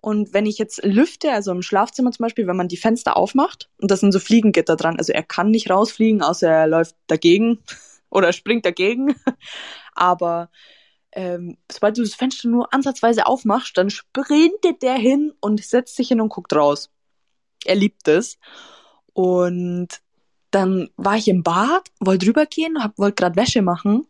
Und 0.00 0.32
wenn 0.32 0.46
ich 0.46 0.58
jetzt 0.58 0.84
lüfte, 0.84 1.32
also 1.32 1.50
im 1.50 1.62
Schlafzimmer 1.62 2.12
zum 2.12 2.24
Beispiel, 2.24 2.46
wenn 2.46 2.56
man 2.56 2.68
die 2.68 2.76
Fenster 2.76 3.16
aufmacht 3.16 3.68
und 3.78 3.90
da 3.90 3.96
sind 3.96 4.12
so 4.12 4.20
Fliegengitter 4.20 4.76
dran, 4.76 4.96
also 4.96 5.12
er 5.12 5.24
kann 5.24 5.50
nicht 5.50 5.70
rausfliegen, 5.70 6.22
außer 6.22 6.48
er 6.48 6.66
läuft 6.68 6.96
dagegen 7.08 7.58
oder 8.10 8.32
springt 8.32 8.64
dagegen. 8.64 9.16
Aber 9.94 10.50
ähm, 11.12 11.56
sobald 11.70 11.98
du 11.98 12.02
das 12.02 12.14
Fenster 12.14 12.48
nur 12.48 12.72
ansatzweise 12.72 13.26
aufmachst, 13.26 13.76
dann 13.76 13.90
sprintet 13.90 14.82
der 14.82 14.94
hin 14.94 15.32
und 15.40 15.64
setzt 15.64 15.96
sich 15.96 16.08
hin 16.08 16.20
und 16.20 16.28
guckt 16.28 16.54
raus. 16.54 16.90
Er 17.64 17.74
liebt 17.74 18.06
es. 18.06 18.38
Und 19.14 19.88
dann 20.50 20.90
war 20.96 21.16
ich 21.16 21.28
im 21.28 21.42
Bad, 21.42 21.90
wollte 21.98 22.26
rübergehen, 22.26 22.82
hab, 22.82 22.96
wollte 22.98 23.16
gerade 23.16 23.36
Wäsche 23.36 23.62
machen. 23.62 24.06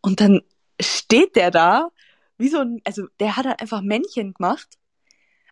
Und 0.00 0.20
dann 0.20 0.42
steht 0.80 1.36
der 1.36 1.50
da, 1.50 1.90
wie 2.36 2.48
so 2.48 2.58
ein, 2.58 2.80
also 2.84 3.06
der 3.20 3.36
hat 3.36 3.46
halt 3.46 3.60
einfach 3.60 3.80
Männchen 3.80 4.34
gemacht. 4.34 4.68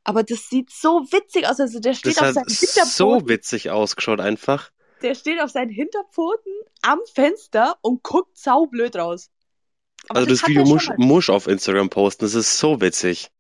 Aber 0.04 0.22
das 0.22 0.48
sieht 0.48 0.70
so 0.70 1.00
witzig 1.12 1.46
aus. 1.48 1.60
Also 1.60 1.80
der 1.80 1.94
steht 1.94 2.16
Das 2.16 2.18
auf 2.18 2.28
hat 2.28 2.34
seinen 2.34 2.48
Hinterpfoten. 2.48 3.26
so 3.26 3.28
witzig 3.28 3.70
ausgeschaut 3.70 4.20
einfach. 4.20 4.70
Der 5.02 5.14
steht 5.14 5.38
auf 5.38 5.50
seinen 5.50 5.68
Hinterpfoten 5.70 6.50
am 6.80 6.98
Fenster 7.12 7.76
und 7.82 8.02
guckt 8.02 8.38
saublöd 8.38 8.96
raus. 8.96 9.30
Aber 10.08 10.20
Also 10.20 10.30
das 10.30 10.42
hat 10.42 10.48
Video 10.48 10.64
muss, 10.64 10.88
muss 10.96 11.28
auf 11.28 11.46
Instagram 11.48 11.90
posten, 11.90 12.24
das 12.24 12.34
ist 12.34 12.58
so 12.58 12.80
witzig. 12.80 13.30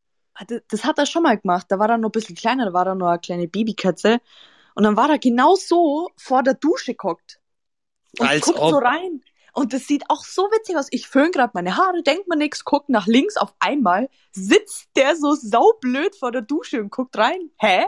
Das, 0.46 0.62
das 0.68 0.84
hat 0.84 0.98
er 0.98 1.06
schon 1.06 1.22
mal 1.22 1.38
gemacht. 1.38 1.66
Da 1.68 1.78
war 1.78 1.88
er 1.90 1.98
noch 1.98 2.08
ein 2.08 2.12
bisschen 2.12 2.34
kleiner, 2.36 2.66
da 2.66 2.72
war 2.72 2.86
er 2.86 2.94
noch 2.94 3.08
eine 3.08 3.18
kleine 3.20 3.48
Babykatze. 3.48 4.20
Und 4.74 4.84
dann 4.84 4.96
war 4.96 5.10
er 5.10 5.18
genau 5.18 5.54
so 5.56 6.10
vor 6.16 6.42
der 6.42 6.54
Dusche 6.54 6.94
gehockt. 6.94 7.40
Und 8.18 8.26
Als 8.28 8.42
guckt 8.46 8.58
ob. 8.58 8.70
so 8.70 8.78
rein. 8.78 9.22
Und 9.54 9.72
das 9.74 9.86
sieht 9.86 10.04
auch 10.08 10.24
so 10.24 10.42
witzig 10.44 10.76
aus. 10.76 10.86
Ich 10.90 11.06
föhn 11.08 11.30
gerade 11.30 11.50
meine 11.54 11.76
Haare, 11.76 12.02
denkt 12.02 12.26
mir 12.28 12.36
nix, 12.36 12.64
guck 12.64 12.88
nach 12.88 13.06
links. 13.06 13.36
Auf 13.36 13.54
einmal 13.58 14.08
sitzt 14.32 14.88
der 14.96 15.14
so 15.16 15.34
saublöd 15.34 16.16
vor 16.16 16.32
der 16.32 16.42
Dusche 16.42 16.80
und 16.80 16.90
guckt 16.90 17.16
rein. 17.18 17.50
Hä? 17.58 17.84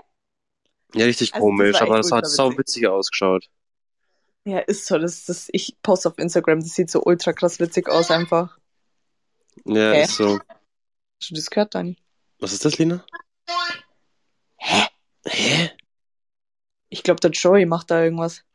Ja, 0.94 1.06
richtig 1.06 1.32
Also, 1.34 1.40
das 1.46 1.56
komisch, 1.56 1.74
war 1.74 1.82
aber 1.82 1.96
das 1.96 2.12
hat 2.12 2.26
sau 2.26 2.48
witzig. 2.50 2.58
witzig 2.58 2.88
ausgeschaut. 2.88 3.46
Ja, 4.44 4.58
ist 4.58 4.86
so. 4.86 4.98
Das, 4.98 5.24
das, 5.24 5.48
ich 5.52 5.76
poste 5.82 6.08
auf 6.10 6.18
Instagram, 6.18 6.60
das 6.60 6.74
sieht 6.74 6.90
so 6.90 7.02
ultra 7.02 7.32
krass 7.32 7.58
witzig 7.60 7.88
aus 7.88 8.10
einfach. 8.10 8.58
Ja, 9.64 9.92
Hä? 9.92 10.02
ist 10.02 10.16
so. 10.16 10.38
Hast 11.18 11.30
du 11.30 11.34
das 11.34 11.48
gehört, 11.48 11.74
Dani? 11.74 11.96
Was 12.40 12.52
ist 12.52 12.64
das, 12.64 12.76
Lina? 12.76 13.04
Hä? 14.58 14.82
Hä? 15.26 15.70
Ich 16.90 17.02
glaube, 17.02 17.20
der 17.20 17.30
Joey 17.30 17.64
macht 17.64 17.90
da 17.90 18.02
irgendwas. 18.04 18.42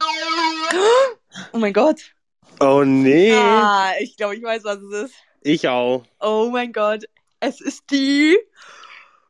Oh 1.53 1.57
mein 1.59 1.73
Gott. 1.73 2.15
Oh 2.59 2.83
nee. 2.83 3.31
Ah, 3.33 3.93
ich 3.99 4.17
glaube, 4.17 4.35
ich 4.35 4.43
weiß, 4.43 4.63
was 4.63 4.77
es 4.79 5.03
ist. 5.05 5.15
Ich 5.41 5.67
auch. 5.67 6.03
Oh 6.19 6.49
mein 6.51 6.73
Gott. 6.73 7.05
Es 7.39 7.61
ist 7.61 7.83
die 7.91 8.37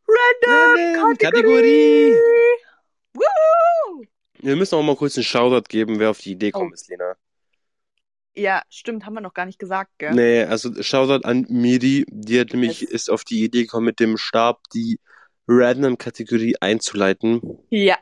Random 0.07 1.17
Kategorie. 1.17 2.15
Woo! 3.13 4.03
Wir 4.39 4.55
müssen 4.55 4.75
auch 4.75 4.83
mal 4.83 4.95
kurz 4.95 5.15
einen 5.17 5.23
Shoutout 5.25 5.67
geben, 5.69 5.99
wer 5.99 6.09
auf 6.09 6.19
die 6.19 6.31
Idee 6.31 6.51
kommt, 6.51 6.71
Oh. 6.71 6.73
ist 6.73 6.89
Lena. 6.89 7.15
Ja, 8.35 8.61
stimmt, 8.69 9.05
haben 9.05 9.13
wir 9.15 9.21
noch 9.21 9.33
gar 9.33 9.45
nicht 9.45 9.59
gesagt, 9.59 9.91
gell? 9.97 10.13
Nee, 10.13 10.43
also 10.43 10.81
Shoutout 10.81 11.27
an 11.27 11.45
Miri, 11.49 12.05
die 12.09 12.39
hat 12.39 12.53
nämlich, 12.53 12.81
Yes. 12.81 12.89
ist 12.91 13.09
auf 13.11 13.23
die 13.23 13.43
Idee 13.43 13.63
gekommen, 13.63 13.85
mit 13.87 13.99
dem 13.99 14.17
Stab 14.17 14.61
die 14.73 14.99
Random-Kategorie 15.47 16.55
einzuleiten. 16.61 17.59
Ja. 17.69 17.97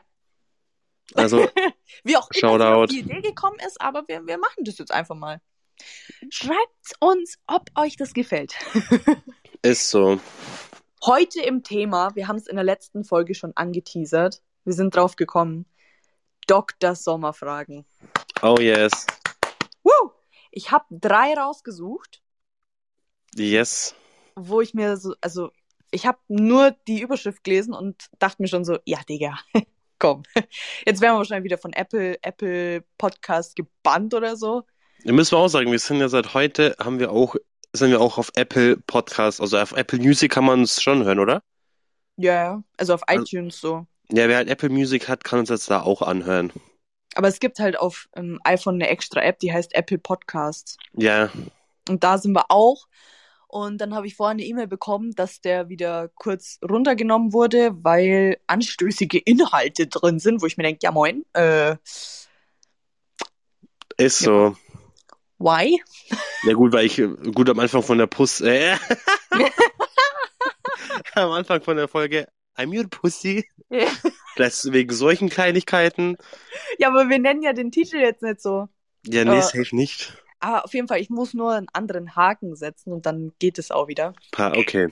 Also, 1.14 1.48
Wie 2.04 2.16
auch 2.16 2.28
immer 2.30 2.86
die 2.86 3.00
Idee 3.00 3.20
gekommen 3.20 3.58
ist, 3.66 3.80
aber 3.80 4.04
wir, 4.06 4.26
wir 4.26 4.38
machen 4.38 4.64
das 4.64 4.78
jetzt 4.78 4.92
einfach 4.92 5.14
mal. 5.14 5.40
Schreibt 6.30 6.94
uns, 7.00 7.38
ob 7.46 7.70
euch 7.76 7.96
das 7.96 8.12
gefällt. 8.12 8.54
ist 9.62 9.90
so. 9.90 10.20
Heute 11.04 11.40
im 11.42 11.62
Thema, 11.62 12.14
wir 12.14 12.28
haben 12.28 12.36
es 12.36 12.46
in 12.48 12.56
der 12.56 12.64
letzten 12.64 13.04
Folge 13.04 13.34
schon 13.34 13.56
angeteasert, 13.56 14.42
wir 14.64 14.72
sind 14.72 14.94
drauf 14.94 15.16
gekommen. 15.16 15.66
Dr. 16.46 16.94
Sommerfragen. 16.94 17.84
Oh 18.42 18.56
yes. 18.58 19.06
Woo! 19.82 20.12
Ich 20.50 20.70
habe 20.70 20.84
drei 20.90 21.34
rausgesucht, 21.34 22.22
Yes. 23.34 23.94
wo 24.34 24.60
ich 24.60 24.74
mir 24.74 24.96
so, 24.96 25.14
also 25.20 25.50
ich 25.90 26.06
habe 26.06 26.18
nur 26.28 26.72
die 26.88 27.00
Überschrift 27.00 27.44
gelesen 27.44 27.74
und 27.74 28.08
dachte 28.18 28.42
mir 28.42 28.48
schon 28.48 28.64
so, 28.64 28.78
ja, 28.84 28.98
Digga, 29.08 29.38
komm. 29.98 30.22
Jetzt 30.86 31.00
werden 31.00 31.14
wir 31.14 31.18
wahrscheinlich 31.18 31.44
wieder 31.44 31.58
von 31.58 31.72
Apple, 31.72 32.16
Apple 32.22 32.84
Podcast 32.98 33.56
gebannt 33.56 34.14
oder 34.14 34.36
so. 34.36 34.64
Da 35.04 35.12
müssen 35.12 35.32
wir 35.32 35.38
auch 35.38 35.48
sagen, 35.48 35.70
wir 35.70 35.78
sind 35.78 36.00
ja 36.00 36.08
seit 36.08 36.34
heute, 36.34 36.76
haben 36.80 36.98
wir 36.98 37.12
auch, 37.12 37.36
sind 37.72 37.90
wir 37.90 38.00
auch 38.00 38.18
auf 38.18 38.30
Apple 38.34 38.76
Podcast, 38.78 39.40
also 39.40 39.58
auf 39.58 39.72
Apple 39.72 39.98
Music 40.00 40.32
kann 40.32 40.44
man 40.44 40.60
uns 40.60 40.82
schon 40.82 41.04
hören, 41.04 41.18
oder? 41.18 41.42
Ja. 42.16 42.62
Also 42.76 42.94
auf 42.94 43.02
Also- 43.08 43.22
iTunes 43.22 43.60
so. 43.60 43.86
Ja, 44.10 44.26
wer 44.26 44.36
halt 44.38 44.48
Apple 44.48 44.70
Music 44.70 45.06
hat, 45.06 45.22
kann 45.22 45.40
uns 45.40 45.50
jetzt 45.50 45.70
da 45.70 45.82
auch 45.82 46.00
anhören. 46.00 46.50
Aber 47.14 47.28
es 47.28 47.40
gibt 47.40 47.58
halt 47.58 47.78
auf 47.78 48.08
ähm, 48.16 48.40
iPhone 48.44 48.76
eine 48.76 48.88
extra 48.88 49.20
App, 49.20 49.38
die 49.38 49.52
heißt 49.52 49.74
Apple 49.74 49.98
Podcasts. 49.98 50.78
Ja, 50.94 51.30
Und 51.88 52.04
da 52.04 52.16
sind 52.18 52.32
wir 52.32 52.46
auch. 52.50 52.86
Und 53.50 53.78
dann 53.80 53.94
habe 53.94 54.06
ich 54.06 54.14
vorhin 54.14 54.36
eine 54.38 54.46
E-Mail 54.46 54.66
bekommen, 54.66 55.12
dass 55.14 55.40
der 55.40 55.70
wieder 55.70 56.08
kurz 56.16 56.58
runtergenommen 56.62 57.32
wurde, 57.32 57.70
weil 57.82 58.36
anstößige 58.46 59.18
Inhalte 59.18 59.86
drin 59.86 60.18
sind, 60.18 60.42
wo 60.42 60.46
ich 60.46 60.58
mir 60.58 60.64
denke, 60.64 60.80
ja 60.82 60.92
moin, 60.92 61.24
äh, 61.32 61.76
ist 63.96 64.18
so. 64.18 64.54
why? 65.38 65.82
Ja 66.44 66.52
gut, 66.52 66.72
weil 66.72 66.84
ich 66.86 67.02
gut 67.34 67.48
am 67.48 67.58
Anfang 67.58 67.82
von 67.82 67.98
der 67.98 68.06
Puss, 68.06 68.40
äh, 68.42 68.76
am 71.14 71.30
Anfang 71.32 71.62
von 71.62 71.76
der 71.76 71.88
Folge, 71.88 72.28
I'm 72.56 72.76
your 72.76 72.88
pussy. 72.88 73.48
Das 74.36 74.70
wegen 74.72 74.92
solchen 74.94 75.30
Kleinigkeiten. 75.30 76.16
ja, 76.78 76.88
aber 76.88 77.08
wir 77.08 77.18
nennen 77.18 77.42
ja 77.42 77.52
den 77.52 77.70
Titel 77.72 77.96
jetzt 77.96 78.22
nicht 78.22 78.40
so. 78.40 78.68
Ja, 79.06 79.24
nee, 79.24 79.38
Äh. 79.38 79.42
safe 79.42 79.74
nicht. 79.74 80.22
Aber 80.40 80.64
auf 80.64 80.74
jeden 80.74 80.88
Fall, 80.88 81.00
ich 81.00 81.10
muss 81.10 81.34
nur 81.34 81.52
einen 81.52 81.68
anderen 81.72 82.14
Haken 82.16 82.54
setzen 82.54 82.92
und 82.92 83.06
dann 83.06 83.32
geht 83.38 83.58
es 83.58 83.70
auch 83.70 83.88
wieder. 83.88 84.12
Pa, 84.32 84.52
okay. 84.52 84.88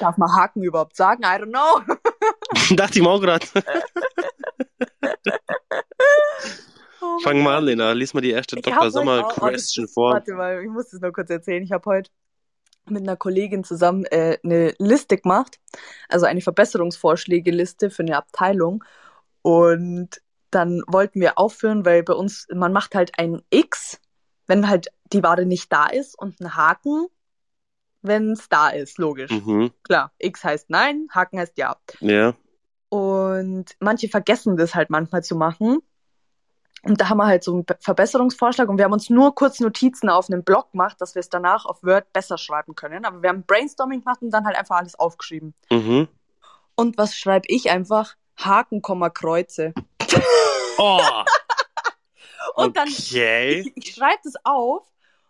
Darf 0.00 0.16
man 0.16 0.34
Haken 0.34 0.62
überhaupt 0.62 0.96
sagen? 0.96 1.22
I 1.22 1.38
don't 1.40 1.50
know. 1.50 1.82
Dachte 2.76 2.98
ich 2.98 3.02
mir 3.02 3.10
auch 3.10 3.20
gerade. 3.20 3.46
Oh 7.02 7.18
Fang 7.20 7.42
mal 7.42 7.58
an, 7.58 7.64
Lena. 7.64 7.92
Lies 7.92 8.14
mal 8.14 8.20
die 8.20 8.30
erste 8.30 8.56
Ich 8.56 8.62
Dr. 8.62 8.74
hab 8.74 8.82
heute 8.82 8.90
Sommer 8.92 9.26
auch- 9.26 9.38
oh, 9.38 9.86
vor. 9.86 10.14
Warte 10.14 10.32
mal, 10.34 10.62
ich 10.62 10.70
muss 10.70 10.88
das 10.90 11.00
nur 11.00 11.12
kurz 11.12 11.30
erzählen. 11.30 11.62
Ich 11.62 11.70
habe 11.72 11.84
heute 11.88 12.10
mit 12.88 13.02
einer 13.02 13.16
Kollegin 13.16 13.64
zusammen 13.64 14.04
äh, 14.06 14.38
eine 14.42 14.74
Liste 14.78 15.18
gemacht, 15.18 15.58
also 16.08 16.26
eine 16.26 16.40
Verbesserungsvorschläge-Liste 16.40 17.90
für 17.90 18.02
eine 18.02 18.16
Abteilung. 18.16 18.82
Und 19.42 20.20
dann 20.50 20.82
wollten 20.86 21.20
wir 21.20 21.38
aufführen, 21.38 21.84
weil 21.84 22.02
bei 22.02 22.14
uns, 22.14 22.46
man 22.52 22.72
macht 22.72 22.94
halt 22.94 23.18
ein 23.18 23.42
X, 23.50 24.00
wenn 24.46 24.68
halt 24.68 24.88
die 25.12 25.22
Ware 25.22 25.46
nicht 25.46 25.72
da 25.72 25.86
ist 25.86 26.18
und 26.18 26.40
einen 26.40 26.56
Haken, 26.56 27.06
wenn 28.02 28.32
es 28.32 28.48
da 28.48 28.68
ist, 28.68 28.98
logisch. 28.98 29.30
Mhm. 29.30 29.72
Klar, 29.82 30.12
X 30.18 30.44
heißt 30.44 30.70
nein, 30.70 31.08
Haken 31.12 31.38
heißt 31.38 31.58
ja. 31.58 31.76
Ja. 32.00 32.34
Und 32.88 33.76
manche 33.80 34.08
vergessen 34.08 34.56
das 34.56 34.74
halt 34.74 34.90
manchmal 34.90 35.22
zu 35.24 35.34
machen. 35.36 35.78
Und 36.82 37.00
da 37.00 37.08
haben 37.08 37.18
wir 37.18 37.26
halt 37.26 37.42
so 37.42 37.52
einen 37.52 37.64
Be- 37.64 37.76
Verbesserungsvorschlag 37.80 38.68
und 38.68 38.78
wir 38.78 38.84
haben 38.84 38.92
uns 38.92 39.10
nur 39.10 39.34
kurz 39.34 39.58
Notizen 39.58 40.08
auf 40.08 40.30
einem 40.30 40.44
Blog 40.44 40.70
gemacht, 40.70 41.00
dass 41.00 41.16
wir 41.16 41.20
es 41.20 41.28
danach 41.28 41.64
auf 41.64 41.82
Word 41.82 42.12
besser 42.12 42.38
schreiben 42.38 42.76
können. 42.76 43.04
Aber 43.04 43.22
wir 43.22 43.30
haben 43.30 43.42
Brainstorming 43.42 44.00
gemacht 44.00 44.22
und 44.22 44.30
dann 44.30 44.46
halt 44.46 44.56
einfach 44.56 44.76
alles 44.76 44.94
aufgeschrieben. 44.96 45.52
Mhm. 45.70 46.06
Und 46.76 46.96
was 46.96 47.16
schreibe 47.16 47.48
ich 47.48 47.70
einfach? 47.70 48.14
Haken, 48.36 48.82
Komma, 48.82 49.10
Kreuze. 49.10 49.72
Oh, 50.78 51.00
Und 52.54 52.76
dann, 52.76 52.88
okay. 52.88 53.60
ich, 53.74 53.88
ich 53.88 53.94
schreibe 53.94 54.20
das 54.24 54.34
auf 54.44 54.86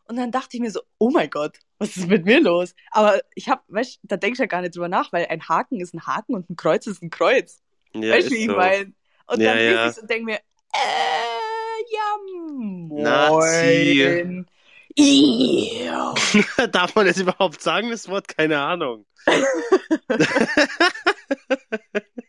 und 0.08 0.16
dann 0.16 0.30
dachte 0.30 0.56
ich 0.56 0.60
mir 0.60 0.70
so, 0.70 0.80
oh 0.98 1.10
mein 1.10 1.30
Gott, 1.30 1.58
was 1.78 1.96
ist 1.96 2.08
mit 2.08 2.24
mir 2.24 2.40
los? 2.40 2.74
Aber 2.90 3.20
ich 3.34 3.48
hab, 3.48 3.64
weißt 3.68 4.00
da 4.02 4.16
denke 4.16 4.34
ich 4.34 4.38
ja 4.38 4.46
gar 4.46 4.62
nicht 4.62 4.74
drüber 4.74 4.88
nach, 4.88 5.12
weil 5.12 5.26
ein 5.26 5.46
Haken 5.48 5.80
ist 5.80 5.94
ein 5.94 6.06
Haken 6.06 6.34
und 6.34 6.48
ein 6.48 6.56
Kreuz 6.56 6.86
ist 6.86 7.02
ein 7.02 7.10
Kreuz. 7.10 7.60
Ja, 7.92 8.12
weißt 8.12 8.28
du, 8.28 8.32
wie 8.34 8.38
ich 8.38 8.46
so. 8.46 8.56
meine? 8.56 8.92
Und 9.26 9.40
Ja, 9.40 9.54
dann 9.54 9.64
ja. 9.64 9.84
lese 9.84 9.96
ich 9.96 10.02
und 10.02 10.10
denke 10.10 10.24
mir, 10.24 10.36
äh, 10.36 10.38
ja, 11.92 12.16
moin. 12.88 12.96
Nazi. 13.02 14.44
Darf 16.72 16.94
man 16.94 17.06
das 17.06 17.18
überhaupt 17.18 17.60
sagen, 17.60 17.90
das 17.90 18.08
Wort? 18.08 18.28
Keine 18.28 18.58
Ahnung. 18.60 19.04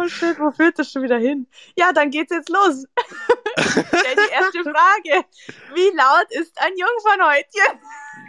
Oh 0.00 0.08
shit, 0.08 0.38
wo 0.38 0.50
führt 0.50 0.78
das 0.78 0.90
schon 0.90 1.02
wieder 1.02 1.18
hin? 1.18 1.46
Ja, 1.76 1.92
dann 1.92 2.10
geht's 2.10 2.32
jetzt 2.32 2.48
los. 2.48 2.86
Stell 3.58 4.16
die 4.16 4.32
erste 4.32 4.62
Frage. 4.62 5.26
Wie 5.74 5.90
laut 5.94 6.26
ist 6.30 6.58
ein 6.60 6.72
Jungfernhäutchen? 6.76 7.80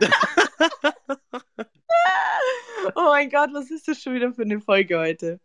oh 2.96 3.04
mein 3.04 3.30
Gott, 3.30 3.52
was 3.54 3.70
ist 3.72 3.88
das 3.88 4.02
schon 4.02 4.16
wieder 4.16 4.34
für 4.34 4.42
eine 4.42 4.60
Folge 4.60 5.00
heute? 5.00 5.40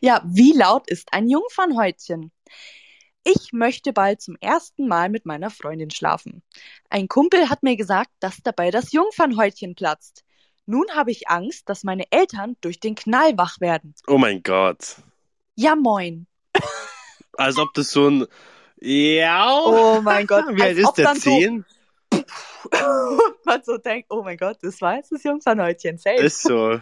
Ja, 0.00 0.22
wie 0.24 0.52
laut 0.52 0.88
ist 0.88 1.12
ein 1.12 1.28
Jungfernhäutchen? 1.28 2.32
Ich 3.22 3.52
möchte 3.52 3.92
bald 3.92 4.22
zum 4.22 4.36
ersten 4.40 4.88
Mal 4.88 5.10
mit 5.10 5.26
meiner 5.26 5.50
Freundin 5.50 5.90
schlafen. 5.90 6.42
Ein 6.88 7.08
Kumpel 7.08 7.50
hat 7.50 7.62
mir 7.62 7.76
gesagt, 7.76 8.12
dass 8.20 8.38
dabei 8.42 8.70
das 8.70 8.92
Jungfernhäutchen 8.92 9.74
platzt. 9.74 10.24
Nun 10.66 10.86
habe 10.94 11.10
ich 11.10 11.28
Angst, 11.28 11.68
dass 11.68 11.84
meine 11.84 12.04
Eltern 12.10 12.56
durch 12.60 12.80
den 12.80 12.94
Knall 12.94 13.36
wach 13.36 13.60
werden. 13.60 13.94
Oh 14.06 14.18
mein 14.18 14.42
Gott. 14.42 14.96
Ja, 15.56 15.76
moin. 15.76 16.26
Als 17.34 17.58
ob 17.58 17.74
das 17.74 17.90
so 17.90 18.08
ein. 18.08 18.26
Ja. 18.80 19.60
Oh 19.64 20.00
mein 20.02 20.26
Gott. 20.26 20.44
Wie 20.50 20.62
alt 20.62 20.78
ist 20.78 20.94
der? 20.94 21.04
dann 21.06 21.20
so- 21.20 21.30
Zehn? 21.30 21.64
man 23.44 23.62
so 23.64 23.76
denkt, 23.76 24.06
oh 24.10 24.22
mein 24.22 24.36
Gott, 24.36 24.58
das 24.62 24.80
war 24.80 24.96
jetzt 24.96 25.12
das 25.12 25.22
Jungfernhäutchen. 25.22 25.98
Safe. 25.98 26.16
Ist 26.16 26.42
so. 26.42 26.80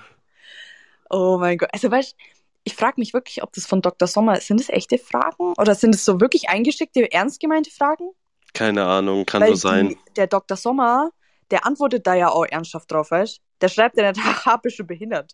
Oh 1.10 1.38
mein 1.38 1.58
Gott. 1.58 1.70
Also 1.72 1.90
weißt 1.90 2.16
ich 2.64 2.74
frage 2.74 2.94
mich 2.98 3.12
wirklich, 3.12 3.42
ob 3.42 3.52
das 3.52 3.66
von 3.66 3.82
Dr. 3.82 4.06
Sommer, 4.06 4.36
sind 4.36 4.60
das 4.60 4.68
echte 4.68 4.98
Fragen? 4.98 5.54
Oder 5.58 5.74
sind 5.74 5.94
es 5.94 6.04
so 6.04 6.20
wirklich 6.20 6.48
eingeschickte, 6.48 7.10
ernst 7.10 7.40
gemeinte 7.40 7.70
Fragen? 7.70 8.10
Keine 8.54 8.84
Ahnung, 8.84 9.26
kann 9.26 9.42
Weil 9.42 9.50
so 9.50 9.68
sein. 9.68 9.88
Die, 9.88 9.98
der 10.14 10.26
Dr. 10.26 10.56
Sommer, 10.56 11.10
der 11.52 11.66
antwortet 11.66 12.06
da 12.06 12.14
ja 12.14 12.30
auch 12.30 12.46
ernsthaft 12.46 12.90
drauf, 12.90 13.10
weißt 13.12 13.40
Der 13.60 13.68
schreibt 13.68 13.96
ja 13.98 14.10
nicht, 14.10 14.24
haha, 14.24 14.56
bist 14.56 14.78
du 14.78 14.84
behindert. 14.84 15.32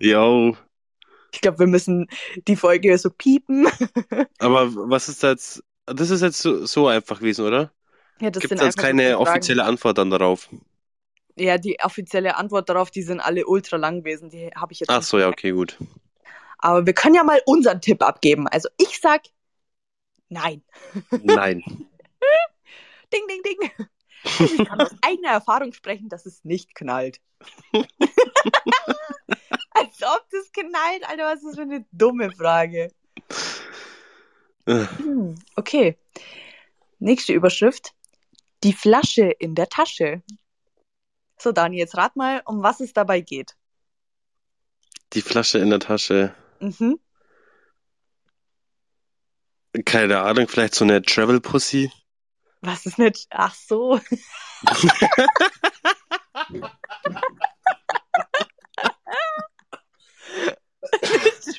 Yo. 0.00 0.56
Ich 1.32 1.40
glaube, 1.40 1.58
wir 1.60 1.66
müssen 1.66 2.08
die 2.46 2.56
Folge 2.56 2.96
so 2.98 3.10
piepen. 3.10 3.66
Aber 4.38 4.70
was 4.90 5.08
ist 5.08 5.22
das? 5.22 5.62
Das 5.86 6.10
ist 6.10 6.22
jetzt 6.22 6.40
so, 6.40 6.66
so 6.66 6.88
einfach 6.88 7.18
gewesen, 7.20 7.46
oder? 7.46 7.72
Ja, 8.20 8.30
das 8.30 8.40
Gibt 8.40 8.50
sind 8.50 8.58
es 8.58 8.64
jetzt 8.64 8.76
so 8.76 8.82
keine 8.82 9.02
Fragen. 9.14 9.22
offizielle 9.22 9.64
Antwort 9.64 9.98
dann 9.98 10.10
darauf? 10.10 10.48
Ja, 11.36 11.56
die 11.58 11.78
offizielle 11.82 12.36
Antwort 12.36 12.68
darauf, 12.68 12.90
die 12.90 13.02
sind 13.02 13.20
alle 13.20 13.46
ultra 13.46 13.76
lang 13.76 14.02
gewesen. 14.02 14.30
Die 14.30 14.50
habe 14.54 14.72
ich 14.72 14.80
jetzt 14.80 14.90
Ach 14.90 15.02
so, 15.02 15.18
ja, 15.18 15.28
okay, 15.28 15.52
gut. 15.52 15.76
Aber 16.58 16.84
wir 16.86 16.92
können 16.92 17.14
ja 17.14 17.22
mal 17.24 17.40
unseren 17.46 17.80
Tipp 17.80 18.02
abgeben. 18.02 18.48
Also 18.48 18.68
ich 18.78 18.98
sag 19.00 19.22
nein. 20.28 20.62
Nein. 21.10 21.62
Ding, 23.12 23.26
ding, 23.26 23.42
ding. 23.42 23.70
Ich 24.40 24.66
kann 24.66 24.80
aus 24.82 24.90
eigener 25.00 25.30
Erfahrung 25.30 25.72
sprechen, 25.72 26.08
dass 26.10 26.26
es 26.26 26.44
nicht 26.44 26.74
knallt. 26.74 27.20
Als 29.70 30.02
ob 30.02 30.26
das 30.30 30.52
knallt, 30.52 31.08
Alter, 31.08 31.24
was 31.24 31.36
ist 31.36 31.46
das 31.46 31.54
für 31.56 31.62
eine 31.62 31.86
dumme 31.92 32.30
Frage. 32.32 32.92
Äh, 34.66 34.86
Hm, 34.98 35.36
Okay. 35.56 35.96
Nächste 36.98 37.32
Überschrift. 37.32 37.94
Die 38.64 38.72
Flasche 38.74 39.30
in 39.30 39.54
der 39.54 39.68
Tasche. 39.68 40.22
So, 41.38 41.52
Dani, 41.52 41.78
jetzt 41.78 41.96
rat 41.96 42.16
mal, 42.16 42.42
um 42.44 42.62
was 42.62 42.80
es 42.80 42.92
dabei 42.92 43.20
geht. 43.20 43.56
Die 45.12 45.22
Flasche 45.22 45.58
in 45.58 45.70
der 45.70 45.78
Tasche. 45.80 46.34
Mhm. 46.60 46.98
Keine 49.84 50.20
Ahnung, 50.20 50.48
vielleicht 50.48 50.74
so 50.74 50.84
eine 50.84 51.02
Travel 51.02 51.40
Pussy. 51.40 51.90
Was 52.60 52.86
ist 52.86 52.98
nicht? 52.98 53.26
Ach 53.30 53.54
so. 53.54 54.00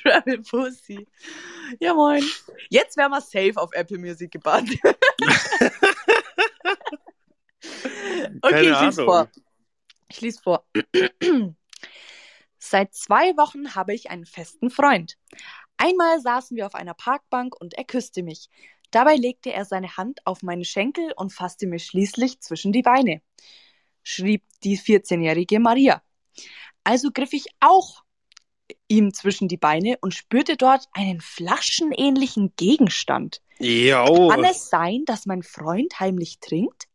Travel 0.01 0.41
Pussy. 0.43 1.07
Ja, 1.79 1.93
moin. 1.93 2.23
Jetzt 2.69 2.97
wären 2.97 3.11
wir 3.11 3.21
safe 3.21 3.53
auf 3.55 3.71
Apple 3.73 3.97
Music 3.97 4.31
gebannt. 4.31 4.71
okay, 4.81 4.95
Keine 8.41 8.61
ich 8.61 8.81
lese 8.81 9.01
Ahnung. 9.01 9.05
vor. 9.05 9.29
Ich 10.09 10.21
lese 10.21 10.41
vor. 10.41 10.65
Seit 12.57 12.93
zwei 12.93 13.37
Wochen 13.37 13.75
habe 13.75 13.93
ich 13.93 14.09
einen 14.09 14.25
festen 14.25 14.69
Freund. 14.69 15.17
Einmal 15.81 16.19
saßen 16.19 16.57
wir 16.57 16.65
auf 16.65 16.75
einer 16.75 16.93
Parkbank 16.93 17.55
und 17.59 17.73
er 17.73 17.85
küsste 17.85 18.21
mich. 18.21 18.49
Dabei 18.91 19.15
legte 19.15 19.53
er 19.53 19.63
seine 19.63 19.95
Hand 19.95 20.19
auf 20.25 20.43
meine 20.43 20.65
Schenkel 20.65 21.13
und 21.15 21.31
fasste 21.31 21.67
mir 21.67 21.79
schließlich 21.79 22.41
zwischen 22.41 22.73
die 22.73 22.81
Beine, 22.81 23.21
schrieb 24.03 24.43
die 24.63 24.77
14-jährige 24.77 25.59
Maria. 25.59 26.03
Also 26.83 27.11
griff 27.13 27.31
ich 27.31 27.45
auch 27.61 28.03
ihm 28.89 29.13
zwischen 29.13 29.47
die 29.47 29.57
Beine 29.57 29.97
und 30.01 30.13
spürte 30.13 30.57
dort 30.57 30.89
einen 30.91 31.21
flaschenähnlichen 31.21 32.53
Gegenstand. 32.57 33.41
Jo. 33.59 34.27
Kann 34.27 34.43
es 34.43 34.69
sein, 34.69 35.03
dass 35.05 35.25
mein 35.25 35.43
Freund 35.43 35.97
heimlich 36.01 36.39
trinkt? 36.39 36.89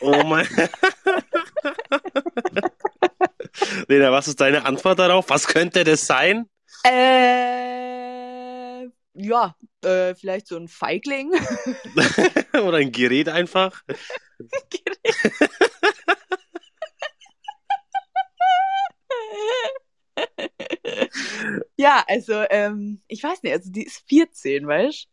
Oh 0.00 0.24
mein. 0.24 0.48
Lena, 3.86 4.10
was 4.10 4.26
ist 4.26 4.40
deine 4.40 4.64
Antwort 4.64 4.98
darauf? 4.98 5.28
Was 5.28 5.46
könnte 5.46 5.84
das 5.84 6.06
sein? 6.06 6.48
Äh, 6.84 8.42
ja, 9.14 9.54
äh, 9.84 10.14
vielleicht 10.14 10.46
so 10.48 10.56
ein 10.56 10.68
Feigling. 10.68 11.32
Oder 12.54 12.78
ein 12.78 12.92
Gerät 12.92 13.28
einfach? 13.28 13.82
ja, 21.76 22.04
also, 22.08 22.44
ähm, 22.50 23.02
ich 23.06 23.22
weiß 23.22 23.42
nicht, 23.42 23.52
also 23.52 23.70
die 23.70 23.84
ist 23.84 24.02
14, 24.08 24.66
weißt 24.66 25.08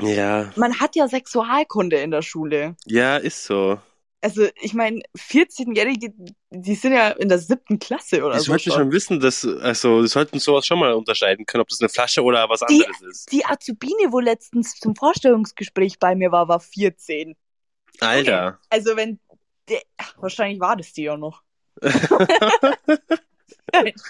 Ja. 0.00 0.52
Man 0.56 0.78
hat 0.80 0.96
ja 0.96 1.08
Sexualkunde 1.08 2.00
in 2.00 2.10
der 2.10 2.22
Schule. 2.22 2.76
Ja, 2.86 3.16
ist 3.16 3.44
so. 3.44 3.78
Also, 4.22 4.46
ich 4.60 4.74
meine, 4.74 5.00
14-Jährige, 5.16 6.12
die 6.50 6.74
sind 6.74 6.92
ja 6.92 7.08
in 7.12 7.28
der 7.30 7.38
siebten 7.38 7.78
Klasse 7.78 8.22
oder 8.22 8.34
Die 8.34 8.40
so. 8.40 8.46
sollten 8.52 8.70
schon 8.70 8.92
wissen, 8.92 9.18
dass, 9.18 9.46
also, 9.46 10.02
die 10.02 10.08
sollten 10.08 10.38
sowas 10.38 10.66
schon 10.66 10.78
mal 10.78 10.92
unterscheiden 10.92 11.46
können, 11.46 11.62
ob 11.62 11.68
das 11.68 11.80
eine 11.80 11.88
Flasche 11.88 12.22
oder 12.22 12.46
was 12.50 12.60
Die- 12.68 12.84
anderes 12.84 13.00
ist. 13.02 13.32
Die 13.32 13.44
Azubine, 13.46 14.10
wo 14.12 14.20
letztens 14.20 14.74
zum 14.78 14.94
Vorstellungsgespräch 14.94 15.98
bei 15.98 16.14
mir 16.14 16.30
war, 16.32 16.48
war 16.48 16.60
14. 16.60 17.34
Alter. 18.00 18.58
Also, 18.68 18.94
wenn, 18.96 19.18
der, 19.68 19.80
ach, 19.96 20.14
wahrscheinlich 20.18 20.60
war 20.60 20.76
das 20.76 20.92
die 20.92 21.04
ja 21.04 21.16
noch. 21.16 21.42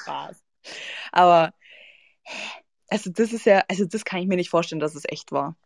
Spaß. 0.03 0.43
Aber, 1.13 1.55
also, 2.89 3.11
das 3.11 3.33
ist 3.33 3.47
ja, 3.47 3.63
also, 3.69 3.85
das 3.85 4.05
kann 4.05 4.21
ich 4.21 4.27
mir 4.27 4.37
nicht 4.37 4.51
vorstellen, 4.51 4.81
dass 4.81 4.95
es 4.95 5.05
echt 5.09 5.31
war. 5.33 5.57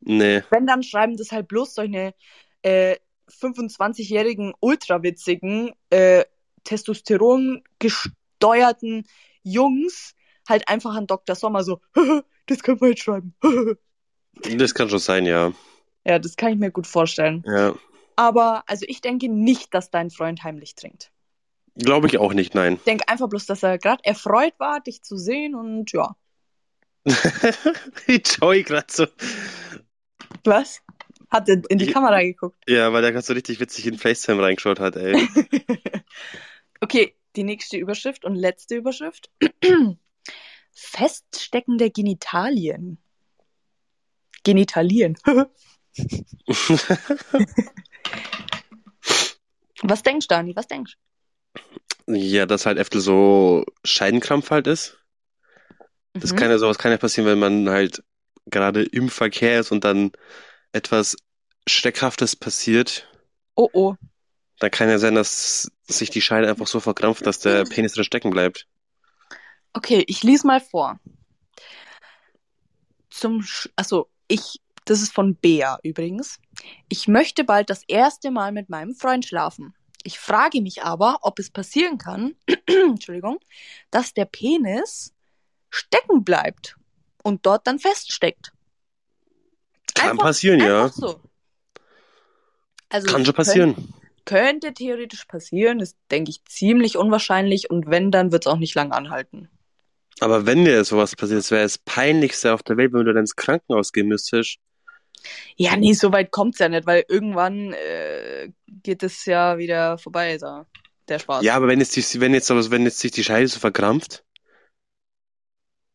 Nee. 0.00 0.42
Wenn, 0.50 0.66
dann 0.66 0.82
schreiben 0.82 1.16
das 1.16 1.32
halt 1.32 1.48
bloß 1.48 1.74
solche 1.74 2.14
äh, 2.62 2.96
25-jährigen, 3.28 4.54
ultrawitzigen, 4.60 5.72
äh, 5.90 6.24
Testosteron 6.64 7.62
gesteuerten 7.78 9.06
Jungs 9.42 10.14
halt 10.48 10.68
einfach 10.68 10.94
an 10.94 11.06
Dr. 11.06 11.36
Sommer 11.36 11.62
so, 11.62 11.80
das 12.46 12.62
können 12.62 12.80
wir 12.80 12.90
jetzt 12.90 13.02
schreiben. 13.02 13.34
Das 14.56 14.74
kann 14.74 14.90
schon 14.90 14.98
sein, 14.98 15.26
ja. 15.26 15.52
ja, 16.04 16.18
das 16.18 16.34
kann 16.34 16.52
ich 16.52 16.58
mir 16.58 16.72
gut 16.72 16.88
vorstellen. 16.88 17.44
Ja. 17.46 17.72
Aber, 18.16 18.64
also 18.66 18.84
ich 18.88 19.00
denke 19.00 19.28
nicht, 19.28 19.72
dass 19.72 19.92
dein 19.92 20.10
Freund 20.10 20.42
heimlich 20.42 20.74
trinkt. 20.74 21.12
Glaube 21.76 22.08
ich 22.08 22.18
auch 22.18 22.34
nicht, 22.34 22.52
nein. 22.52 22.74
Ich 22.74 22.82
denke 22.82 23.06
einfach 23.06 23.28
bloß, 23.28 23.46
dass 23.46 23.62
er 23.62 23.78
gerade 23.78 24.04
erfreut 24.04 24.54
war, 24.58 24.80
dich 24.80 25.04
zu 25.04 25.16
sehen 25.16 25.54
und 25.54 25.92
ja. 25.92 26.16
Wie 28.06 28.22
Joey 28.24 28.64
gerade 28.64 28.86
so. 28.90 29.06
Was? 30.42 30.82
Hat 31.34 31.48
in 31.48 31.78
die 31.78 31.90
Kamera 31.90 32.22
geguckt. 32.22 32.56
Ja, 32.68 32.92
weil 32.92 33.02
der 33.02 33.10
gerade 33.10 33.26
so 33.26 33.32
richtig 33.32 33.58
witzig 33.58 33.86
in 33.88 33.98
FaceTime 33.98 34.40
reingeschaut 34.40 34.78
hat, 34.78 34.94
ey. 34.94 35.14
okay, 36.80 37.16
die 37.34 37.42
nächste 37.42 37.76
Überschrift 37.76 38.24
und 38.24 38.36
letzte 38.36 38.76
Überschrift. 38.76 39.30
Feststeckende 40.72 41.90
Genitalien. 41.90 42.98
Genitalien. 44.44 45.18
Was 49.82 50.02
denkst 50.04 50.28
du, 50.28 50.34
Dani? 50.34 50.54
Was 50.54 50.68
denkst 50.68 50.96
ja, 52.06 52.46
dass 52.46 52.66
halt 52.66 52.78
öfter 52.78 53.00
so 53.00 53.64
Scheidenkrampf 53.82 54.50
halt 54.50 54.66
ist. 54.66 54.98
du? 56.12 56.20
Das 56.20 56.32
Mhm. 56.32 56.36
kann 56.36 56.50
ja 56.50 56.58
sowas 56.58 56.78
kann 56.78 56.92
ja 56.92 56.98
passieren, 56.98 57.28
wenn 57.28 57.38
man 57.38 57.68
halt 57.68 58.04
gerade 58.46 58.82
im 58.82 59.08
Verkehr 59.08 59.60
ist 59.60 59.72
und 59.72 59.84
dann 59.84 60.12
etwas 60.74 61.16
Schreckhaftes 61.66 62.36
passiert. 62.36 63.08
Oh 63.54 63.68
oh. 63.72 63.94
Dann 64.58 64.70
kann 64.70 64.88
ja 64.88 64.98
sein, 64.98 65.14
dass 65.14 65.70
sich 65.84 66.10
die 66.10 66.20
Scheide 66.20 66.48
einfach 66.48 66.66
so 66.66 66.80
verkrampft, 66.80 67.26
dass 67.26 67.38
der 67.38 67.64
Penis 67.64 67.94
drin 67.94 68.04
stecken 68.04 68.30
bleibt. 68.30 68.66
Okay, 69.72 70.04
ich 70.06 70.22
lese 70.22 70.46
mal 70.46 70.60
vor. 70.60 71.00
Zum, 73.10 73.42
Sch 73.42 73.68
also 73.76 74.08
ich, 74.28 74.60
das 74.84 75.02
ist 75.02 75.12
von 75.12 75.36
Bea 75.36 75.78
übrigens. 75.82 76.38
Ich 76.88 77.08
möchte 77.08 77.44
bald 77.44 77.70
das 77.70 77.82
erste 77.86 78.30
Mal 78.30 78.52
mit 78.52 78.68
meinem 78.68 78.94
Freund 78.94 79.24
schlafen. 79.24 79.74
Ich 80.02 80.18
frage 80.18 80.60
mich 80.60 80.82
aber, 80.82 81.18
ob 81.22 81.38
es 81.38 81.50
passieren 81.50 81.98
kann, 81.98 82.36
Entschuldigung, 82.66 83.38
dass 83.90 84.12
der 84.14 84.26
Penis 84.26 85.14
stecken 85.70 86.24
bleibt 86.24 86.76
und 87.22 87.46
dort 87.46 87.66
dann 87.66 87.78
feststeckt. 87.78 88.53
Kann 89.94 90.10
Einfach- 90.10 90.24
passieren, 90.24 90.60
ja. 90.60 90.84
Einfach 90.84 90.96
so. 90.96 91.20
Also 92.88 93.06
Kann 93.08 93.22
es 93.22 93.26
schon 93.26 93.34
passieren. 93.34 93.74
Könnte, 93.74 93.92
könnte 94.24 94.74
theoretisch 94.74 95.24
passieren, 95.24 95.80
ist, 95.80 95.96
denke 96.10 96.30
ich, 96.30 96.44
ziemlich 96.44 96.96
unwahrscheinlich 96.96 97.70
und 97.70 97.88
wenn, 97.88 98.10
dann 98.10 98.32
wird 98.32 98.46
es 98.46 98.52
auch 98.52 98.58
nicht 98.58 98.74
lang 98.74 98.92
anhalten. 98.92 99.48
Aber 100.20 100.46
wenn 100.46 100.64
dir 100.64 100.84
sowas 100.84 101.16
passiert, 101.16 101.50
wäre 101.50 101.64
das 101.64 101.78
Peinlichste 101.78 102.54
auf 102.54 102.62
der 102.62 102.76
Welt, 102.76 102.92
wenn 102.92 103.04
du 103.04 103.12
dann 103.12 103.22
ins 103.22 103.34
Krankenhaus 103.36 103.92
gehen 103.92 104.06
müsstest. 104.06 104.58
Ja, 105.56 105.76
nee, 105.76 105.92
so 105.94 106.12
weit 106.12 106.30
kommt's 106.30 106.58
ja 106.58 106.68
nicht, 106.68 106.86
weil 106.86 107.04
irgendwann 107.08 107.72
äh, 107.72 108.50
geht 108.68 109.02
es 109.02 109.24
ja 109.24 109.58
wieder 109.58 109.98
vorbei, 109.98 110.36
da, 110.38 110.66
der 111.08 111.18
Spaß. 111.18 111.42
Ja, 111.42 111.54
aber 111.56 111.66
wenn 111.66 111.80
jetzt, 111.80 111.96
die, 111.96 112.20
wenn 112.20 112.34
jetzt, 112.34 112.50
wenn 112.70 112.84
jetzt 112.84 112.98
sich 112.98 113.10
die 113.10 113.24
Scheide 113.24 113.48
so 113.48 113.58
verkrampft, 113.58 114.24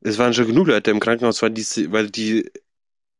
es 0.01 0.17
waren 0.17 0.33
schon 0.33 0.47
genug 0.47 0.67
Leute 0.67 0.91
im 0.91 0.99
Krankenhaus, 0.99 1.41
weil 1.41 1.51
die, 1.51 1.91
weil 1.91 2.09
die 2.09 2.49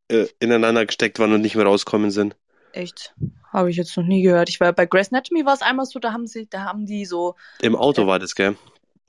äh, 0.09 0.27
ineinander 0.39 0.85
gesteckt 0.85 1.19
waren 1.19 1.33
und 1.33 1.41
nicht 1.41 1.55
mehr 1.55 1.65
rauskommen 1.65 2.11
sind. 2.11 2.35
Echt? 2.71 3.15
Habe 3.51 3.71
ich 3.71 3.77
jetzt 3.77 3.95
noch 3.97 4.03
nie 4.03 4.21
gehört. 4.21 4.49
Ich 4.49 4.59
war 4.59 4.73
bei 4.73 4.85
Grace 4.85 5.11
Anatomy 5.11 5.45
war 5.45 5.53
es 5.53 5.61
einmal 5.61 5.85
so, 5.85 5.99
da 5.99 6.13
haben 6.13 6.27
sie, 6.27 6.47
da 6.47 6.65
haben 6.65 6.85
die 6.85 7.05
so, 7.05 7.35
Im 7.61 7.75
Auto 7.75 8.05
war 8.05 8.19
das, 8.19 8.35
gell? 8.35 8.55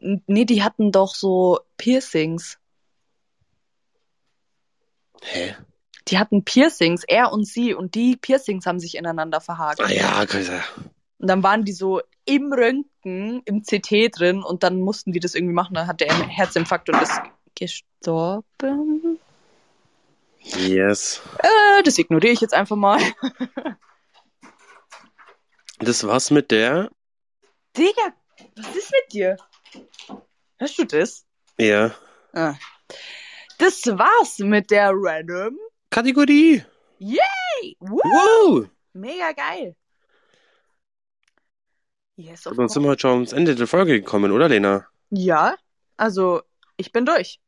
nee, 0.01 0.45
die 0.45 0.63
hatten 0.63 0.93
doch 0.93 1.15
so 1.15 1.61
Piercings. 1.77 2.59
Hä? 5.23 5.55
Die 6.09 6.19
hatten 6.19 6.45
Piercings, 6.45 7.05
er 7.07 7.33
und 7.33 7.47
sie, 7.47 7.75
und 7.75 7.95
die 7.95 8.17
Piercings 8.17 8.67
haben 8.67 8.81
sich 8.81 8.97
ineinander 8.97 9.41
verhakt. 9.41 9.81
Ah 9.81 9.91
ja, 9.91 10.27
sagen. 10.27 10.63
Und 11.19 11.29
dann 11.29 11.43
waren 11.43 11.65
die 11.65 11.73
so 11.73 12.01
im 12.25 12.53
Röntgen, 12.53 13.43
im 13.45 13.63
CT 13.63 14.19
drin 14.19 14.43
und 14.43 14.63
dann 14.63 14.81
mussten 14.81 15.13
die 15.13 15.21
das 15.21 15.35
irgendwie 15.35 15.55
machen. 15.55 15.75
Dann 15.75 15.87
hat 15.87 16.01
der 16.01 16.11
einen 16.11 16.29
Herzinfarkt 16.29 16.89
und 16.89 17.03
ist 17.03 17.21
gestorben. 17.55 19.19
Yes. 20.43 21.21
Äh, 21.39 21.83
das 21.85 21.99
ignoriere 21.99 22.33
ich 22.33 22.41
jetzt 22.41 22.55
einfach 22.55 22.77
mal. 22.77 23.01
Das 25.79 26.07
war's 26.07 26.31
mit 26.31 26.51
der. 26.51 26.91
Digga, 27.77 28.15
was 28.57 28.77
ist 28.77 28.93
mit 28.93 29.13
dir? 29.13 29.37
Hörst 30.59 30.79
du 30.79 30.85
das? 30.85 31.25
Ja. 31.59 31.95
Ah. 32.33 32.55
Das 33.59 33.87
war's 33.87 34.39
mit 34.39 34.71
der 34.71 34.91
Random. 34.93 35.59
Kategorie. 35.91 36.65
Yay! 36.99 37.77
Woo! 37.81 38.01
Wow. 38.03 38.69
Mega 38.93 39.33
geil. 39.33 39.75
Yes, 42.17 42.47
Und 42.47 42.59
dann 42.59 42.69
sind 42.69 42.83
wir 42.83 42.91
heute 42.91 43.01
schon 43.01 43.11
ans 43.13 43.33
Ende 43.33 43.55
der 43.55 43.67
Folge 43.67 43.99
gekommen, 43.99 44.33
oder 44.33 44.49
Lena? 44.49 44.87
Ja, 45.09 45.57
also 45.97 46.43
ich 46.77 46.93
bin 46.93 47.07
durch. 47.07 47.41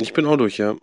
Ich 0.00 0.14
bin 0.14 0.24
auch 0.24 0.36
durch, 0.36 0.56
ja. 0.56 0.76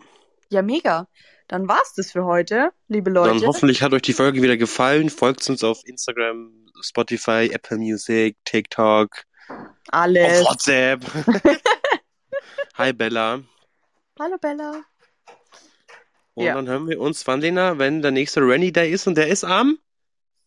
Ja, 0.50 0.62
mega. 0.62 1.06
Dann 1.48 1.68
war's 1.68 1.94
das 1.96 2.12
für 2.12 2.24
heute, 2.24 2.70
liebe 2.88 3.10
Leute. 3.10 3.38
Dann 3.38 3.46
hoffentlich 3.46 3.82
hat 3.82 3.92
euch 3.92 4.02
die 4.02 4.12
Folge 4.12 4.42
wieder 4.42 4.56
gefallen. 4.56 5.10
Folgt 5.10 5.48
uns 5.48 5.64
auf 5.64 5.80
Instagram, 5.84 6.66
Spotify, 6.80 7.50
Apple 7.52 7.78
Music, 7.78 8.36
TikTok, 8.44 9.24
Alles. 9.90 10.40
auf 10.40 10.50
WhatsApp. 10.50 11.02
Hi 12.74 12.92
Bella. 12.92 13.42
Hallo 14.18 14.36
Bella. 14.40 14.82
Und 16.34 16.44
Ja. 16.44 16.54
dann 16.54 16.68
hören 16.68 16.88
wir 16.88 17.00
uns, 17.00 17.26
wann 17.26 17.40
Lena, 17.40 17.78
wenn 17.78 18.02
der 18.02 18.10
nächste 18.10 18.40
Rainy 18.40 18.72
Day 18.72 18.92
ist 18.92 19.06
und 19.06 19.16
der 19.16 19.28
ist 19.28 19.44
am 19.44 19.78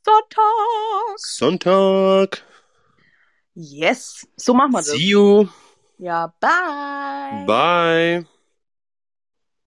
Sonntag. 0.05 1.17
Sonntag. 1.17 2.43
Yes. 3.53 4.27
So 4.35 4.53
machen 4.53 4.71
wir 4.71 4.79
das. 4.79 4.87
See 4.87 5.09
you. 5.09 5.47
Ja, 5.97 6.33
bye. 6.39 7.45
Bye. 7.45 8.32